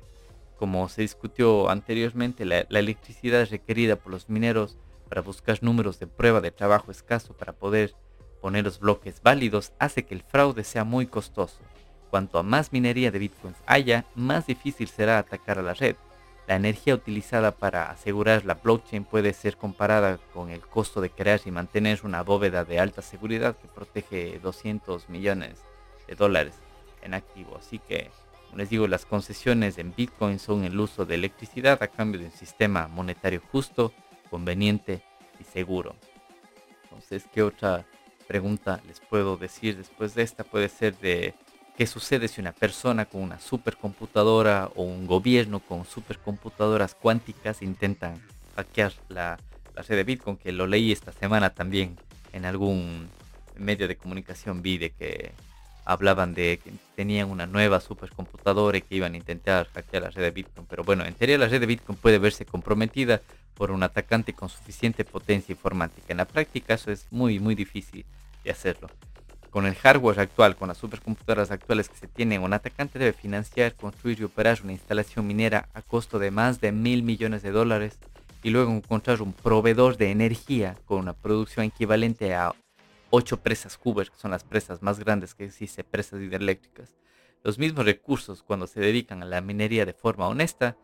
Como 0.57 0.87
se 0.87 1.01
discutió 1.01 1.69
anteriormente, 1.69 2.45
la, 2.45 2.59
electricidad 2.59 3.49
requerida 3.49 3.97
por 3.97 4.13
los 4.13 4.29
mineros 4.29 4.77
para 5.09 5.21
buscar 5.21 5.61
números 5.61 5.99
de 5.99 6.07
prueba 6.07 6.39
de 6.39 6.51
trabajo 6.51 6.89
escaso 6.89 7.33
para 7.33 7.51
poder 7.51 7.95
poner 8.41 8.63
los 8.63 8.79
bloques 8.79 9.21
válidos 9.21 9.73
hace 9.77 10.03
que 10.03 10.15
el 10.15 10.21
fraude 10.21 10.63
sea 10.63 10.85
muy 10.85 11.05
costoso. 11.05 11.59
Cuanto 12.09 12.41
más 12.43 12.71
minería 12.71 13.11
de 13.11 13.19
bitcoins 13.19 13.57
haya, 13.65 14.05
más 14.15 14.47
difícil 14.47 14.87
será 14.87 15.17
atacar 15.17 15.59
a 15.59 15.63
la 15.63 15.73
red. 15.73 15.95
La 16.47 16.55
energía 16.55 16.95
utilizada 16.95 17.51
para 17.51 17.89
asegurar 17.91 18.45
la 18.45 18.55
blockchain 18.55 19.05
puede 19.05 19.33
ser 19.33 19.57
comparada 19.57 20.17
con 20.33 20.49
el 20.49 20.61
costo 20.61 20.99
de 20.99 21.09
crear 21.09 21.39
y 21.45 21.51
mantener 21.51 22.01
una 22.03 22.23
bóveda 22.23 22.65
de 22.65 22.79
alta 22.79 23.01
seguridad 23.01 23.55
que 23.55 23.67
protege 23.67 24.39
200 24.39 25.07
millones 25.09 25.59
de 26.07 26.15
dólares 26.15 26.55
en 27.03 27.13
activo. 27.13 27.57
Así 27.57 27.79
que, 27.79 28.09
como 28.45 28.57
les 28.57 28.69
digo, 28.69 28.87
las 28.87 29.05
concesiones 29.05 29.77
en 29.77 29.93
Bitcoin 29.95 30.39
son 30.39 30.63
el 30.63 30.79
uso 30.79 31.05
de 31.05 31.15
electricidad 31.15 31.81
a 31.81 31.87
cambio 31.87 32.19
de 32.19 32.27
un 32.27 32.31
sistema 32.31 32.87
monetario 32.87 33.41
justo, 33.51 33.93
conveniente 34.29 35.03
y 35.39 35.43
seguro. 35.43 35.95
Entonces, 36.83 37.25
¿qué 37.31 37.43
otra 37.43 37.85
pregunta 38.27 38.81
les 38.87 38.99
puedo 38.99 39.37
decir 39.37 39.77
después 39.77 40.15
de 40.15 40.23
esta? 40.23 40.43
Puede 40.43 40.69
ser 40.69 40.97
de 40.97 41.33
¿Qué 41.81 41.87
sucede 41.87 42.27
si 42.27 42.39
una 42.39 42.51
persona 42.51 43.05
con 43.05 43.23
una 43.23 43.39
supercomputadora 43.39 44.69
o 44.75 44.83
un 44.83 45.07
gobierno 45.07 45.61
con 45.61 45.83
supercomputadoras 45.83 46.93
cuánticas 46.93 47.63
intentan 47.63 48.21
hackear 48.55 48.93
la, 49.09 49.39
red 49.73 49.95
de 49.95 50.03
Bitcoin? 50.03 50.37
Que 50.37 50.51
lo 50.51 50.67
leí 50.67 50.91
esta 50.91 51.11
semana 51.11 51.49
también 51.49 51.97
en 52.33 52.45
algún 52.45 53.09
medio 53.57 53.87
de 53.87 53.97
comunicación 53.97 54.61
vi 54.61 54.77
de 54.77 54.91
que 54.91 55.31
hablaban 55.83 56.35
de 56.35 56.59
que 56.63 56.71
tenían 56.95 57.31
una 57.31 57.47
nueva 57.47 57.79
supercomputadora 57.79 58.77
y 58.77 58.83
que 58.83 58.97
iban 58.97 59.15
a 59.15 59.17
intentar 59.17 59.67
hackear 59.73 60.03
la 60.03 60.11
red 60.11 60.21
de 60.21 60.29
Bitcoin. 60.29 60.67
Pero 60.69 60.83
bueno, 60.83 61.03
en 61.03 61.15
teoría 61.15 61.39
la 61.39 61.47
red 61.47 61.61
de 61.61 61.65
Bitcoin 61.65 61.97
puede 61.97 62.19
verse 62.19 62.45
comprometida 62.45 63.21
por 63.55 63.71
un 63.71 63.81
atacante 63.81 64.33
con 64.33 64.49
suficiente 64.49 65.03
potencia 65.03 65.53
informática. 65.53 66.05
En 66.09 66.17
la 66.17 66.25
práctica 66.25 66.75
eso 66.75 66.91
es 66.91 67.07
muy, 67.09 67.39
muy 67.39 67.55
difícil 67.55 68.05
de 68.43 68.51
hacerlo 68.51 68.87
con 69.51 69.65
el 69.65 69.75
hardware 69.75 70.21
actual, 70.21 70.55
con 70.55 70.69
las 70.69 70.77
supercomputadoras 70.77 71.51
actuales 71.51 71.89
que 71.89 71.97
se 71.97 72.07
tienen, 72.07 72.41
un 72.41 72.53
atacante 72.53 72.97
debe 72.97 73.13
financiar, 73.13 73.75
construir 73.75 74.19
y 74.19 74.23
operar 74.23 74.59
una 74.63 74.71
instalación 74.71 75.27
minera 75.27 75.67
a 75.73 75.81
costo 75.81 76.19
de 76.19 76.31
más 76.31 76.61
de 76.61 76.71
mil 76.71 77.03
millones 77.03 77.43
de 77.43 77.51
dólares 77.51 77.99
y 78.43 78.49
luego 78.49 78.71
encontrar 78.71 79.21
un 79.21 79.33
proveedor 79.33 79.97
de 79.97 80.09
energía 80.09 80.77
con 80.85 80.99
una 80.99 81.13
producción 81.13 81.65
equivalente 81.65 82.33
a 82.33 82.53
ocho 83.09 83.37
presas 83.37 83.77
Hoover, 83.77 84.09
que 84.09 84.17
son 84.17 84.31
las 84.31 84.45
presas 84.45 84.81
más 84.81 84.99
grandes 84.99 85.35
que 85.35 85.43
existen, 85.43 85.85
presas 85.89 86.21
hidroeléctricas. 86.21 86.95
Los 87.43 87.59
mismos 87.59 87.85
recursos, 87.85 88.43
cuando 88.43 88.67
se 88.67 88.79
dedican 88.79 89.21
a 89.21 89.25
la 89.25 89.41
minería 89.41 89.85
de 89.85 89.93
forma 89.93 90.27
honesta, 90.27 90.77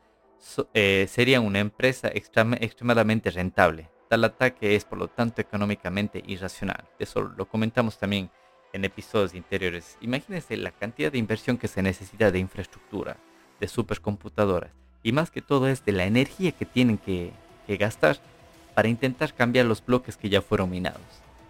eh, 0.74 1.07
serían 1.09 1.45
una 1.45 1.59
empresa 1.59 2.09
extremadamente 2.09 3.32
rentable. 3.32 3.89
Tal 4.09 4.26
ataque 4.26 4.76
es, 4.76 4.84
por 4.84 4.97
lo 4.97 5.07
tanto, 5.07 5.41
económicamente 5.41 6.22
irracional. 6.28 6.89
Eso 6.99 7.22
lo 7.22 7.47
comentamos 7.47 7.97
también 7.97 8.30
en 8.74 8.86
episodios 8.86 9.34
interiores. 9.34 9.97
Imagínense 10.01 10.57
la 10.57 10.72
cantidad 10.72 11.11
de 11.11 11.18
inversión 11.18 11.57
que 11.57 11.68
se 11.68 11.82
necesita 11.82 12.32
de 12.32 12.39
infraestructura, 12.39 13.18
de 13.59 13.68
supercomputadoras, 13.68 14.72
y 15.03 15.11
más 15.11 15.32
que 15.32 15.41
todo 15.41 15.68
es 15.68 15.86
de 15.86 15.91
la 15.91 16.05
energía 16.05 16.51
que 16.51 16.65
tienen 16.65 16.97
que, 16.97 17.32
gastar 17.68 18.18
para 18.74 18.88
intentar 18.88 19.34
cambiar 19.34 19.65
los 19.65 19.86
bloques 19.86 20.15
que 20.15 20.30
ya 20.30 20.41
fueron 20.41 20.70
minados. 20.70 21.01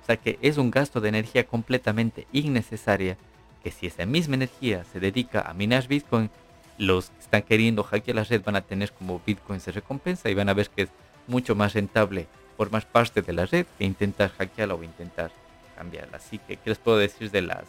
O 0.02 0.06
sea 0.08 0.18
que 0.18 0.40
es 0.42 0.58
un 0.58 0.72
gasto 0.72 1.00
de 1.00 1.10
energía 1.10 1.46
completamente 1.46 2.26
innecesaria 2.32 3.18
que 3.64 3.70
si 3.70 3.86
esa 3.86 4.06
misma 4.08 4.34
energía 4.34 4.84
se 4.86 5.00
dedica 5.00 5.42
a 5.42 5.54
minar 5.54 5.88
Bitcoin, 5.88 6.32
los 6.80 7.10
que 7.12 7.20
están 7.20 7.42
queriendo 7.44 7.84
hackear 7.84 8.16
la 8.16 8.24
red 8.24 8.42
van 8.44 8.56
a 8.56 8.62
tener 8.62 8.92
como 8.94 9.22
Bitcoin 9.26 9.60
se 9.60 9.72
recompensa 9.72 10.30
y 10.30 10.34
van 10.34 10.50
a 10.50 10.56
ver 10.56 10.70
que 10.70 10.84
es 10.84 10.90
mucho 11.28 11.54
más 11.54 11.74
rentable 11.74 12.28
formar 12.56 12.88
parte 12.88 13.22
de 13.22 13.34
la 13.34 13.46
red 13.46 13.68
que 13.78 13.86
intentar 13.86 14.32
hackearla 14.32 14.74
o 14.74 14.84
intentar 14.84 15.32
cambiarla. 15.78 16.18
Así 16.18 16.40
que, 16.40 16.58
¿qué 16.58 16.72
les 16.72 16.80
puedo 16.80 16.98
decir 16.98 17.32
de 17.32 17.42
las 17.42 17.66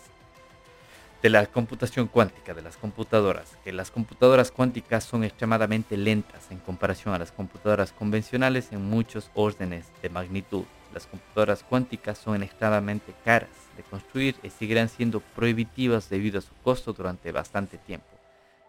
de 1.23 1.31
la 1.31 1.45
computación 1.47 2.07
cuántica, 2.07 2.55
de 2.55 2.63
las 2.63 2.77
computadoras? 2.77 3.57
Que 3.65 3.73
las 3.73 3.91
computadoras 3.91 4.51
cuánticas 4.51 5.05
son 5.05 5.25
extremadamente 5.25 5.97
lentas 5.97 6.51
en 6.51 6.59
comparación 6.59 7.13
a 7.13 7.19
las 7.19 7.33
computadoras 7.33 7.93
convencionales 7.93 8.73
en 8.73 8.85
muchos 8.85 9.31
órdenes 9.35 9.87
de 10.01 10.11
magnitud. 10.11 10.65
Las 10.95 11.07
computadoras 11.07 11.65
cuánticas 11.65 12.19
son 12.19 12.43
extremadamente 12.43 13.15
caras 13.25 13.51
de 13.77 13.83
construir 13.83 14.37
y 14.43 14.51
seguirán 14.51 14.89
siendo 14.89 15.21
prohibitivas 15.21 16.09
debido 16.09 16.39
a 16.39 16.43
su 16.43 16.55
costo 16.63 16.93
durante 16.93 17.31
bastante 17.33 17.79
tiempo. 17.79 18.07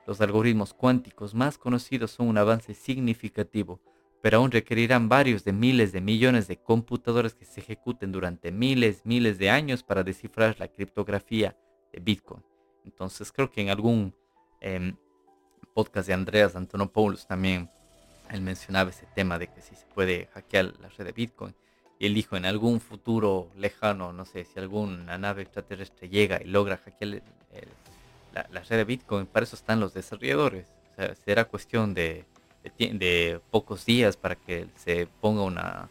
Los 0.06 0.20
algoritmos 0.22 0.74
cuánticos 0.74 1.36
más 1.36 1.58
conocidos 1.58 2.12
son 2.12 2.28
un 2.28 2.38
avance 2.38 2.74
significativo 2.74 3.80
pero 4.22 4.38
aún 4.38 4.52
requerirán 4.52 5.08
varios 5.08 5.44
de 5.44 5.54
miles 5.54 5.92
de 5.92 6.02
millones 6.02 6.48
de 6.48 6.58
computadores 6.58 7.34
que 7.34 7.46
se 7.46 7.62
ejecuten 7.62 8.12
durante 8.12 8.52
miles, 8.52 9.06
miles 9.06 9.38
de 9.38 9.50
años 9.50 9.84
para 9.84 10.04
descifrar 10.04 10.60
la 10.60 10.68
criptografía 10.68 11.56
de 11.94 12.00
Bitcoin. 12.00 12.44
Entonces 12.84 13.32
creo 13.32 13.50
que 13.50 13.62
en 13.62 13.70
algún 13.70 14.14
em, 14.60 14.96
podcast 15.74 16.08
de 16.08 16.14
Andreas 16.14 16.56
Antonopoulos 16.56 17.28
también 17.28 17.70
él 18.30 18.42
mencionaba 18.42 18.90
ese 18.90 19.08
tema 19.16 19.40
de 19.40 19.48
que 19.48 19.62
si 19.62 19.76
se 19.76 19.86
puede 19.88 20.28
hackear 20.34 20.74
la 20.80 20.90
red 20.90 21.06
de 21.06 21.12
Bitcoin. 21.14 21.56
Y 21.98 22.06
él 22.06 22.14
dijo 22.14 22.38
en 22.38 22.46
algún 22.46 22.80
futuro 22.80 23.52
lejano, 23.58 24.14
no 24.14 24.26
sé, 24.26 24.46
si 24.46 24.60
alguna 24.60 25.18
nave 25.18 25.42
extraterrestre 25.42 26.08
llega 26.08 26.40
y 26.42 26.48
logra 26.48 26.78
hackear 26.78 27.22
la, 28.34 28.48
la, 28.52 28.62
red 28.62 28.78
de 28.78 28.84
Bitcoin, 28.86 29.26
para 29.26 29.44
eso 29.44 29.56
están 29.56 29.80
los 29.80 29.94
desarrolladores. 29.94 30.68
O 30.92 30.96
sea, 30.96 31.16
será 31.16 31.46
cuestión 31.46 31.94
de, 31.94 32.26
de, 32.64 33.42
pocos 33.52 33.86
días 33.86 34.18
para 34.18 34.36
que 34.36 34.68
se 34.76 35.08
ponga 35.22 35.44
una, 35.44 35.90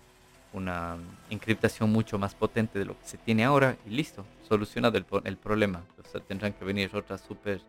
una 0.53 0.97
encriptación 1.31 1.91
mucho 1.91 2.19
más 2.19 2.35
potente 2.35 2.79
de 2.79 2.85
lo 2.85 2.99
que 2.99 3.07
se 3.07 3.19
tiene 3.19 3.45
ahora 3.45 3.77
y 3.87 3.91
listo, 3.91 4.25
solucionado 4.49 4.99
el, 4.99 5.37
problema. 5.37 5.85
O 5.99 6.09
sea, 6.09 6.21
tendrán 6.21 6.53
que 6.53 6.65
venir 6.65 6.95
otras 6.95 7.21
super 7.21 7.61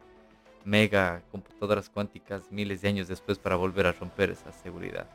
mega 0.66 1.22
computadoras 1.32 1.90
cuánticas 1.90 2.52
miles 2.52 2.82
de 2.82 2.90
años 2.90 3.08
después 3.08 3.40
para 3.40 3.56
volver 3.56 3.88
a 3.88 3.94
romper 3.94 4.32
esa 4.32 4.52
seguridad. 4.52 5.08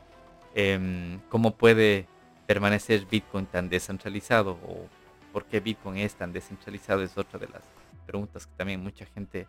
Em, 0.53 1.19
¿Cómo 1.29 1.55
puede 1.55 2.07
permanecer 2.47 3.05
Bitcoin 3.05 3.45
tan 3.45 3.69
descentralizado 3.69 4.51
o 4.67 4.87
por 5.33 5.45
qué 5.45 5.59
Bitcoin 5.59 5.97
es 5.97 6.15
tan 6.15 6.31
descentralizado? 6.31 7.03
Es 7.03 7.17
otra 7.17 7.39
de 7.39 7.47
las 7.47 7.63
preguntas 8.05 8.47
que 8.47 8.53
también 8.55 8.81
mucha 8.81 9.05
gente 9.05 9.47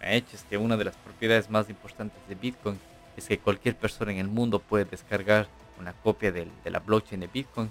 me 0.00 0.06
ha 0.06 0.12
hecho. 0.14 0.36
Es 0.36 0.44
que 0.44 0.58
una 0.58 0.76
de 0.76 0.84
las 0.84 0.96
propiedades 0.96 1.48
más 1.50 1.68
importantes 1.70 2.20
de 2.28 2.34
Bitcoin 2.34 2.78
es 3.18 3.26
que 3.26 3.38
cualquier 3.38 3.76
persona 3.76 4.12
en 4.12 4.18
el 4.18 4.28
mundo 4.28 4.60
puede 4.60 4.84
descargar 4.84 5.48
una 5.80 5.92
copia 5.92 6.30
de, 6.32 6.48
la 6.64 6.78
blockchain 6.78 7.20
de 7.20 7.26
Bitcoin 7.26 7.70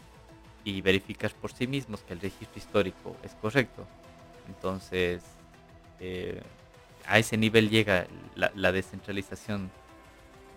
y 0.64 0.82
verificar 0.82 1.32
por 1.32 1.54
sí 1.54 1.68
mismos 1.68 2.02
que 2.02 2.14
el 2.14 2.20
registro 2.20 2.58
histórico 2.58 3.16
es 3.24 3.34
correcto. 3.36 3.88
Entonces, 4.48 5.24
eh, 6.02 6.41
a 7.06 7.18
ese 7.18 7.38
nivel 7.38 7.70
llega 7.70 8.08
la, 8.36 8.72
descentralización 8.72 9.72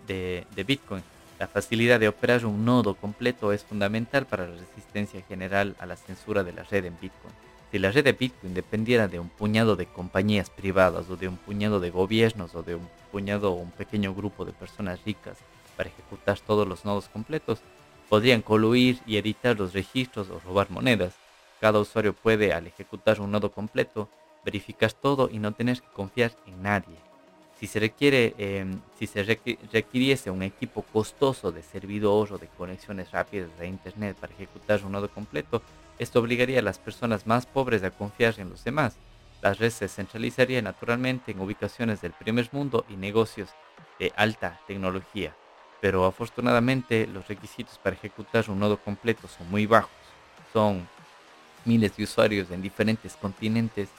de, 0.07 0.45
de, 0.55 0.63
Bitcoin. 0.65 1.03
La 1.39 1.47
facilidad 1.47 1.99
de 1.99 2.09
operar 2.09 2.45
un 2.45 2.65
nodo 2.65 2.95
completo 2.95 3.53
es 3.53 3.63
fundamental 3.63 4.25
para 4.25 4.47
la 4.47 4.57
resistencia 4.57 5.21
general 5.21 5.75
a 5.79 5.85
la 5.85 5.95
censura 5.95 6.43
de 6.43 6.51
la 6.51 6.63
red 6.63 6.83
en 6.83 6.97
Bitcoin. 6.99 7.33
Si 7.71 7.79
la 7.79 7.89
red 7.89 8.03
de 8.03 8.11
Bitcoin 8.11 8.53
dependiera 8.53 9.07
de 9.07 9.17
un 9.17 9.29
puñado 9.29 9.77
de 9.77 9.85
compañías 9.85 10.49
privadas 10.49 11.09
o 11.09 11.15
de 11.15 11.29
un 11.29 11.37
puñado 11.37 11.79
de 11.79 11.89
gobiernos 11.89 12.53
o 12.53 12.63
de 12.63 12.75
un 12.75 12.89
puñado 13.13 13.53
o 13.53 13.55
un 13.55 13.71
pequeño 13.71 14.13
grupo 14.13 14.43
de 14.43 14.51
personas 14.51 14.99
ricas 15.05 15.37
para 15.77 15.87
ejecutar 15.87 16.37
todos 16.41 16.67
los 16.67 16.83
nodos 16.83 17.07
completos, 17.07 17.61
podrían 18.09 18.41
coluir 18.41 18.99
y 19.05 19.15
editar 19.15 19.57
los 19.57 19.73
registros 19.73 20.29
o 20.29 20.39
robar 20.39 20.69
monedas. 20.69 21.15
cada 21.61 21.79
usuario 21.79 22.13
puede, 22.13 22.53
al 22.53 22.65
ejecutar 22.65 23.21
un 23.21 23.29
nodo 23.29 23.51
completo, 23.51 24.09
verificar 24.43 24.91
todo 24.91 25.29
y 25.31 25.37
no 25.37 25.53
tener 25.53 25.79
que 25.79 25.87
confiar 25.93 26.31
en 26.47 26.63
nadie. 26.63 26.95
Si 27.59 27.67
se 27.67 27.79
requiere, 27.79 28.33
em, 28.39 28.81
si 28.97 29.05
se 29.05 29.21
requiriese 29.71 30.31
un 30.31 30.41
equipo 30.41 30.81
costoso 30.81 31.51
de 31.51 31.61
servidor 31.61 32.33
o 32.33 32.39
de 32.39 32.47
conexiones 32.47 33.11
rápidas 33.11 33.55
de 33.59 33.67
internet 33.67 34.17
para 34.19 34.33
ejecutar 34.33 34.83
un 34.83 34.93
nodo 34.93 35.07
completo, 35.09 35.61
esto 36.01 36.19
obligaría 36.19 36.57
a 36.57 36.63
las 36.63 36.79
personas 36.79 37.27
más 37.27 37.45
pobres 37.45 37.83
a 37.83 37.91
confiar 37.91 38.39
en 38.39 38.49
los 38.49 38.63
demás. 38.63 38.95
La 39.43 39.53
red 39.53 39.69
se 39.69 39.87
centralizaría 39.87 40.59
naturalmente 40.59 41.31
en 41.31 41.39
ubicaciones 41.39 42.01
del 42.01 42.11
primer 42.11 42.49
mundo 42.51 42.85
y 42.89 42.95
negocios 42.95 43.49
de 43.99 44.11
alta 44.15 44.59
tecnología. 44.65 45.35
Pero 45.79 46.05
afortunadamente 46.05 47.05
los 47.05 47.27
requisitos 47.27 47.77
para 47.77 47.95
ejecutar 47.95 48.49
un 48.49 48.57
nodo 48.57 48.77
completo 48.77 49.27
son 49.27 49.47
muy 49.51 49.67
bajos. 49.67 49.91
Son 50.51 50.87
miles 51.65 51.95
de 51.95 52.03
usuarios 52.03 52.49
en 52.49 52.63
diferentes 52.63 53.15
continentes 53.15 53.89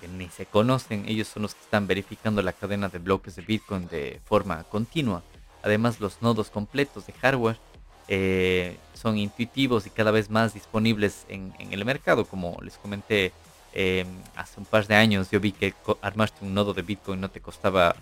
que 0.00 0.08
ni 0.08 0.28
se 0.30 0.44
conocen. 0.44 1.04
Ellos 1.06 1.28
son 1.28 1.42
los 1.42 1.54
que 1.54 1.62
están 1.62 1.86
verificando 1.86 2.42
la 2.42 2.52
cadena 2.52 2.88
de 2.88 2.98
bloques 2.98 3.36
de 3.36 3.42
Bitcoin 3.42 3.86
de 3.86 4.20
forma 4.24 4.64
continua. 4.64 5.22
Además, 5.62 6.00
los 6.00 6.20
nodos 6.20 6.50
completos 6.50 7.06
de 7.06 7.12
hardware 7.12 7.60
eh, 8.08 8.76
son 8.94 9.18
intuitivos 9.18 9.86
y 9.86 9.90
cada 9.90 10.10
vez 10.10 10.30
más 10.30 10.54
disponibles 10.54 11.26
en, 11.28 11.52
el 11.70 11.84
mercado. 11.84 12.24
Como 12.24 12.58
les 12.62 12.76
comenté 12.78 13.32
em, 13.72 14.06
hace 14.36 14.58
un 14.58 14.66
par 14.66 14.86
de 14.86 14.94
años, 14.96 15.30
yo 15.30 15.40
vi 15.40 15.52
que 15.52 15.74
armaste 16.02 16.44
un 16.44 16.54
nodo 16.54 16.74
de 16.74 16.82
Bitcoin 16.82 17.20
no 17.20 17.30
te 17.30 17.40
costaba 17.40 17.94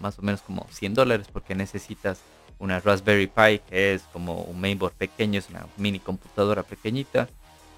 más 0.00 0.18
o 0.18 0.22
menos 0.22 0.42
como 0.42 0.66
100 0.70 0.94
dólares 0.94 1.28
porque 1.32 1.54
necesitas 1.54 2.20
una 2.58 2.80
Raspberry 2.80 3.28
Pi 3.28 3.60
que 3.68 3.94
es 3.94 4.02
como 4.12 4.42
un 4.42 4.60
mainboard 4.60 4.94
pequeño, 4.94 5.38
es 5.38 5.48
una 5.48 5.66
mini 5.76 6.00
computadora 6.00 6.62
pequeñita 6.62 7.28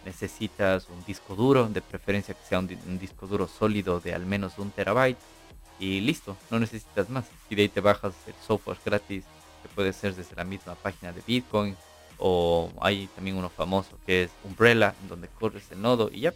necesitas 0.05 0.89
un 0.89 1.05
disco 1.05 1.35
duro, 1.35 1.69
de 1.69 1.81
preferencia 1.81 2.35
que 2.35 2.45
sea 2.47 2.59
un, 2.59 2.99
disco 2.99 3.27
duro 3.27 3.49
sólido 3.49 4.01
de 4.01 4.15
al 4.15 4.27
menos 4.27 4.59
un 4.59 4.71
terabyte 4.71 5.19
y 5.79 6.01
listo, 6.01 6.37
no 6.51 6.59
necesitas 6.59 7.11
más. 7.11 7.25
Y 7.51 7.55
de 7.55 7.63
ahí 7.63 7.69
te 7.69 7.81
bajas 7.81 8.15
el 8.27 8.35
software 8.47 8.79
gratis 8.85 9.25
puede 9.69 9.93
ser 9.93 10.15
desde 10.15 10.37
la 10.37 10.45
misma 10.45 10.75
página 10.75 11.13
de 11.13 11.23
Bitcoin 11.27 11.77
o 12.19 12.71
hay 12.81 13.09
también 13.09 13.37
uno 13.37 13.49
famoso 13.49 13.99
que 14.07 14.25
es 14.25 14.31
Umbrella, 14.45 14.95
donde 15.09 15.29
corres 15.29 15.71
el 15.71 15.83
nodo 15.83 16.11
y 16.13 16.21
ya 16.21 16.35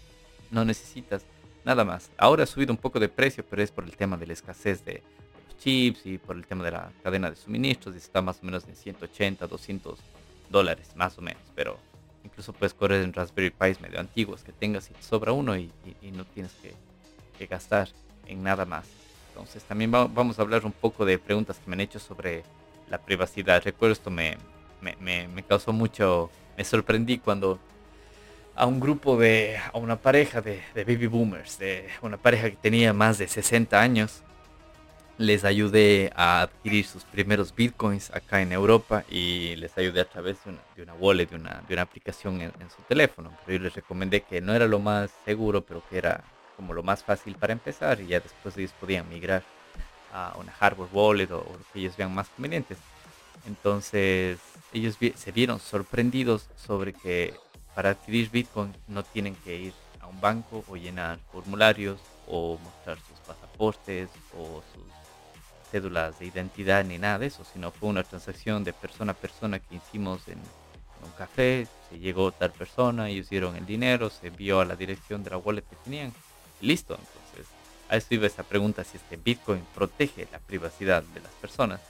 no 0.51 0.65
necesitas 0.65 1.25
nada 1.65 1.85
más. 1.85 2.11
Ahora 2.17 2.45
ha 2.45 2.47
subido 2.47 2.73
un 2.73 2.79
poco 2.79 2.99
de 2.99 3.09
precio, 3.09 3.45
pero 3.49 3.63
es 3.63 3.71
por 3.71 3.85
el 3.85 3.97
tema 3.97 4.17
de 4.17 4.27
la 4.27 4.33
escasez 4.33 4.85
de, 4.85 5.03
los 5.47 5.59
chips 5.59 6.07
y 6.07 6.19
por 6.19 6.37
el 6.37 6.47
tema 6.47 6.65
de 6.65 6.73
la 6.73 6.91
cadena 7.03 7.31
de 7.31 7.37
suministros 7.37 7.95
y 7.95 7.99
está 7.99 8.23
más 8.23 8.41
o 8.43 8.47
menos 8.47 8.65
en 8.67 8.77
180, 8.77 9.47
200 9.47 9.99
dólares 10.51 10.91
más 10.97 11.19
o 11.19 11.23
menos, 11.23 11.43
pero 11.55 11.79
Incluso 12.29 12.53
puedes 12.53 12.75
correr 12.75 13.03
en 13.03 13.13
Raspberry 13.13 13.51
Pis 13.51 13.81
medio 13.81 13.99
antiguos 13.99 14.43
que 14.43 14.53
tengas 14.53 14.91
y 14.91 14.93
te 14.93 15.03
sobra 15.03 15.33
uno 15.33 15.57
y, 15.57 15.71
no 16.13 16.25
tienes 16.27 16.53
que, 16.63 17.47
gastar 17.47 17.89
en 18.27 18.43
nada 18.43 18.65
más. 18.65 18.87
Entonces 19.29 19.63
también 19.63 19.91
vamos 19.91 20.39
a 20.39 20.43
hablar 20.43 20.67
un 20.67 20.73
poco 20.73 21.05
de 21.05 21.19
preguntas 21.19 21.59
que 21.59 21.71
me 21.71 21.75
han 21.75 21.81
hecho 21.81 21.99
sobre 21.99 22.43
la 22.91 22.99
privacidad. 22.99 23.63
Recuerdo 23.63 23.93
esto 23.93 24.11
me, 24.11 24.37
me, 24.81 25.43
causó 25.47 25.73
mucho, 25.73 26.31
me 26.57 26.65
sorprendí 26.65 27.19
cuando 27.19 27.59
a 28.55 28.67
un 28.67 28.81
grupo 28.81 29.17
de, 29.17 29.59
a 29.73 29.79
una 29.79 29.97
pareja 29.97 30.41
de, 30.41 30.63
de, 30.75 30.85
baby 30.85 31.07
boomers, 31.07 31.59
de 31.59 31.89
una 32.03 32.17
pareja 32.17 32.51
que 32.51 32.57
tenía 32.57 32.93
más 32.93 33.19
de 33.19 33.29
60 33.29 33.81
años, 33.81 34.23
les 35.19 35.45
ayudé 35.45 36.13
a 36.15 36.43
adquirir 36.43 36.87
sus 36.87 37.05
primeros 37.05 37.55
bitcoins 37.55 38.11
acá 38.15 38.41
en 38.41 38.53
Europa 38.53 39.05
y 39.11 39.57
les 39.57 39.77
ayudé 39.77 40.01
a 40.01 40.09
través 40.09 40.39
de 40.77 40.83
una, 40.83 40.95
wallet, 40.95 41.27
de 41.27 41.37
una, 41.37 41.63
de 41.69 41.75
una 41.75 41.83
aplicación 41.83 42.41
en, 42.41 42.53
su 42.71 42.81
teléfono. 42.89 43.37
Pero 43.45 43.59
yo 43.59 43.65
les 43.65 43.75
recomendé 43.75 44.23
que 44.23 44.41
no 44.41 44.55
era 44.55 44.67
lo 44.67 44.79
más 44.79 45.11
seguro, 45.25 45.63
pero 45.63 45.83
que 45.91 45.99
era 45.99 46.23
como 46.57 46.73
lo 46.73 46.83
más 46.85 47.03
fácil 47.03 47.35
para 47.35 47.53
empezar 47.53 48.01
y 48.01 48.07
ya 48.07 48.21
después 48.21 48.57
ellos 48.57 48.73
podían 48.81 49.09
migrar 49.09 49.43
a 50.13 50.35
una 50.39 50.53
hardware 50.53 50.89
wallet 50.93 51.31
o, 51.31 51.39
lo 51.39 51.65
que 51.73 51.81
ellos 51.81 51.97
vean 51.97 52.15
más 52.15 52.29
convenientes. 52.29 52.79
Entonces 53.47 54.39
ellos 54.73 54.97
se 55.15 55.33
vieron 55.33 55.61
sorprendidos 55.61 56.49
sobre 56.57 56.93
que 56.93 57.35
para 57.75 57.91
adquirir 57.91 58.31
bitcoin 58.31 58.75
no 58.89 59.03
tienen 59.03 59.35
que 59.37 59.57
ir 59.57 59.73
a 60.01 60.07
un 60.07 60.21
banco 60.21 60.65
o 60.69 60.77
llenar 60.77 61.19
formularios 61.33 62.01
o 62.27 62.59
mostrar 62.59 62.99
sus 62.99 63.19
pasaportes 63.21 64.09
o 64.37 64.63
sus 64.75 64.85
cédulas 65.71 66.19
de 66.19 66.27
identidad 66.27 66.85
ni 66.85 66.99
nada 66.99 67.19
de 67.19 67.27
eso, 67.27 67.45
sino 67.53 67.71
fue 67.71 67.89
una 67.89 68.03
transacción 68.03 68.65
de 68.65 68.73
persona 68.73 69.13
a 69.13 69.15
persona 69.15 69.59
que 69.59 69.77
hicimos 69.77 70.27
en, 70.29 70.39
un 71.05 71.13
café, 71.13 71.69
se 71.89 71.99
llegó 72.01 72.33
tal 72.33 72.51
persona, 72.51 73.09
ellos 73.09 73.31
dieron 73.31 73.55
el 73.55 73.65
dinero, 73.65 74.11
se 74.11 74.27
envió 74.27 74.61
a 74.61 74.65
la 74.65 74.75
dirección 74.75 75.23
de 75.23 75.31
la 75.31 75.39
wallet 75.39 75.63
que 75.63 75.77
tenían 75.77 76.13
y 76.61 76.67
listo. 76.67 76.95
Entonces, 76.95 77.28
a 77.89 77.97
esto 77.97 78.15
iba 78.15 78.27
esa 78.27 78.43
pregunta 78.43 78.85
si 78.85 78.97
este 78.97 79.17
Bitcoin 79.17 79.65
protege 79.75 80.29
la 80.31 80.39
privacidad 80.39 81.03
de 81.03 81.21
las 81.21 81.33
personas. 81.33 81.81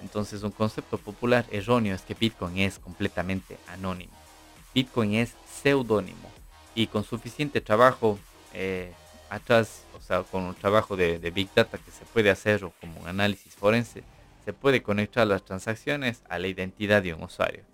Entonces, 0.00 0.42
un 0.42 0.50
concepto 0.50 0.98
popular 0.98 1.44
erróneo 1.50 1.94
es 1.94 2.02
que 2.02 2.14
Bitcoin 2.14 2.58
es 2.58 2.78
completamente 2.78 3.58
anónimo. 3.68 4.12
Bitcoin 4.74 5.14
es 5.14 5.34
seudónimo 5.62 6.30
y 6.74 6.86
con 6.86 7.04
suficiente 7.04 7.60
trabajo 7.60 8.18
eh, 8.54 8.92
atrás, 9.28 9.84
o 9.96 10.00
sea, 10.00 10.22
con 10.22 10.44
un 10.44 10.54
trabajo 10.54 10.96
de, 10.96 11.18
Big 11.30 11.48
Data 11.54 11.78
que 11.78 11.90
se 11.90 12.04
puede 12.06 12.30
hacer 12.30 12.64
o 12.64 12.72
como 12.80 13.00
un 13.00 13.08
análisis 13.08 13.54
forense, 13.54 14.02
se 14.44 14.52
puede 14.52 14.82
conectar 14.82 15.26
las 15.26 15.44
transacciones 15.44 16.22
a 16.28 16.38
la 16.38 16.48
identidad 16.48 17.02
de 17.02 17.14
un 17.14 17.24
usuario. 17.24 17.64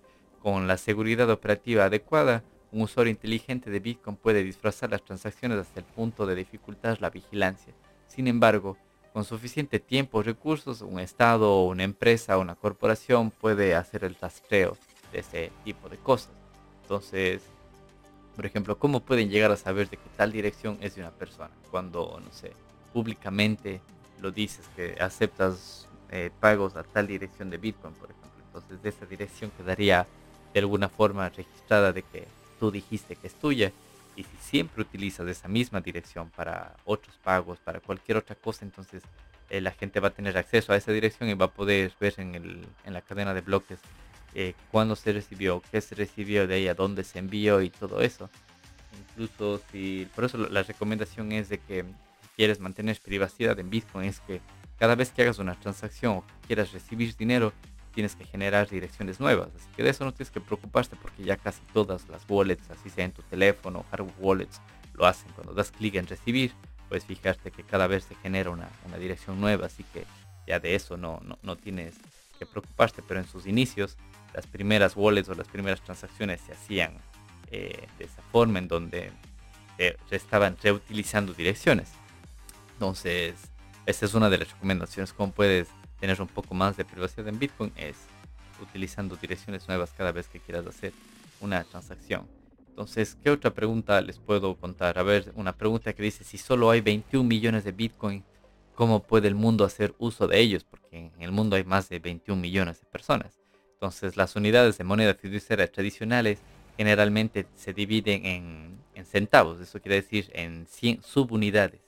Con 0.43 0.67
la 0.67 0.77
seguridad 0.77 1.31
operativa 1.31 1.85
adecuada, 1.85 2.43
un 2.77 2.83
usuario 2.83 3.11
inteligente 3.11 3.71
de 3.71 3.81
Bitcoin 3.81 4.17
puede 4.17 4.45
disfrazar 4.45 4.91
las 4.91 5.03
transacciones 5.03 5.59
hasta 5.59 5.81
el 5.81 5.87
punto 5.87 6.27
de 6.27 6.35
dificultar 6.35 7.01
la 7.01 7.09
vigilancia. 7.09 7.73
Sin 8.07 8.29
embargo, 8.29 8.77
con 9.15 9.25
suficiente 9.25 9.81
tiempo 9.81 10.21
y 10.21 10.25
recursos, 10.25 10.83
un 10.83 11.01
Estado, 11.01 11.65
una 11.65 11.85
empresa 11.85 12.37
o 12.37 12.43
una 12.43 12.55
corporación 12.55 13.31
puede 13.31 13.75
hacer 13.75 14.05
el 14.05 14.15
rastreo 14.15 14.77
de 15.11 15.21
ese 15.21 15.53
tipo 15.65 15.89
de 15.89 15.97
cosas. 15.97 16.33
Entonces, 16.83 17.43
por 18.35 18.45
ejemplo, 18.45 18.79
¿cómo 18.79 19.01
pueden 19.01 19.31
llegar 19.31 19.51
a 19.53 19.57
saber 19.57 19.89
de 19.89 19.97
que 19.97 20.11
tal 20.15 20.31
dirección 20.31 20.77
es 20.83 20.97
de 20.97 21.01
una 21.01 21.13
persona? 21.13 21.55
Cuando, 21.71 22.21
no 22.23 22.31
sé, 22.31 22.53
públicamente 22.93 23.81
lo 24.21 24.33
dices 24.33 24.69
que 24.77 24.99
aceptas 25.01 25.89
eh, 26.11 26.31
pagos 26.41 26.77
a 26.77 26.83
tal 26.83 27.07
dirección 27.07 27.49
de 27.49 27.57
Bitcoin, 27.57 27.95
por 27.95 28.11
ejemplo. 28.11 28.45
Entonces, 28.49 28.83
de 28.83 28.89
esa 28.91 29.07
dirección 29.07 29.51
quedaría 29.57 30.07
de 30.53 30.61
alguna 30.61 30.91
forma 30.91 31.31
registrada 31.31 31.95
de 31.95 32.03
que 32.03 32.29
tú 32.59 32.71
dijiste 32.71 33.17
que 33.17 33.27
es 33.27 33.35
tuya. 33.35 33.73
Y 34.17 34.23
si 34.23 34.37
siempre 34.41 34.83
utilizas 34.83 35.29
esa 35.29 35.47
misma 35.47 35.81
dirección 35.81 36.31
para 36.31 36.75
otros 36.85 37.17
pagos, 37.23 37.59
para 37.59 37.81
cualquier 37.81 38.17
otra 38.17 38.35
cosa, 38.35 38.65
entonces 38.65 39.03
eh, 39.51 39.61
la 39.61 39.73
gente 39.73 40.01
va 40.01 40.09
a 40.09 40.15
tener 40.15 40.39
acceso 40.39 40.73
a 40.73 40.77
esa 40.77 40.91
dirección 40.91 41.29
y 41.29 41.35
va 41.35 41.47
a 41.47 41.53
poder 41.53 41.93
ver 42.01 42.15
en, 42.19 42.35
el, 42.35 42.67
en 42.85 42.93
la 42.95 43.03
cadena 43.03 43.35
de 43.35 43.43
bloques 43.43 43.79
eh, 44.35 44.55
cuándo 44.71 44.97
se 44.97 45.13
recibió, 45.13 45.63
qué 45.71 45.81
se 45.81 45.95
recibió 45.95 46.47
de 46.47 46.59
ella, 46.59 46.75
dónde 46.75 47.05
se 47.05 47.19
envió 47.19 47.63
y 47.63 47.71
todo 47.71 48.01
eso. 48.01 48.29
Incluso 48.99 49.63
si, 49.71 50.09
por 50.15 50.25
eso 50.25 50.37
la 50.37 50.63
recomendación 50.63 51.33
es 51.33 51.49
de 51.49 51.59
que 51.59 51.85
si 51.85 52.29
quieres 52.37 52.61
mantener 52.61 53.01
privacidad 53.01 53.59
en 53.59 53.71
Bitcoin 53.71 54.09
es 54.09 54.21
que 54.21 54.41
cada 54.79 54.95
vez 54.95 55.11
que 55.11 55.23
hagas 55.23 55.39
una 55.39 55.59
transacción 55.59 56.19
o 56.19 56.25
quieras 56.47 56.73
recibir 56.73 57.17
dinero, 57.17 57.53
tienes 57.97 58.15
que 58.15 58.27
generar 58.27 58.69
direcciones 58.69 59.21
nuevas. 59.21 59.49
Así 59.57 59.67
que 59.75 59.83
de 59.83 59.89
eso 59.89 60.05
no 60.05 60.13
tienes 60.13 60.31
que 60.31 60.43
preocuparte 60.43 60.97
porque 61.01 61.25
ya 61.25 61.39
casi 61.39 61.63
todas 61.73 62.07
las 62.11 62.27
wallets, 62.29 62.69
así 62.71 62.91
sea 62.91 63.07
en 63.07 63.13
tu 63.13 63.23
teléfono 63.23 63.87
hardware 63.91 64.15
wallets, 64.19 64.61
lo 64.93 65.07
hacen. 65.07 65.33
Cuando 65.33 65.55
das 65.55 65.71
clic 65.71 65.95
en 65.95 66.07
recibir, 66.07 66.53
puedes 66.91 67.07
fijarte 67.07 67.51
que 67.51 67.65
cada 67.65 67.87
vez 67.87 68.05
se 68.05 68.15
genera 68.17 68.51
una, 68.51 68.69
dirección 69.01 69.41
nueva, 69.41 69.65
así 69.65 69.83
que 69.95 70.05
ya 70.47 70.61
de 70.61 70.75
eso 70.75 70.99
no, 70.99 71.23
no, 71.25 71.39
no 71.43 71.57
tienes 71.57 71.95
que 72.39 72.45
preocuparte, 72.45 73.01
pero 73.01 73.19
en 73.19 73.27
sus 73.27 73.47
inicios 73.47 73.97
las 74.35 74.47
primeras 74.47 74.95
wallets 74.95 75.31
o 75.31 75.35
las 75.35 75.49
primeras 75.49 75.81
transacciones 75.81 76.43
se 76.43 76.53
hacían 76.53 76.99
eh, 77.51 77.89
de 77.99 78.05
esa 78.05 78.21
forma 78.31 78.59
en 78.59 78.69
donde 78.69 79.11
se 79.79 80.17
estaban 80.17 80.57
reutilizando 80.63 81.33
direcciones. 81.33 81.93
Entonces, 82.75 83.35
esta 83.87 84.05
es 84.05 84.13
una 84.15 84.29
de 84.29 84.39
las 84.39 84.53
recomendaciones, 84.53 85.15
cómo 85.15 85.33
puedes 85.33 85.69
tener 86.01 86.21
un 86.21 86.29
poco 86.29 86.55
más 86.55 86.77
de 86.77 86.85
privacidad 86.85 87.29
en 87.29 87.39
Bitcoin, 87.39 87.73
es 87.77 87.97
utilizando 88.61 89.17
direcciones 89.17 89.69
nuevas 89.69 89.93
cada 89.97 90.13
vez 90.13 90.29
que 90.29 90.41
quieras 90.41 90.67
hacer 90.67 90.93
una 91.41 91.65
transacción. 91.65 92.27
Entonces, 92.69 93.17
¿qué 93.23 93.31
otra 93.31 93.53
pregunta 93.53 94.01
les 94.01 94.19
puedo 94.19 94.55
contar? 94.57 94.99
A 94.99 95.03
ver, 95.03 95.33
una 95.35 95.57
pregunta 95.57 95.93
que 95.93 96.03
dice, 96.03 96.25
si 96.25 96.37
solo 96.39 96.71
hay 96.71 96.81
21 96.83 97.27
millones 97.27 97.65
de 97.65 97.73
Bitcoin, 97.73 98.23
¿cómo 98.75 99.03
puede 99.03 99.29
el 99.29 99.35
mundo 99.35 99.65
hacer 99.65 99.95
uso 99.99 100.29
de 100.29 100.39
ellos? 100.41 100.65
Porque 100.65 101.11
en 101.15 101.23
el 101.23 101.33
mundo 101.33 101.57
hay 101.57 101.65
más 101.65 101.89
de 101.89 101.99
21 101.99 102.41
millones 102.41 102.81
de 102.81 102.87
personas. 102.87 103.41
Entonces 103.73 104.17
las 104.17 104.37
unidades 104.37 104.79
de 104.79 104.85
moneda 104.85 105.15
fiduciaria 105.15 105.71
tradicionales 105.71 106.39
generalmente 106.77 107.47
se 107.55 107.73
dividen 107.73 108.27
en, 108.27 108.77
centavos, 109.05 109.61
eso 109.61 109.81
quiere 109.81 109.97
decir 109.97 110.31
en 110.35 110.67
100 110.67 111.03
subunidades, 111.03 111.81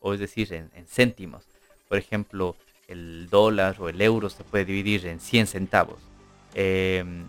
o 0.00 0.14
es 0.14 0.20
decir, 0.20 0.52
en, 0.52 0.86
céntimos. 0.86 1.44
Por 1.88 1.98
ejemplo, 1.98 2.56
el 2.92 3.28
dólar 3.30 3.76
o 3.80 3.88
el 3.88 4.00
euro 4.00 4.28
se 4.30 4.44
puede 4.44 4.64
dividir 4.64 5.06
en 5.06 5.18
100 5.20 5.46
centavos. 5.46 5.98
Em, 6.54 7.24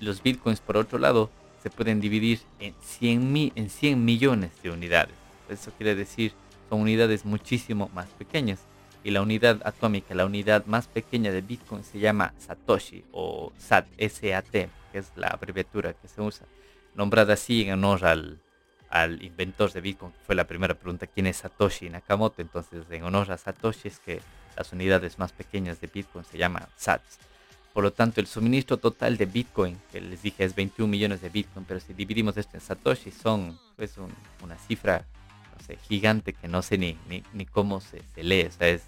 los 0.00 0.22
bitcoins, 0.22 0.60
por 0.60 0.76
otro 0.76 0.98
lado, 0.98 1.30
se 1.62 1.70
pueden 1.70 2.00
dividir 2.00 2.40
en 2.58 2.74
100, 2.82 3.32
mi, 3.32 3.52
en 3.54 3.70
100 3.70 4.04
millones 4.04 4.50
de 4.62 4.70
unidades. 4.70 5.14
Eso 5.48 5.70
quiere 5.76 5.94
decir, 5.94 6.32
son 6.68 6.80
unidades 6.80 7.24
muchísimo 7.24 7.90
más 7.94 8.08
pequeñas. 8.10 8.60
Y 9.04 9.10
la 9.10 9.22
unidad 9.22 9.60
atómica, 9.64 10.14
la 10.14 10.26
unidad 10.26 10.66
más 10.66 10.86
pequeña 10.86 11.32
de 11.32 11.40
Bitcoin 11.40 11.82
se 11.82 11.98
llama 11.98 12.34
Satoshi 12.38 13.04
o 13.12 13.52
SAT, 13.58 13.86
S-A-T, 13.98 14.68
que 14.92 14.98
es 14.98 15.12
la 15.16 15.28
abreviatura 15.28 15.92
que 15.92 16.06
se 16.06 16.20
usa, 16.20 16.46
nombrada 16.94 17.34
así 17.34 17.62
en 17.62 17.72
honor 17.72 18.04
al, 18.04 18.40
al 18.90 19.22
inventor 19.22 19.72
de 19.72 19.80
Bitcoin. 19.80 20.12
Fue 20.24 20.34
la 20.34 20.46
primera 20.46 20.74
pregunta, 20.74 21.06
¿quién 21.06 21.26
es 21.26 21.38
Satoshi 21.38 21.90
Nakamoto? 21.90 22.42
Entonces, 22.42 22.84
en 22.90 23.02
honor 23.02 23.32
a 23.32 23.38
Satoshi 23.38 23.88
es 23.88 23.98
que 23.98 24.20
las 24.56 24.72
unidades 24.72 25.18
más 25.18 25.32
pequeñas 25.32 25.80
de 25.80 25.88
Bitcoin 25.88 26.24
se 26.24 26.38
llaman 26.38 26.66
SATs. 26.76 27.18
Por 27.72 27.84
lo 27.84 27.92
tanto, 27.92 28.20
el 28.20 28.26
suministro 28.26 28.76
total 28.76 29.16
de 29.16 29.26
Bitcoin, 29.26 29.80
que 29.90 30.00
les 30.00 30.22
dije 30.22 30.44
es 30.44 30.54
21 30.54 30.90
millones 30.90 31.22
de 31.22 31.30
Bitcoin, 31.30 31.64
pero 31.66 31.80
si 31.80 31.94
dividimos 31.94 32.36
esto 32.36 32.56
en 32.56 32.60
Satoshi, 32.60 33.10
son 33.10 33.58
pues 33.76 33.94
una 34.42 34.58
cifra 34.58 35.06
gigante 35.88 36.32
que 36.32 36.48
no 36.48 36.60
sé 36.62 36.76
ni, 36.76 36.98
ni, 37.32 37.46
cómo 37.46 37.80
se, 37.80 38.02
lee. 38.16 38.42
O 38.42 38.50
sea, 38.50 38.68
es 38.68 38.82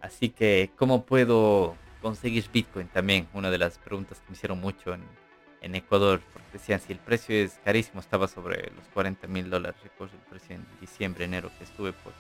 Así 0.01 0.31
que, 0.31 0.71
¿cómo 0.77 1.05
puedo 1.05 1.77
conseguir 2.01 2.45
Bitcoin 2.53 2.89
también, 2.89 3.29
una 3.33 3.51
de 3.51 3.59
las 3.59 3.79
preguntas 3.79 4.19
que 4.19 4.31
me 4.31 4.37
hicieron 4.37 4.61
mucho 4.61 4.95
en, 4.95 5.75
Ecuador, 5.75 6.23
porque 6.33 6.49
decían 6.53 6.81
si 6.81 6.93
el 6.93 6.99
precio 6.99 7.35
es 7.35 7.59
carísimo, 7.65 8.01
estaba 8.01 8.27
sobre 8.29 8.71
los 8.75 8.87
40 8.95 9.27
mil 9.27 9.51
dólares, 9.51 9.79
recuerdo 9.83 10.15
el 10.15 10.31
precio 10.31 10.57
en 10.57 10.65
diciembre, 10.81 11.25
enero 11.25 11.51
que 11.59 11.65
estuve 11.65 11.93
por, 11.93 12.13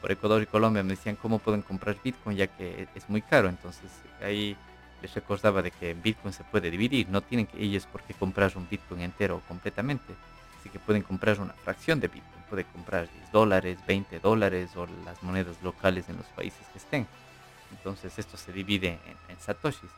por 0.00 0.10
Ecuador 0.10 0.42
y 0.42 0.46
Colombia, 0.46 0.82
me 0.82 0.90
decían 0.90 1.16
cómo 1.16 1.38
pueden 1.38 1.60
comprar 1.60 1.96
Bitcoin 2.02 2.36
ya 2.36 2.46
que 2.46 2.88
es 2.94 3.10
muy 3.10 3.20
caro, 3.20 3.48
entonces 3.48 3.90
ahí 4.22 4.56
les 5.02 5.12
recordaba 5.12 5.60
de 5.60 5.70
que 5.70 5.92
Bitcoin 5.92 6.32
se 6.32 6.44
puede 6.44 6.70
dividir, 6.70 7.08
no 7.10 7.20
tienen 7.20 7.46
que 7.46 7.62
ellos 7.62 7.84
por 7.84 8.02
qué 8.04 8.14
comprar 8.14 8.52
un 8.56 8.66
Bitcoin 8.70 9.02
entero 9.02 9.42
completamente, 9.48 10.14
así 10.58 10.70
que 10.70 10.78
pueden 10.78 11.02
comprar 11.02 11.40
una 11.40 11.52
fracción 11.52 12.00
de 12.00 12.08
Bitcoin, 12.08 12.43
pueden 12.44 12.66
comprar 12.66 13.10
10 13.10 13.32
dólares, 13.32 13.78
20 13.86 14.20
dólares 14.20 14.70
o 14.76 14.86
las 15.04 15.22
monedas 15.22 15.56
locales 15.62 16.08
en 16.08 16.16
los 16.16 16.26
países 16.26 16.66
que 16.72 16.78
estén. 16.78 17.06
Entonces 17.72 18.18
esto 18.18 18.36
se 18.36 18.52
divide 18.52 18.98
en, 19.28 19.40
satoshis. 19.40 19.90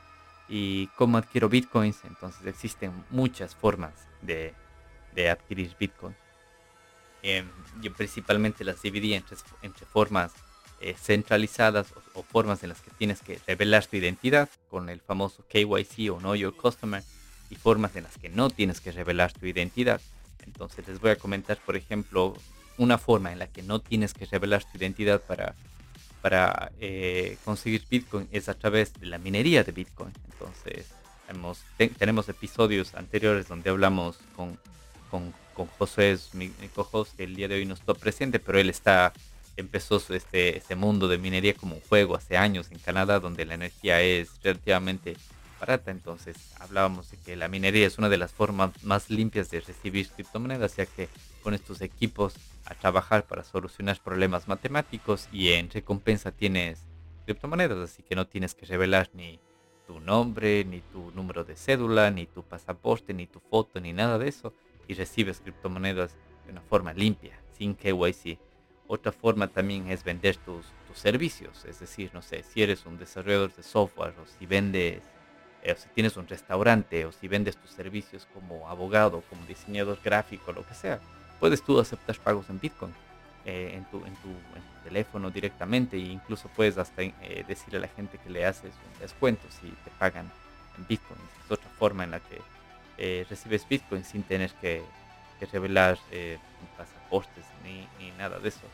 ¿Y 0.49 0.87
cómo 0.89 1.19
adquiero 1.19 1.49
bitcoins? 1.49 2.05
Entonces 2.05 2.47
existen 2.47 2.93
muchas 3.11 3.55
formas 3.55 3.93
de, 4.23 4.55
adquirir 5.31 5.75
bitcoin. 5.79 6.15
Em, 7.23 7.49
yo 7.81 7.93
principalmente 7.93 8.65
las 8.65 8.83
dividí 8.83 9.15
entre, 9.15 9.37
entre 9.63 9.87
formas 9.87 10.33
eh, 10.81 10.95
centralizadas 10.95 11.87
o, 12.13 12.23
formas 12.23 12.63
en 12.63 12.69
las 12.69 12.83
que 12.83 12.91
tienes 12.91 13.23
que 13.23 13.41
revelar 13.47 13.87
tu 13.87 13.97
identidad 13.97 14.51
con 14.69 14.91
el 14.91 15.01
famoso 15.01 15.43
KYC 15.49 16.13
o 16.13 16.19
Know 16.19 16.35
Your 16.35 16.55
Customer 16.55 17.03
y 17.49 17.55
formas 17.55 17.97
en 17.97 18.05
las 18.05 18.19
que 18.19 18.29
no 18.29 18.51
tienes 18.51 18.83
que 18.83 18.93
revelar 18.93 19.33
tu 19.33 19.47
identidad. 19.47 20.03
Entonces 20.45 20.87
les 20.89 21.01
voy 21.01 21.11
a 21.11 21.17
comentar, 21.17 21.59
por 21.65 21.77
ejemplo, 21.77 22.37
una 22.79 22.99
forma 22.99 23.33
en 23.33 23.39
la 23.39 23.47
que 23.47 23.63
no 23.63 23.81
tienes 23.81 24.13
que 24.13 24.27
revelar 24.27 24.65
tu 24.65 24.79
identidad 24.79 25.21
para 25.23 25.55
para 26.27 26.73
eh, 26.81 27.39
conseguir 27.45 27.85
Bitcoin 27.89 28.29
es 28.33 28.49
a 28.49 28.55
través 28.55 28.93
de 28.95 29.07
la 29.07 29.17
minería 29.17 29.63
de 29.63 29.71
Bitcoin. 29.71 30.13
Entonces, 30.33 30.89
hemos, 31.29 31.61
tenemos 31.99 32.29
episodios 32.29 32.97
anteriores 32.97 33.47
donde 33.47 33.71
hablamos 33.71 34.19
con, 34.35 34.59
con, 35.09 35.33
con 35.55 35.67
José, 35.79 36.19
mi, 36.33 36.49
que 36.49 37.23
el 37.23 37.37
día 37.37 37.47
de 37.47 37.55
hoy 37.55 37.65
no 37.65 37.75
está 37.75 37.95
presente, 37.95 38.41
pero 38.41 38.59
él 38.59 38.71
está 38.71 39.13
empezó 39.57 40.03
este, 40.11 40.59
este 40.59 40.75
mundo 40.75 41.07
de 41.07 41.17
minería 41.17 41.55
como 41.55 41.77
un 41.77 41.81
juego 41.83 42.17
hace 42.17 42.37
años 42.37 42.73
en 42.73 42.81
Canadá, 42.81 43.21
donde 43.21 43.45
la 43.45 43.55
energía 43.55 44.03
es 44.03 44.31
relativamente 44.43 45.17
barata. 45.59 45.91
Entonces 45.91 46.37
hablábamos 46.59 47.11
de 47.11 47.17
que 47.19 47.37
la 47.37 47.49
minería 47.49 47.87
es 47.87 47.99
una 47.99 48.09
de 48.09 48.19
las 48.19 48.33
formas 48.33 48.71
más 48.85 49.11
limpias 49.11 49.51
de 49.51 49.61
recibir 49.61 50.09
criptomonedas, 50.11 50.77
ya 50.77 50.87
que 50.87 51.09
con 51.43 51.55
estos 51.55 51.81
equipos 51.81 52.35
a 52.65 52.75
trabajar 52.75 53.25
para 53.27 53.45
solucionar 53.45 54.01
problemas 54.03 54.49
matemáticos 54.49 55.29
y 55.33 55.53
en 55.53 55.71
recompensa 55.71 56.33
tienes 56.33 56.83
criptomonedas, 57.25 57.79
así 57.79 58.03
que 58.03 58.17
no 58.17 58.27
tienes 58.27 58.55
que 58.55 58.67
revelar 58.67 59.11
ni 59.15 59.39
tu 59.87 60.01
nombre, 60.01 60.65
ni 60.65 60.81
tu 60.81 61.11
número 61.13 61.45
de 61.45 61.57
cédula, 61.57 62.11
ni 62.11 62.27
tu 62.27 62.43
pasaporte, 62.43 63.15
ni 63.15 63.27
tu 63.27 63.41
foto, 63.41 63.81
ni 63.81 63.93
nada 63.93 64.19
de 64.19 64.29
eso, 64.29 64.53
y 64.89 64.95
recibes 64.95 65.41
criptomonedas 65.41 66.17
de 66.45 66.53
una 66.53 66.61
forma 66.63 66.93
limpia, 66.93 67.39
sin 67.57 67.75
KYC. 67.75 68.39
Otra 68.89 69.13
forma 69.13 69.49
también 69.49 69.89
es 69.89 70.05
vender 70.05 70.37
tus, 70.37 70.67
tus 70.87 70.99
servicios, 70.99 71.65
es 71.65 71.81
decir, 71.81 72.11
no 72.15 72.23
sé, 72.23 72.43
si 72.43 72.63
eres 72.63 72.87
un 72.87 72.99
desarrollador 72.99 73.55
de 73.55 73.63
software 73.63 74.15
o 74.21 74.27
si 74.27 74.47
vendes, 74.47 75.03
o 75.73 75.77
si 75.77 75.89
tienes 75.91 76.17
un 76.17 76.29
restaurante 76.29 77.05
o 77.05 77.13
si 77.13 77.29
vendes 77.29 77.57
tus 77.57 77.71
servicios 77.71 78.27
como 78.33 78.69
abogado, 78.69 79.23
como 79.29 79.45
diseñador 79.47 79.99
gráfico, 80.05 80.53
lo 80.53 80.67
que 80.67 80.75
sea, 80.75 81.01
puedes 81.41 81.63
tú 81.63 81.79
aceptar 81.81 82.17
pagos 82.19 82.49
en 82.51 82.61
Bitcoin 82.61 82.93
eh, 83.49 83.75
en, 83.77 83.85
tu, 83.85 83.99
en, 84.05 84.15
tu, 84.17 84.29
teléfono 84.83 85.31
directamente 85.31 85.97
e 85.97 86.01
incluso 86.01 86.49
puedes 86.49 86.79
hasta 86.79 87.03
eh, 87.03 87.45
decirle 87.47 87.79
a 87.79 87.83
la 87.83 87.89
gente 87.89 88.19
que 88.19 88.31
le 88.31 88.45
haces 88.45 88.73
un 88.73 89.01
descuento 89.01 89.47
si 89.51 89.69
te 89.85 89.91
pagan 89.99 90.31
en 90.77 90.87
Bitcoin. 90.87 91.21
Es 91.45 91.51
otra 91.53 91.69
forma 91.79 92.03
en 92.03 92.11
la 92.13 92.21
que 92.21 92.41
eh, 92.99 93.25
recibes 93.31 93.69
Bitcoin 93.69 94.05
sin 94.05 94.25
tener 94.25 94.51
que, 94.61 94.83
revelar 95.53 95.99
pasaportes 96.79 97.45
ni, 97.63 97.87
ni, 97.99 98.11
nada 98.17 98.39
de 98.39 98.49
eso. 98.49 98.67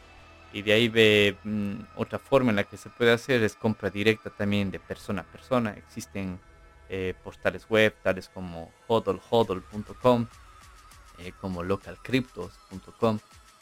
Y 0.53 0.63
de 0.63 0.73
ahí 0.73 0.89
ve 0.89 1.37
mm, 1.45 1.75
otra 1.97 2.19
forma 2.19 2.51
en 2.51 2.57
la 2.57 2.65
que 2.65 2.77
se 2.77 2.89
puede 2.89 3.13
hacer 3.13 3.43
es 3.43 3.57
compra 3.57 3.91
directa 3.91 4.31
también 4.31 4.71
de 4.71 4.79
persona 4.79 5.23
a 5.23 5.25
persona. 5.25 5.75
Existen 5.77 6.39
portales 7.25 7.67
web 7.69 7.95
tales 8.03 8.29
como 8.29 8.71
hodlhodl.com 8.87 10.27
eh, 11.19 11.33
como 11.41 11.63
localcryptos.com, 11.63 13.19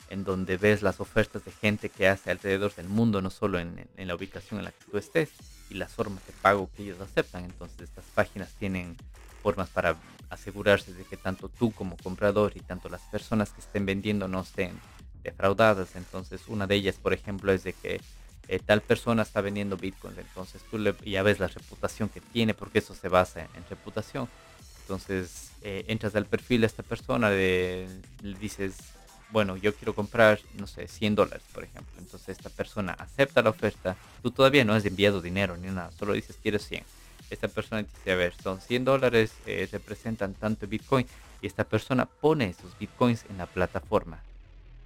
en 0.08 0.24
donde 0.24 0.56
ves 0.56 0.82
las 0.82 1.00
ofertas 1.00 1.44
de 1.44 1.50
gente 1.50 1.88
que 1.90 2.08
hace 2.08 2.30
alrededor 2.30 2.74
del 2.74 2.88
mundo, 2.88 3.20
no 3.20 3.28
solo 3.28 3.58
en, 3.58 3.88
la 3.96 4.14
ubicación 4.14 4.60
en 4.60 4.64
la 4.64 4.72
que 4.72 4.84
tú 4.90 4.98
estés, 4.98 5.30
y 5.68 5.74
las 5.74 5.92
formas 5.92 6.26
de 6.26 6.32
pago 6.40 6.70
que 6.74 6.84
ellos 6.84 7.00
aceptan. 7.00 7.44
Entonces 7.44 7.80
estas 7.82 8.04
páginas 8.14 8.54
tienen 8.58 8.96
formas 9.42 9.68
para 9.68 9.96
asegurarse 10.30 10.94
de 10.94 11.04
que 11.04 11.16
tanto 11.16 11.48
tú 11.48 11.72
como 11.72 11.96
comprador 11.96 12.52
y 12.54 12.60
tanto 12.60 12.88
las 12.88 13.02
personas 13.02 13.50
que 13.50 13.60
estén 13.60 13.84
vendiendo 13.84 14.26
no 14.26 14.40
estén 14.40 14.78
defraudadas. 15.22 15.96
Entonces 15.96 16.42
una 16.48 16.66
de 16.66 16.76
ellas, 16.76 16.96
por 16.96 17.12
ejemplo, 17.12 17.52
es 17.52 17.64
de 17.64 17.72
que 17.72 18.00
eh, 18.50 18.58
tal 18.58 18.80
persona 18.80 19.22
está 19.22 19.40
vendiendo 19.40 19.76
bitcoins. 19.76 20.18
Entonces 20.18 20.60
tú 20.68 20.76
le, 20.76 20.92
ya 21.04 21.22
ves 21.22 21.38
la 21.38 21.46
reputación 21.46 22.08
que 22.08 22.20
tiene 22.20 22.52
porque 22.52 22.80
eso 22.80 22.96
se 22.96 23.08
basa 23.08 23.42
en 23.42 23.64
reputación. 23.70 24.28
Entonces 24.80 25.52
eh, 25.62 25.84
entras 25.86 26.16
al 26.16 26.26
perfil 26.26 26.62
de 26.62 26.66
esta 26.66 26.82
persona, 26.82 27.30
le, 27.30 27.86
dices, 28.40 28.76
bueno, 29.30 29.56
yo 29.56 29.72
quiero 29.76 29.94
comprar, 29.94 30.40
no 30.58 30.66
sé, 30.66 30.88
100 30.88 31.14
dólares, 31.14 31.44
por 31.54 31.62
ejemplo. 31.62 31.94
Entonces 31.98 32.30
esta 32.30 32.50
persona 32.50 32.92
acepta 32.94 33.40
la 33.40 33.50
oferta. 33.50 33.96
Tú 34.20 34.32
todavía 34.32 34.64
no 34.64 34.74
has 34.74 34.84
enviado 34.84 35.22
dinero 35.22 35.56
ni 35.56 35.68
nada, 35.68 35.92
solo 35.96 36.14
dices 36.14 36.36
quiero 36.42 36.58
100. 36.58 36.82
Esta 37.30 37.46
persona 37.46 37.84
dice, 37.84 38.10
a 38.10 38.16
ver, 38.16 38.34
son 38.42 38.60
100 38.60 38.84
dólares, 38.84 39.32
eh, 39.46 39.68
representan 39.70 40.34
tanto 40.34 40.66
Bitcoin. 40.66 41.06
Y 41.40 41.46
esta 41.46 41.62
persona 41.62 42.04
pone 42.04 42.46
esos 42.46 42.76
Bitcoins 42.80 43.24
en 43.30 43.38
la 43.38 43.46
plataforma, 43.46 44.20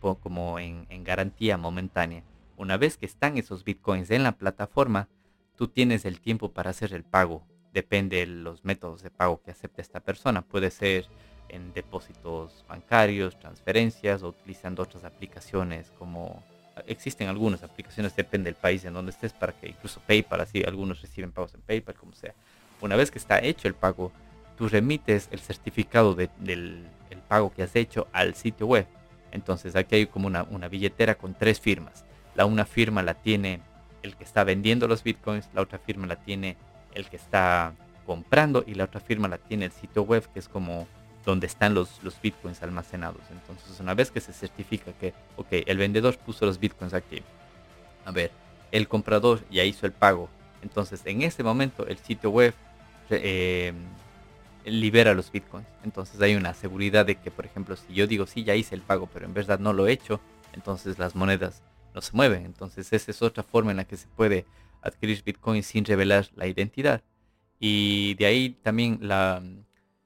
como 0.01 0.59
en 0.59 1.03
garantía 1.03 1.57
momentánea. 1.57 2.23
Una 2.57 2.77
vez 2.77 2.97
que 2.97 3.07
están 3.07 3.37
esos 3.39 3.65
Bitcoins 3.65 4.11
en 4.11 4.23
la 4.23 4.33
plataforma, 4.33 5.09
tú 5.57 5.69
tienes 5.69 6.05
el 6.05 6.21
tiempo 6.21 6.53
para 6.53 6.71
hacer 6.71 6.93
el 6.93 7.05
pago 7.05 7.45
depende 7.75 8.19
de 8.19 8.27
los 8.27 8.65
métodos 8.65 9.03
de 9.03 9.11
pago 9.11 9.43
que 9.43 9.51
acepte 9.51 9.83
esta 9.83 10.01
persona. 10.01 10.43
Puede 10.43 10.71
ser 10.71 11.07
en 11.49 11.75
depósitos 11.75 12.65
bancarios, 12.69 13.39
transferencias 13.39 14.23
o 14.23 14.29
utilizando 14.29 14.83
otras 14.83 15.05
aplicaciones 15.05 15.91
como 15.99 16.43
existen 16.87 17.29
algunas 17.29 17.63
aplicaciones, 17.63 18.17
depende 18.17 18.47
del 18.47 18.55
país 18.57 18.85
en 18.85 18.95
donde 18.95 19.11
estés, 19.11 19.33
para 19.33 19.53
que 19.53 19.69
incluso 19.69 20.01
PayPal, 20.07 20.41
así 20.41 20.63
algunos 20.65 21.03
reciben 21.03 21.31
pagos 21.31 21.55
en 21.55 21.61
PayPal, 21.61 21.95
como 21.95 22.13
sea. 22.15 22.35
Una 22.81 22.97
vez 22.97 23.11
que 23.11 23.19
está 23.19 23.39
hecho 23.39 23.69
el 23.69 23.75
pago, 23.75 24.11
tú 24.57 24.69
remites 24.69 25.29
el 25.31 25.41
certificado 25.41 26.15
del 26.15 26.89
el 27.11 27.19
pago 27.29 27.53
que 27.53 27.63
has 27.63 27.77
hecho 27.77 28.09
al 28.13 28.35
sitio 28.35 28.67
web. 28.67 28.87
Entonces 29.31 29.77
aquí 29.77 29.97
hay 29.97 30.07
como 30.07 30.27
una 30.29 30.69
billetera 30.69 31.17
con 31.17 31.35
tres 31.35 31.61
firmas. 31.61 32.05
La 32.35 32.47
una 32.47 32.65
firma 32.65 33.03
la 33.03 33.15
tiene 33.15 33.61
el 34.03 34.17
que 34.17 34.25
está 34.25 34.45
vendiendo 34.45 34.87
los 34.89 35.03
bitcoins, 35.03 35.49
la 35.55 35.63
otra 35.63 35.79
firma 35.79 36.07
la 36.07 36.17
tiene 36.17 36.57
el 36.95 37.09
que 37.09 37.17
está 37.17 37.75
comprando 38.07 38.65
y 38.67 38.75
la 38.75 38.85
otra 38.85 39.01
firma 39.01 39.29
la 39.29 39.39
tiene 39.39 39.67
el 39.67 39.73
sitio 39.73 40.03
web 40.03 40.27
que 40.33 40.39
es 40.39 40.49
como 40.49 40.87
donde 41.25 41.47
están 41.47 41.73
los, 41.73 42.03
los 42.03 42.21
bitcoins 42.21 42.63
almacenados. 42.63 43.23
Entonces 43.31 43.81
una 43.81 43.95
vez 43.95 44.11
que 44.11 44.21
se 44.21 44.33
certifica 44.33 44.93
que, 44.93 45.15
ok, 45.37 45.49
el 45.67 45.79
vendedor 45.79 46.19
puso 46.19 46.45
los 46.45 46.59
bitcoins 46.61 46.93
aquí, 46.93 47.23
a 48.05 48.11
ver, 48.11 48.31
el 48.73 48.89
comprador 48.89 49.41
ya 49.51 49.65
hizo 49.65 49.87
el 49.87 49.93
pago, 49.93 50.29
entonces 50.63 51.01
en 51.05 51.23
ese 51.23 51.43
momento 51.43 51.87
el 51.87 51.99
sitio 51.99 52.31
web 52.31 52.55
eh, 53.11 53.73
libera 54.65 55.15
los 55.15 55.31
bitcoins. 55.31 55.67
Entonces 55.85 56.21
hay 56.21 56.35
una 56.35 56.55
seguridad 56.55 57.07
de 57.07 57.17
que, 57.17 57.31
por 57.31 57.47
ejemplo, 57.47 57.77
si 57.77 57.95
yo 57.95 58.07
digo, 58.07 58.27
sí, 58.27 58.45
ya 58.45 58.55
hice 58.55 58.75
el 58.75 58.83
pago, 58.83 59.09
pero 59.13 59.27
en 59.27 59.35
verdad 59.35 59.59
no 59.59 59.73
lo 59.73 59.87
he 59.87 59.93
hecho, 59.93 60.21
entonces 60.53 60.99
las 60.99 61.15
monedas 61.15 61.63
no 61.95 62.01
se 62.01 62.15
mueven. 62.15 62.45
Entonces 62.45 62.93
esa 62.93 63.11
es 63.11 63.23
otra 63.23 63.43
forma 63.43 63.71
en 63.71 63.79
la 63.79 63.85
que 63.85 63.97
se 63.97 64.09
puede 64.09 64.47
adquirir 64.83 65.23
Bitcoin 65.25 65.63
sin 65.63 65.85
revelar 65.85 66.29
la 66.35 66.47
identidad. 66.47 67.03
Y 67.59 68.15
de 68.15 68.27
ahí 68.27 68.51
también 68.63 68.99
la, 69.01 69.43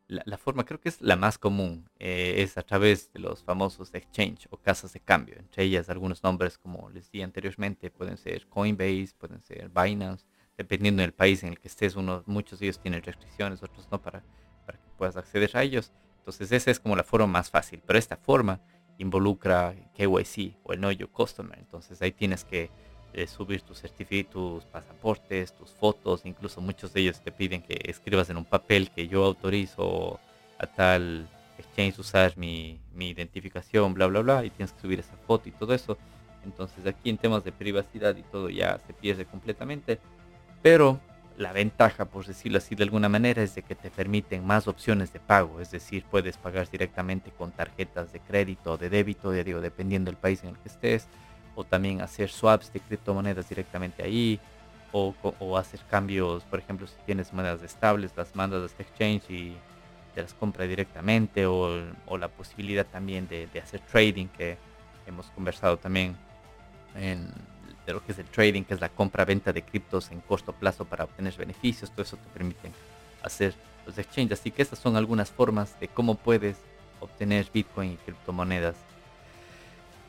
la, 0.06 0.38
forma, 0.38 0.64
creo 0.64 0.80
que 0.80 0.88
es 0.88 1.00
la 1.00 1.16
más 1.16 1.38
común, 1.38 1.88
eh, 1.98 2.36
es 2.38 2.56
a 2.56 2.62
través 2.62 3.12
de 3.12 3.20
los 3.20 3.42
famosos 3.42 3.92
exchange 3.94 4.46
o 4.50 4.56
casas 4.56 4.92
de 4.92 5.00
cambio. 5.00 5.36
Entre 5.38 5.64
ellas 5.64 5.90
algunos 5.90 6.22
nombres, 6.22 6.58
como 6.58 6.88
les 6.90 7.10
di 7.10 7.22
anteriormente, 7.22 7.90
pueden 7.90 8.16
ser 8.16 8.46
Coinbase, 8.46 9.10
pueden 9.18 9.42
ser 9.42 9.70
Binance, 9.70 10.24
dependiendo 10.56 11.02
del 11.02 11.12
país 11.12 11.42
en 11.42 11.50
el 11.50 11.58
que 11.58 11.68
estés. 11.68 11.96
Unos, 11.96 12.26
muchos 12.26 12.60
de 12.60 12.66
ellos 12.66 12.80
tienen 12.80 13.02
restricciones, 13.02 13.62
otros 13.62 13.88
no, 13.90 14.00
para, 14.00 14.22
para 14.64 14.78
que 14.78 14.88
puedas 14.96 15.16
acceder 15.16 15.50
a 15.54 15.62
ellos. 15.62 15.92
Entonces 16.18 16.52
esa 16.52 16.70
es 16.70 16.78
como 16.78 16.94
la 16.94 17.04
forma 17.04 17.26
más 17.26 17.50
fácil. 17.50 17.82
Pero 17.84 17.98
esta 17.98 18.16
forma 18.16 18.60
involucra 18.98 19.74
KYC 19.94 20.56
o 20.64 20.72
el 20.72 20.78
Know 20.78 20.90
Your 20.90 21.08
Customer. 21.10 21.58
Entonces 21.58 22.02
ahí 22.02 22.12
tienes 22.12 22.44
que 22.44 22.70
eh, 23.14 23.26
subir 23.26 23.62
tus 23.62 23.80
certificados, 23.80 24.32
tus 24.32 24.64
pasaportes, 24.64 25.54
tus 25.54 25.70
fotos. 25.70 26.22
Incluso 26.24 26.60
muchos 26.60 26.92
de 26.92 27.00
ellos 27.00 27.20
te 27.20 27.32
piden 27.32 27.62
que 27.62 27.78
escribas 27.84 28.28
en 28.30 28.36
un 28.36 28.44
papel 28.44 28.90
que 28.90 29.08
yo 29.08 29.24
autorizo 29.24 30.20
a 30.58 30.66
tal 30.66 31.28
exchange 31.58 31.98
usar 31.98 32.36
mi, 32.36 32.80
mi 32.92 33.08
identificación, 33.10 33.94
bla, 33.94 34.06
bla, 34.06 34.20
bla. 34.20 34.44
Y 34.44 34.50
tienes 34.50 34.72
que 34.72 34.80
subir 34.80 35.00
esa 35.00 35.16
foto 35.26 35.48
y 35.48 35.52
todo 35.52 35.72
eso. 35.74 35.96
Entonces 36.44 36.86
aquí 36.86 37.10
en 37.10 37.18
temas 37.18 37.44
de 37.44 37.52
privacidad 37.52 38.16
y 38.16 38.22
todo 38.22 38.50
ya 38.50 38.78
se 38.86 38.92
pierde 38.92 39.24
completamente. 39.24 39.98
Pero 40.62 41.00
la 41.38 41.52
ventaja, 41.52 42.04
por 42.04 42.26
decirlo 42.26 42.58
así 42.58 42.74
de 42.74 42.82
alguna 42.82 43.08
manera, 43.08 43.42
es 43.42 43.54
de 43.54 43.62
que 43.62 43.76
te 43.76 43.90
permiten 43.90 44.44
más 44.44 44.66
opciones 44.66 45.12
de 45.12 45.20
pago, 45.20 45.60
es 45.60 45.70
decir, 45.70 46.04
puedes 46.10 46.36
pagar 46.36 46.68
directamente 46.68 47.30
con 47.30 47.52
tarjetas 47.52 48.12
de 48.12 48.18
crédito 48.18 48.72
o 48.72 48.76
de 48.76 48.90
débito, 48.90 49.32
ya 49.34 49.44
digo, 49.44 49.60
dependiendo 49.60 50.10
del 50.10 50.18
país 50.18 50.42
en 50.42 50.50
el 50.50 50.58
que 50.58 50.68
estés, 50.68 51.06
o 51.54 51.62
también 51.62 52.00
hacer 52.00 52.28
swaps 52.28 52.72
de 52.72 52.80
criptomonedas 52.80 53.48
directamente 53.48 54.02
ahí, 54.02 54.40
o, 54.90 55.14
hacer 55.56 55.80
cambios, 55.88 56.42
por 56.44 56.58
ejemplo, 56.58 56.86
si 56.86 56.96
tienes 57.06 57.32
monedas 57.32 57.62
estables, 57.62 58.10
las 58.16 58.34
mandas 58.34 58.62
a 58.62 58.66
este 58.66 58.82
exchange 58.82 59.30
y 59.30 59.56
te 60.14 60.22
las 60.22 60.34
compra 60.34 60.64
directamente, 60.66 61.46
o, 61.46 61.84
la 62.18 62.28
posibilidad 62.28 62.84
también 62.84 63.28
de, 63.28 63.46
de 63.46 63.60
hacer 63.60 63.80
trading, 63.80 64.26
que 64.26 64.56
hemos 65.06 65.26
conversado 65.30 65.76
también 65.76 66.16
en 66.96 67.30
de 67.88 67.94
lo 67.94 68.04
que 68.04 68.12
es 68.12 68.18
el 68.18 68.26
trading, 68.26 68.64
que 68.64 68.74
es 68.74 68.80
la 68.80 68.90
compra-venta 68.90 69.50
de 69.50 69.62
criptos 69.62 70.10
en 70.10 70.20
corto 70.20 70.52
plazo 70.52 70.84
para 70.84 71.04
obtener 71.04 71.34
beneficios, 71.38 71.90
todo 71.90 72.02
eso 72.02 72.18
te 72.18 72.28
permite 72.28 72.70
hacer 73.22 73.54
los 73.86 73.96
exchanges. 73.96 74.38
Así 74.38 74.50
que 74.50 74.60
estas 74.60 74.78
son 74.78 74.94
algunas 74.94 75.30
formas 75.30 75.80
de 75.80 75.88
cómo 75.88 76.14
puedes 76.14 76.58
obtener 77.00 77.46
Bitcoin 77.52 77.92
y 77.92 77.96
criptomonedas 77.96 78.76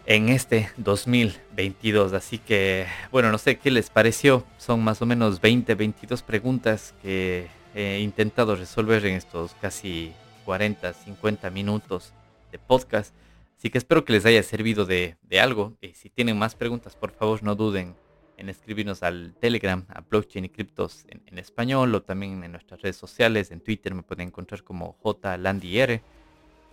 en 0.06 0.28
este 0.28 0.70
2022. 0.76 2.12
Así 2.12 2.38
que, 2.38 2.86
bueno, 3.12 3.32
no 3.32 3.38
sé 3.38 3.58
qué 3.58 3.72
les 3.72 3.90
pareció. 3.90 4.44
Son 4.58 4.84
más 4.84 5.02
o 5.02 5.06
menos 5.06 5.40
20, 5.40 5.74
22 5.76 6.22
preguntas 6.22 6.94
que 7.02 7.48
he 7.74 8.00
intentado 8.02 8.58
resolver 8.58 9.06
en 9.06 9.16
estos 9.16 9.56
casi 9.62 10.12
40, 10.44 10.92
50 10.92 11.50
minutos 11.50 12.12
de 12.52 12.60
podcast. 12.60 13.14
Así 13.60 13.70
que 13.70 13.78
espero 13.78 14.06
que 14.06 14.14
les 14.14 14.26
haya 14.26 14.42
servido 14.42 14.86
de, 14.86 15.18
algo. 15.38 15.78
Y 15.82 15.90
si 15.90 16.10
tienen 16.10 16.40
más 16.40 16.56
preguntas, 16.56 16.96
por 16.96 17.12
favor 17.12 17.44
no 17.44 17.56
duden 17.56 17.94
en 18.38 18.48
escribirnos 18.48 19.04
al 19.04 19.36
Telegram, 19.38 19.86
a 19.90 20.00
Blockchain 20.00 20.46
y 20.46 20.50
Criptos 20.50 21.06
en, 21.10 21.38
español 21.38 21.94
o 21.94 22.02
también 22.02 22.42
en 22.46 22.54
nuestras 22.54 22.82
redes 22.82 22.96
sociales. 22.96 23.52
En 23.52 23.60
Twitter 23.60 23.94
me 23.94 24.02
pueden 24.02 24.28
encontrar 24.28 24.64
como 24.64 24.96
JLandiR. 25.04 26.02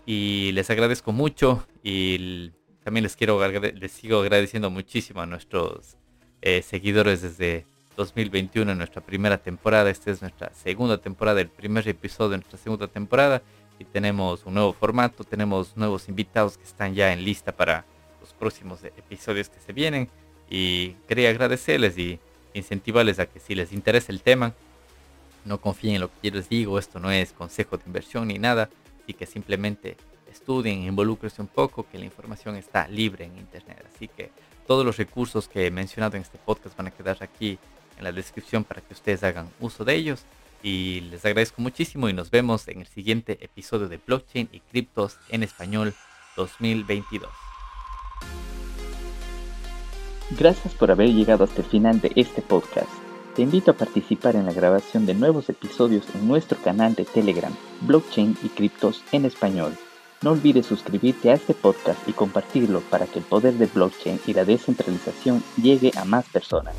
Y 0.07 0.53
les 0.53 0.70
agradezco 0.70 1.11
mucho 1.11 1.66
y 1.82 2.53
también 2.84 3.03
les 3.03 3.16
quiero 3.16 3.45
les 3.49 3.91
sigo 3.91 4.20
agradeciendo 4.20 4.70
muchísimo 4.70 5.22
a 5.22 5.26
nuestros 5.26 5.97
eh, 6.41 6.62
seguidores 6.62 7.20
desde 7.20 7.66
2021 7.97 8.70
en 8.70 8.78
nuestra 8.78 9.03
primera 9.03 9.39
temporada. 9.39 9.91
Esta 9.91 10.12
es 10.12 10.22
nuestra 10.22 10.55
segunda 10.55 10.99
temporada, 10.99 11.41
el 11.41 11.49
primer 11.49 11.89
episodio 11.89 12.30
de 12.30 12.37
nuestra 12.37 12.61
segunda 12.61 12.87
temporada 12.87 13.43
y 13.79 13.85
tenemos 13.85 14.45
un 14.47 14.55
nuevo 14.55 14.72
formato, 14.72 15.24
tenemos 15.24 15.77
nuevos 15.77 16.09
invitados 16.09 16.57
que 16.57 16.64
están 16.64 16.95
ya 16.95 17.12
en 17.12 17.24
lista 17.24 17.53
para 17.53 17.85
los 18.20 18.33
próximos 18.33 18.83
episodios 18.85 19.49
que 19.49 19.61
se 19.61 19.72
vienen 19.72 20.09
y 20.49 20.91
quería 21.09 21.31
agradecerles 21.31 21.99
y 21.99 22.18
incentivarles 22.55 23.18
a 23.18 23.27
que 23.27 23.41
si 23.41 23.55
les 23.55 23.72
interesa 23.72 24.12
el 24.12 24.22
tema, 24.22 24.55
no 25.45 25.61
confíen 25.61 25.97
en 25.97 26.01
lo 26.03 26.09
que 26.09 26.31
yo 26.31 26.37
les 26.37 26.49
digo, 26.49 26.79
esto 26.79 26.99
no 26.99 27.11
es 27.11 27.33
consejo 27.33 27.77
de 27.77 27.85
inversión 27.87 28.29
ni 28.29 28.39
nada, 28.39 28.68
y 29.07 29.14
que 29.14 29.27
simplemente 29.27 29.97
estudien, 30.31 30.83
involúcrense 30.83 31.41
un 31.41 31.49
poco, 31.49 31.87
que 31.91 31.99
la 31.99 32.05
información 32.05 32.57
está 32.57 32.89
libre 32.89 33.24
en 33.24 33.39
internet. 33.39 33.85
Así 33.95 34.09
que 34.09 34.31
todos 34.66 34.85
los 34.85 34.97
recursos 34.97 35.49
que 35.49 35.66
he 35.66 35.70
mencionado 35.70 36.16
en 36.16 36.22
este 36.22 36.39
podcast 36.39 36.77
van 36.77 36.89
a 36.89 36.91
quedar 36.91 37.18
aquí 37.20 37.59
en 37.97 38.05
la 38.05 38.12
descripción 38.12 38.64
para 38.64 38.81
que 38.81 38.95
ustedes 38.95 39.22
hagan 39.22 39.49
uso 39.61 39.85
de 39.85 39.95
ellos 39.95 40.24
y 40.67 41.01
les 41.12 41.25
agradezco 41.25 41.62
muchísimo 41.62 42.09
y 42.09 42.12
nos 42.12 42.33
vemos 42.33 42.67
en 42.67 42.81
el 42.81 42.89
siguiente 42.89 43.39
episodio 43.41 43.89
de 43.89 44.01
Blockchain 44.05 44.49
y 44.51 44.59
Criptos 44.59 45.17
en 45.29 45.45
Español 45.45 45.95
2022. 46.37 47.31
Gracias 50.37 50.75
por 50.75 50.91
haber 50.91 51.11
llegado 51.11 51.45
hasta 51.45 51.62
el 51.62 51.69
final 51.69 52.01
de 52.01 52.11
este 52.17 52.43
podcast. 52.43 52.91
Te 53.37 53.43
invito 53.43 53.71
a 53.71 53.75
participar 53.75 54.35
en 54.35 54.45
la 54.45 54.53
grabación 54.53 55.07
de 55.07 55.14
nuevos 55.14 55.49
episodios 55.51 56.05
en 56.17 56.27
nuestro 56.27 56.59
canal 56.59 56.97
de 56.97 57.05
Telegram, 57.05 57.55
Blockchain 57.83 58.37
y 58.43 58.49
Criptos 58.49 59.05
en 59.12 59.25
Español. 59.25 59.73
No 60.23 60.33
olvides 60.33 60.67
suscribirte 60.67 61.31
a 61.31 61.35
este 61.35 61.55
podcast 61.55 62.09
y 62.09 62.12
compartirlo 62.12 62.81
para 62.81 63.07
que 63.07 63.21
el 63.21 63.25
poder 63.25 63.55
de 63.55 63.67
blockchain 63.67 64.19
y 64.27 64.35
la 64.35 64.45
descentralización 64.45 65.45
llegue 65.62 65.93
a 65.95 66.05
más 66.05 66.29
personas. 66.29 66.75